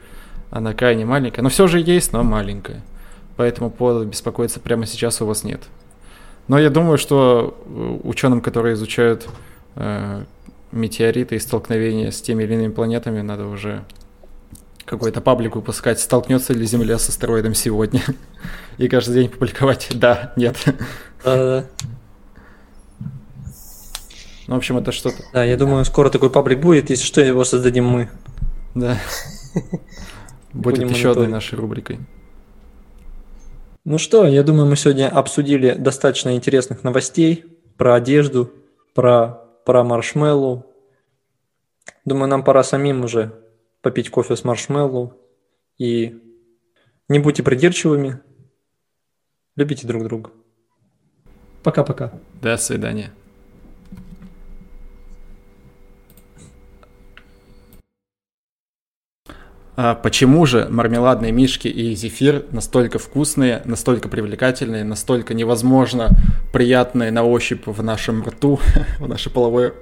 Она 0.51 0.73
крайне 0.73 1.05
маленькая, 1.05 1.43
но 1.43 1.49
все 1.49 1.67
же 1.69 1.81
есть, 1.81 2.13
но 2.13 2.23
маленькая. 2.25 2.83
Поэтому 3.37 3.71
повода 3.71 4.05
беспокоиться 4.05 4.61
прямо 4.61 4.87
сейчас 4.87 5.21
у 5.21 5.27
вас 5.27 5.45
нет. 5.45 5.63
Но 6.49 6.59
я 6.59 6.71
думаю, 6.71 6.99
что 6.99 7.57
э, 7.65 7.99
ученым, 8.03 8.41
которые 8.41 8.75
изучают 8.75 9.29
э, 9.77 10.25
метеориты 10.75 11.37
и 11.37 11.39
столкновения 11.39 12.11
с 12.11 12.21
теми 12.21 12.45
или 12.45 12.55
иными 12.55 12.73
планетами, 12.73 13.21
надо 13.21 13.47
уже 13.47 13.85
какой-то 14.85 15.21
паблик 15.21 15.57
выпускать, 15.57 16.01
столкнется 16.01 16.53
ли 16.53 16.67
Земля 16.67 16.99
с 16.99 17.09
астероидом 17.09 17.55
сегодня. 17.55 18.03
И 18.79 18.89
каждый 18.89 19.15
день 19.15 19.29
публиковать 19.31 19.89
«да», 19.95 20.33
«нет». 20.37 20.57
Да-да-да. 21.25 21.67
Ну, 24.47 24.55
в 24.55 24.59
общем, 24.59 24.77
это 24.77 24.93
что-то. 24.93 25.23
Да, 25.33 25.43
я 25.43 25.57
думаю, 25.57 25.85
скоро 25.87 26.11
такой 26.11 26.29
паблик 26.29 26.61
будет, 26.61 26.91
если 26.91 27.05
что, 27.05 27.23
его 27.23 27.45
создадим 27.45 27.87
мы. 27.87 28.11
Да. 28.75 28.99
Будет 30.53 30.91
еще 30.91 31.13
одной 31.13 31.29
нашей 31.29 31.55
рубрикой. 31.57 31.99
Ну 33.85 33.99
что, 33.99 34.27
я 34.27 34.43
думаю, 34.43 34.67
мы 34.67 34.77
сегодня 34.77 35.09
обсудили 35.09 35.73
достаточно 35.73 36.37
интересных 36.37 36.85
новостей 36.85 37.45
про 37.77 37.95
одежду, 37.95 38.53
про, 38.95 39.44
про 39.65 39.85
маршмеллоу. 39.85 40.67
Думаю, 42.05 42.29
нам 42.29 42.45
пора 42.45 42.63
самим 42.63 43.05
уже 43.05 43.33
попить 43.81 44.11
кофе 44.11 44.37
с 44.37 44.45
маршмеллоу. 44.45 45.15
И 45.79 46.21
не 47.09 47.19
будьте 47.19 47.43
придирчивыми. 47.43 48.21
Любите 49.57 49.87
друг 49.87 50.05
друга. 50.05 50.31
Пока-пока. 51.63 52.13
До 52.43 52.57
свидания. 52.57 53.13
А 59.77 59.95
почему 59.97 60.47
же 60.47 60.69
мармеладные 60.71 61.33
мишки 61.33 61.67
и 61.67 61.97
зефир 61.97 62.45
настолько 62.53 63.01
вкусные, 63.01 63.61
настолько 63.65 64.09
привлекательные, 64.09 64.85
настолько 64.85 65.35
невозможно 65.35 66.11
приятные 66.53 67.11
на 67.11 67.25
ощупь 67.25 67.67
в 67.67 67.83
нашем 67.83 68.23
рту, 68.25 68.61
в 69.01 69.09
нашей 69.09 69.33
половой... 69.33 69.73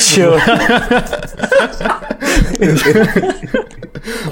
Чё? 0.00 0.38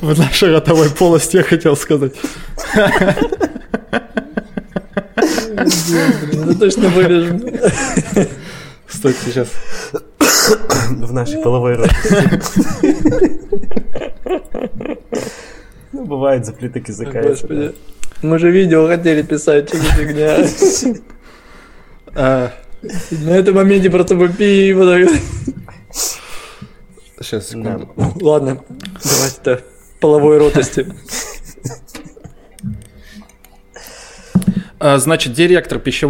В 0.01 0.19
нашей 0.19 0.53
ротовой 0.53 0.91
полости 0.91 1.37
я 1.37 1.45
хотел 1.45 1.77
сказать. 1.77 2.15
Это 5.53 6.59
точно 6.59 6.89
вырежем. 6.89 7.41
Стойте, 8.89 9.19
сейчас. 9.27 9.49
В 10.91 11.13
нашей 11.13 11.43
половой 11.43 11.77
роли. 11.77 11.91
Ну, 15.93 16.05
бывает, 16.05 16.47
заплиток 16.47 16.89
языка. 16.89 17.23
Господи. 17.23 17.75
Мы 18.23 18.39
же 18.39 18.51
видео 18.51 18.87
хотели 18.87 19.23
писать, 19.23 19.69
что 19.69 19.79
за 19.79 19.85
фигня. 19.93 20.39
А. 22.13 22.53
На 23.11 23.31
этом 23.31 23.55
моменте 23.55 23.89
просто 23.89 24.17
бы 24.17 24.29
пиво. 24.29 24.97
Сейчас, 27.21 27.49
секунду. 27.49 27.89
Ладно, 28.21 28.65
давайте-то 29.05 29.61
половой 30.01 30.39
ротости. 30.39 30.93
А, 34.81 34.97
значит, 34.99 35.35
директор 35.35 35.79
пищевого 35.79 36.09